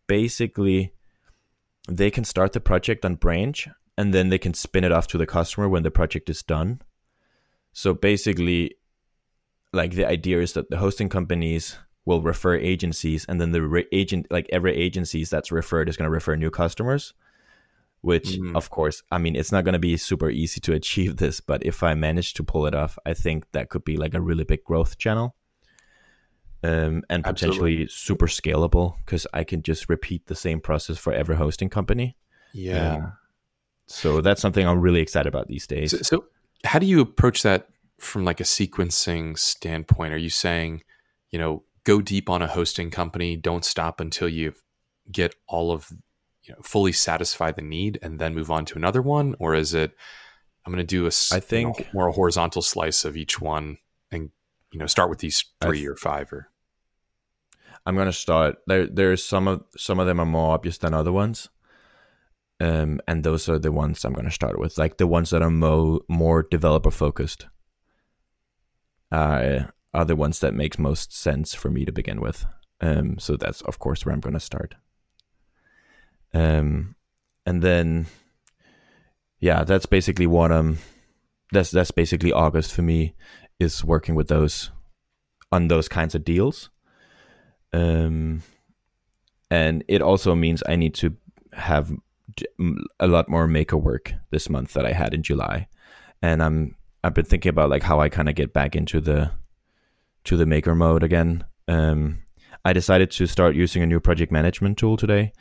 basically 0.07 0.93
they 1.87 2.11
can 2.11 2.23
start 2.23 2.51
the 2.53 2.59
project 2.59 3.05
on 3.05 3.15
branch 3.15 3.67
and 3.97 4.13
then 4.13 4.29
they 4.29 4.37
can 4.37 4.53
spin 4.53 4.83
it 4.83 4.91
off 4.91 5.07
to 5.07 5.17
the 5.17 5.25
customer 5.25 5.67
when 5.69 5.83
the 5.83 5.97
project 5.99 6.29
is 6.29 6.43
done. 6.43 6.81
So 7.71 7.93
basically 7.93 8.75
like 9.71 9.91
the 9.93 10.05
idea 10.05 10.41
is 10.41 10.53
that 10.53 10.69
the 10.69 10.77
hosting 10.77 11.09
companies 11.09 11.77
will 12.05 12.21
refer 12.21 12.55
agencies 12.55 13.25
and 13.27 13.39
then 13.39 13.51
the 13.51 13.61
re- 13.61 13.87
agent 13.91 14.27
like 14.29 14.47
every 14.51 14.75
agencies 14.75 15.29
that's 15.29 15.51
referred 15.51 15.87
is 15.89 15.97
going 15.97 16.09
to 16.09 16.17
refer 16.19 16.35
new 16.35 16.51
customers 16.51 17.13
which 18.03 18.31
mm-hmm. 18.33 18.55
of 18.55 18.69
course 18.69 19.01
i 19.11 19.17
mean 19.17 19.35
it's 19.35 19.51
not 19.51 19.63
going 19.63 19.73
to 19.73 19.79
be 19.79 19.97
super 19.97 20.29
easy 20.29 20.59
to 20.59 20.73
achieve 20.79 21.17
this 21.17 21.39
but 21.39 21.65
if 21.65 21.81
i 21.81 21.93
manage 21.93 22.33
to 22.33 22.43
pull 22.43 22.67
it 22.67 22.75
off 22.75 22.99
i 23.05 23.13
think 23.13 23.49
that 23.53 23.69
could 23.69 23.83
be 23.83 23.97
like 23.97 24.13
a 24.13 24.21
really 24.21 24.43
big 24.43 24.63
growth 24.63 24.97
channel 24.97 25.35
um, 26.65 27.03
and 27.09 27.25
potentially 27.25 27.83
Absolutely. 27.83 27.87
super 27.87 28.27
scalable 28.27 28.95
because 29.05 29.25
i 29.33 29.43
can 29.43 29.63
just 29.63 29.89
repeat 29.89 30.27
the 30.27 30.35
same 30.35 30.59
process 30.59 30.97
for 30.97 31.11
every 31.13 31.35
hosting 31.35 31.69
company 31.69 32.15
yeah 32.53 32.95
uh, 32.95 33.09
so 33.87 34.21
that's 34.21 34.41
something 34.41 34.67
i'm 34.67 34.79
really 34.79 35.01
excited 35.01 35.27
about 35.27 35.47
these 35.47 35.65
days 35.65 35.91
so, 35.91 35.97
so 35.97 36.25
how 36.65 36.79
do 36.79 36.85
you 36.85 37.01
approach 37.01 37.41
that 37.41 37.67
from 37.99 38.25
like 38.25 38.39
a 38.39 38.45
sequencing 38.45 39.37
standpoint 39.37 40.13
are 40.13 40.17
you 40.17 40.29
saying 40.29 40.83
you 41.31 41.39
know 41.39 41.63
go 41.83 42.01
deep 42.01 42.29
on 42.29 42.41
a 42.41 42.47
hosting 42.47 42.89
company 42.89 43.35
don't 43.35 43.65
stop 43.65 43.99
until 43.99 44.29
you 44.29 44.53
get 45.11 45.35
all 45.47 45.71
of 45.71 45.91
you 46.43 46.53
know, 46.53 46.61
fully 46.61 46.91
satisfy 46.91 47.51
the 47.51 47.61
need 47.61 47.99
and 48.01 48.19
then 48.19 48.35
move 48.35 48.51
on 48.51 48.65
to 48.65 48.75
another 48.75 49.01
one, 49.01 49.35
or 49.39 49.55
is 49.55 49.73
it 49.73 49.95
I'm 50.65 50.71
going 50.71 50.85
to 50.85 50.95
do 50.95 51.05
a 51.05 51.11
I 51.31 51.39
think 51.39 51.79
you 51.79 51.85
know, 51.85 51.91
more 51.93 52.11
horizontal 52.11 52.61
slice 52.61 53.05
of 53.05 53.17
each 53.17 53.41
one 53.41 53.77
and 54.11 54.29
you 54.71 54.79
know 54.79 54.87
start 54.87 55.09
with 55.09 55.19
these 55.19 55.45
three 55.61 55.79
th- 55.79 55.89
or 55.89 55.95
five 55.95 56.31
or 56.31 56.49
I'm 57.85 57.95
going 57.95 58.07
to 58.07 58.13
start 58.13 58.57
there. 58.67 58.87
There's 58.87 59.23
some 59.23 59.47
of 59.47 59.63
some 59.77 59.99
of 59.99 60.07
them 60.07 60.19
are 60.19 60.25
more 60.25 60.53
obvious 60.53 60.77
than 60.77 60.93
other 60.93 61.11
ones, 61.11 61.49
um, 62.59 63.01
and 63.07 63.23
those 63.23 63.49
are 63.49 63.59
the 63.59 63.73
ones 63.73 64.05
I'm 64.05 64.13
going 64.13 64.25
to 64.25 64.31
start 64.31 64.57
with, 64.57 64.77
like 64.77 64.97
the 64.97 65.07
ones 65.07 65.31
that 65.31 65.41
are 65.41 65.49
mo- 65.49 66.01
more 66.07 66.43
developer 66.43 66.91
focused. 66.91 67.47
Uh, 69.11 69.65
are 69.93 70.05
the 70.05 70.15
ones 70.15 70.39
that 70.39 70.55
makes 70.55 70.79
most 70.79 71.15
sense 71.15 71.53
for 71.53 71.69
me 71.69 71.85
to 71.85 71.91
begin 71.91 72.19
with. 72.19 72.45
Um, 72.81 73.19
so 73.19 73.37
that's 73.37 73.61
of 73.61 73.79
course 73.79 74.05
where 74.05 74.13
I'm 74.13 74.21
going 74.21 74.33
to 74.33 74.39
start. 74.39 74.75
Um, 76.33 76.95
and 77.45 77.61
then, 77.61 78.07
yeah, 79.39 79.63
that's 79.63 79.85
basically 79.85 80.27
what 80.27 80.51
um, 80.51 80.77
that's 81.51 81.71
that's 81.71 81.91
basically 81.91 82.31
August 82.31 82.73
for 82.73 82.81
me 82.81 83.15
is 83.59 83.83
working 83.83 84.15
with 84.15 84.27
those 84.27 84.71
on 85.51 85.67
those 85.67 85.87
kinds 85.87 86.15
of 86.15 86.23
deals. 86.23 86.69
Um, 87.71 88.43
and 89.49 89.83
it 89.87 90.01
also 90.01 90.35
means 90.35 90.63
I 90.67 90.75
need 90.75 90.95
to 90.95 91.15
have 91.53 91.91
a 92.99 93.07
lot 93.07 93.29
more 93.29 93.47
maker 93.47 93.77
work 93.77 94.13
this 94.31 94.49
month 94.49 94.73
that 94.73 94.85
I 94.85 94.93
had 94.93 95.13
in 95.13 95.21
July, 95.21 95.67
and 96.21 96.41
I'm 96.41 96.75
I've 97.03 97.13
been 97.13 97.25
thinking 97.25 97.49
about 97.49 97.69
like 97.69 97.83
how 97.83 97.99
I 97.99 98.09
kind 98.09 98.29
of 98.29 98.35
get 98.35 98.53
back 98.53 98.75
into 98.75 98.99
the 98.99 99.31
to 100.23 100.37
the 100.37 100.45
maker 100.45 100.73
mode 100.73 101.03
again. 101.03 101.43
Um, 101.67 102.19
I 102.65 102.73
decided 102.73 103.11
to 103.11 103.27
start 103.27 103.55
using 103.55 103.83
a 103.83 103.85
new 103.85 103.99
project 103.99 104.31
management 104.31 104.77
tool 104.77 104.95
today 104.95 105.33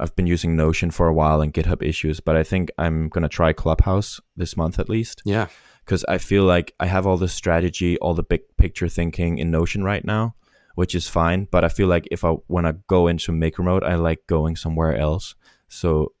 I've 0.00 0.14
been 0.16 0.26
using 0.26 0.56
Notion 0.56 0.90
for 0.90 1.08
a 1.08 1.14
while 1.14 1.40
and 1.40 1.52
GitHub 1.52 1.82
issues, 1.82 2.20
but 2.20 2.36
I 2.36 2.42
think 2.42 2.70
I'm 2.78 3.08
going 3.08 3.22
to 3.22 3.28
try 3.28 3.52
Clubhouse 3.52 4.20
this 4.36 4.56
month 4.56 4.78
at 4.78 4.88
least. 4.88 5.22
Yeah. 5.24 5.46
Because 5.84 6.04
I 6.08 6.18
feel 6.18 6.44
like 6.44 6.74
I 6.80 6.86
have 6.86 7.06
all 7.06 7.16
the 7.16 7.28
strategy, 7.28 7.96
all 7.98 8.14
the 8.14 8.22
big 8.22 8.42
picture 8.56 8.88
thinking 8.88 9.38
in 9.38 9.50
Notion 9.50 9.84
right 9.84 10.04
now, 10.04 10.34
which 10.74 10.94
is 10.94 11.08
fine. 11.08 11.46
But 11.50 11.64
I 11.64 11.68
feel 11.68 11.86
like 11.86 12.08
if 12.10 12.24
I 12.24 12.34
want 12.48 12.66
to 12.66 12.74
go 12.88 13.06
into 13.06 13.30
maker 13.30 13.62
mode, 13.62 13.84
I 13.84 13.94
like 13.94 14.26
going 14.26 14.56
somewhere 14.56 14.96
else. 14.96 15.36
So 15.68 16.12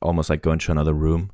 almost 0.00 0.28
like 0.28 0.42
going 0.42 0.58
to 0.58 0.72
another 0.72 0.92
room 0.92 1.30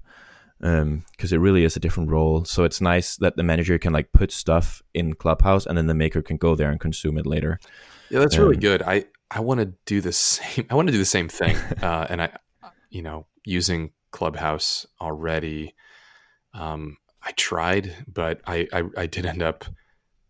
because 0.58 0.82
um, 0.82 1.04
it 1.36 1.38
really 1.40 1.64
is 1.64 1.76
a 1.76 1.80
different 1.80 2.10
role. 2.10 2.44
So 2.44 2.64
it's 2.64 2.80
nice 2.80 3.16
that 3.16 3.36
the 3.36 3.42
manager 3.42 3.78
can 3.78 3.92
like 3.92 4.12
put 4.12 4.32
stuff 4.32 4.82
in 4.92 5.14
Clubhouse 5.14 5.66
and 5.66 5.78
then 5.78 5.86
the 5.86 5.94
maker 5.94 6.20
can 6.20 6.36
go 6.36 6.54
there 6.54 6.70
and 6.70 6.80
consume 6.80 7.16
it 7.16 7.26
later. 7.26 7.60
Yeah, 8.10 8.20
that's 8.20 8.36
um, 8.36 8.42
really 8.42 8.56
good. 8.56 8.82
I 8.82 9.04
I 9.30 9.40
want 9.40 9.60
to 9.60 9.72
do 9.86 10.00
the 10.00 10.12
same. 10.12 10.66
I 10.70 10.74
want 10.74 10.88
to 10.88 10.92
do 10.92 10.98
the 10.98 11.04
same 11.04 11.28
thing. 11.28 11.56
Uh, 11.82 12.06
and 12.10 12.22
I, 12.22 12.30
you 12.90 13.02
know, 13.02 13.26
using 13.44 13.92
Clubhouse 14.10 14.84
already, 15.00 15.74
um, 16.54 16.96
I 17.22 17.32
tried, 17.32 17.94
but 18.12 18.40
I, 18.46 18.66
I, 18.72 18.82
I 18.96 19.06
did 19.06 19.26
end 19.26 19.42
up, 19.42 19.64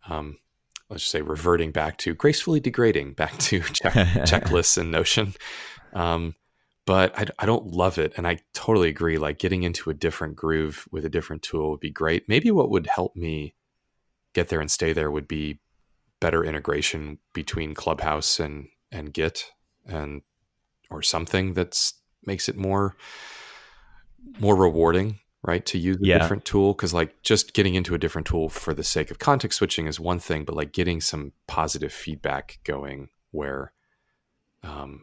um, 0.09 0.39
let's 0.91 1.03
just 1.05 1.12
say, 1.12 1.22
reverting 1.22 1.72
back 1.72 1.97
to 1.99 2.14
gracefully 2.14 2.61
degrading 2.61 3.14
back 3.14 3.37
to 3.39 3.61
check, 3.61 3.93
checklists 4.29 4.77
and 4.77 4.91
Notion. 4.91 5.35
Um, 5.95 6.35
but 6.87 7.18
I, 7.18 7.27
I 7.39 7.47
don't 7.47 7.66
love 7.66 7.99
it. 7.99 8.12
And 8.16 8.27
I 8.27 8.39
totally 8.53 8.89
agree. 8.89 9.18
Like 9.18 9.39
getting 9.39 9.62
into 9.62 9.91
a 9.91 9.95
different 9.95 10.37
groove 10.37 10.87
with 10.91 11.05
a 11.05 11.11
different 11.11 11.43
tool 11.43 11.70
would 11.70 11.81
be 11.81 11.91
great. 11.91 12.29
Maybe 12.29 12.51
what 12.51 12.70
would 12.70 12.87
help 12.87 13.16
me 13.16 13.55
get 14.35 14.49
there 14.49 14.61
and 14.61 14.70
stay 14.70 14.93
there 14.93 15.11
would 15.11 15.29
be 15.29 15.61
better 16.20 16.45
integration 16.45 17.18
between 17.33 17.75
Clubhouse 17.75 18.41
and 18.41 18.68
and 18.91 19.12
Git 19.12 19.53
and 19.86 20.22
or 20.91 21.03
something 21.03 21.55
that's 21.55 21.95
makes 22.24 22.49
it 22.49 22.57
more 22.57 22.97
more 24.39 24.57
rewarding 24.57 25.18
right 25.43 25.64
to 25.66 25.78
use 25.78 25.97
a 25.97 26.07
yeah. 26.07 26.18
different 26.18 26.45
tool 26.45 26.74
because 26.74 26.93
like 26.93 27.22
just 27.22 27.55
getting 27.55 27.74
into 27.74 27.95
a 27.95 27.99
different 27.99 28.26
tool 28.26 28.49
for 28.49 28.74
the 28.74 28.84
sake 28.84 29.11
of 29.11 29.18
context 29.18 29.59
switching 29.59 29.86
is 29.86 30.01
one 30.01 30.18
thing 30.18 30.45
but 30.45 30.57
like 30.57 30.72
getting 30.72 31.01
some 31.01 31.32
positive 31.47 31.93
feedback 31.93 32.59
going 32.64 33.09
where 33.30 33.72
um 34.64 35.03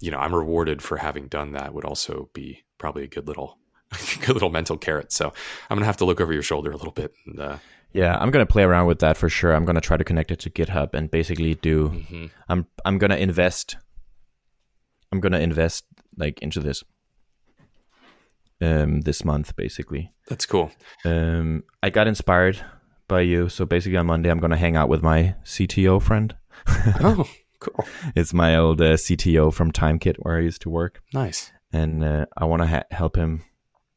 you 0.00 0.10
know 0.10 0.18
i'm 0.18 0.34
rewarded 0.34 0.82
for 0.82 0.98
having 0.98 1.28
done 1.28 1.52
that 1.52 1.72
would 1.72 1.84
also 1.84 2.28
be 2.34 2.64
probably 2.78 3.04
a 3.04 3.08
good 3.08 3.26
little 3.26 3.58
good 4.20 4.34
little 4.34 4.50
mental 4.50 4.76
carrot 4.76 5.10
so 5.10 5.32
i'm 5.70 5.76
gonna 5.76 5.86
have 5.86 5.96
to 5.96 6.04
look 6.04 6.20
over 6.20 6.32
your 6.32 6.42
shoulder 6.42 6.70
a 6.70 6.76
little 6.76 6.92
bit 6.92 7.14
and 7.26 7.40
uh 7.40 7.56
yeah, 7.94 8.16
I'm 8.18 8.30
gonna 8.30 8.44
play 8.46 8.62
around 8.64 8.86
with 8.86 8.98
that 8.98 9.16
for 9.16 9.28
sure. 9.30 9.52
I'm 9.54 9.64
gonna 9.64 9.80
try 9.80 9.96
to 9.96 10.04
connect 10.04 10.30
it 10.30 10.40
to 10.40 10.50
GitHub 10.50 10.92
and 10.94 11.10
basically 11.10 11.54
do. 11.54 11.88
Mm-hmm. 11.88 12.26
I'm 12.48 12.66
I'm 12.84 12.98
gonna 12.98 13.16
invest. 13.16 13.76
I'm 15.12 15.20
gonna 15.20 15.38
invest 15.38 15.84
like 16.18 16.40
into 16.42 16.60
this. 16.60 16.82
um, 18.60 19.00
this 19.02 19.24
month, 19.24 19.54
basically. 19.56 20.12
That's 20.28 20.46
cool. 20.46 20.70
Um, 21.04 21.64
I 21.82 21.90
got 21.90 22.06
inspired 22.06 22.60
by 23.08 23.20
you, 23.22 23.48
so 23.48 23.64
basically 23.66 23.98
on 23.98 24.06
Monday 24.06 24.30
I'm 24.30 24.38
gonna 24.40 24.56
hang 24.56 24.76
out 24.76 24.88
with 24.88 25.02
my 25.02 25.34
CTO 25.44 26.00
friend. 26.02 26.34
oh, 27.00 27.28
cool. 27.60 27.84
It's 28.16 28.32
my 28.32 28.56
old 28.56 28.80
uh, 28.80 28.94
CTO 28.96 29.52
from 29.52 29.70
TimeKit 29.72 30.16
where 30.18 30.36
I 30.38 30.40
used 30.40 30.62
to 30.62 30.70
work, 30.70 31.02
Nice. 31.12 31.52
and 31.72 32.02
uh, 32.04 32.26
I 32.36 32.44
want 32.46 32.62
to 32.62 32.68
ha- 32.68 32.84
help 32.90 33.16
him. 33.16 33.42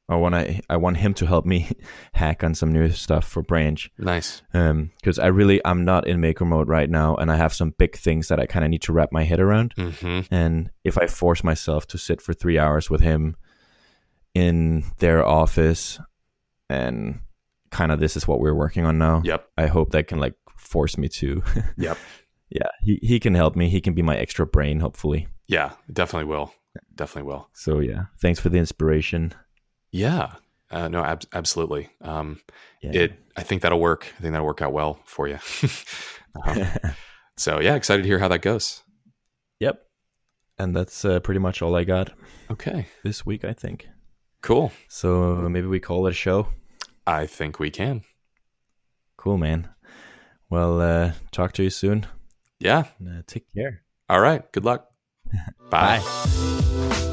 I 0.09 0.15
want 0.15 0.35
to. 0.35 0.61
I 0.69 0.77
want 0.77 0.97
him 0.97 1.13
to 1.15 1.25
help 1.25 1.45
me 1.45 1.69
hack 2.13 2.43
on 2.43 2.55
some 2.55 2.71
new 2.71 2.89
stuff 2.91 3.25
for 3.27 3.41
Branch. 3.41 3.91
Nice. 3.97 4.41
Um, 4.53 4.91
because 5.01 5.19
I 5.19 5.27
really 5.27 5.59
I'm 5.65 5.83
not 5.83 6.07
in 6.07 6.21
maker 6.21 6.45
mode 6.45 6.69
right 6.69 6.89
now, 6.89 7.15
and 7.15 7.29
I 7.31 7.35
have 7.35 7.53
some 7.53 7.73
big 7.77 7.97
things 7.97 8.29
that 8.29 8.39
I 8.39 8.45
kind 8.45 8.63
of 8.63 8.71
need 8.71 8.81
to 8.83 8.93
wrap 8.93 9.11
my 9.11 9.23
head 9.23 9.39
around. 9.41 9.73
hmm 9.77 10.21
And 10.31 10.71
if 10.85 10.97
I 10.97 11.07
force 11.07 11.43
myself 11.43 11.87
to 11.87 11.97
sit 11.97 12.21
for 12.21 12.33
three 12.33 12.57
hours 12.57 12.89
with 12.89 13.01
him 13.01 13.35
in 14.33 14.83
their 14.99 15.25
office, 15.25 15.99
and 16.69 17.19
kind 17.71 17.91
of 17.91 17.99
this 17.99 18.15
is 18.15 18.27
what 18.27 18.39
we're 18.39 18.53
working 18.55 18.85
on 18.85 18.97
now, 18.97 19.21
Yep. 19.25 19.45
I 19.57 19.67
hope 19.67 19.91
that 19.91 20.07
can 20.07 20.19
like 20.19 20.35
force 20.57 20.97
me 20.97 21.09
to. 21.09 21.43
Yep. 21.77 21.97
yeah, 22.49 22.67
he 22.81 22.99
he 23.03 23.19
can 23.19 23.33
help 23.35 23.55
me. 23.57 23.69
He 23.69 23.81
can 23.81 23.93
be 23.93 24.01
my 24.01 24.15
extra 24.15 24.45
brain, 24.47 24.79
hopefully. 24.79 25.27
Yeah, 25.47 25.71
definitely 25.91 26.29
will. 26.29 26.53
Definitely 26.95 27.29
will. 27.29 27.49
So 27.53 27.79
yeah, 27.79 28.05
thanks 28.21 28.39
for 28.39 28.49
the 28.49 28.57
inspiration. 28.57 29.33
Yeah. 29.91 30.33
Uh, 30.69 30.87
no, 30.89 31.03
ab- 31.03 31.23
absolutely. 31.33 31.89
Um, 32.01 32.39
Yeah. 32.81 32.91
it. 32.93 33.13
I 33.35 33.43
think 33.43 33.61
that'll 33.61 33.79
work. 33.79 34.07
I 34.17 34.21
think 34.21 34.31
that'll 34.33 34.45
work 34.45 34.61
out 34.61 34.73
well 34.73 34.99
for 35.05 35.27
you. 35.27 35.39
um, 36.45 36.67
so 37.37 37.59
yeah, 37.59 37.75
excited 37.75 38.01
to 38.03 38.07
hear 38.07 38.19
how 38.19 38.27
that 38.27 38.41
goes. 38.41 38.81
yep. 39.59 39.83
And 40.59 40.75
that's 40.75 41.05
uh, 41.05 41.19
pretty 41.19 41.39
much 41.39 41.61
all 41.61 41.75
I 41.75 41.83
got 41.83 42.11
Okay. 42.49 42.87
this 43.03 43.25
week, 43.25 43.45
I 43.45 43.53
think. 43.53 43.87
Cool. 44.41 44.71
So 44.87 45.35
maybe 45.49 45.67
we 45.67 45.79
call 45.79 46.07
it 46.07 46.11
a 46.11 46.13
show. 46.13 46.47
I 47.05 47.27
think 47.27 47.59
we 47.59 47.69
can. 47.69 48.01
Cool, 49.17 49.37
man. 49.37 49.69
Well, 50.49 50.81
uh, 50.81 51.11
talk 51.31 51.53
to 51.53 51.63
you 51.63 51.69
soon. 51.69 52.07
Yeah. 52.59 52.85
And, 52.99 53.19
uh, 53.19 53.21
take 53.27 53.45
care. 53.55 53.83
All 54.09 54.19
right. 54.19 54.51
Good 54.51 54.65
luck. 54.65 54.87
Bye. 55.69 55.99
Bye. 55.99 57.03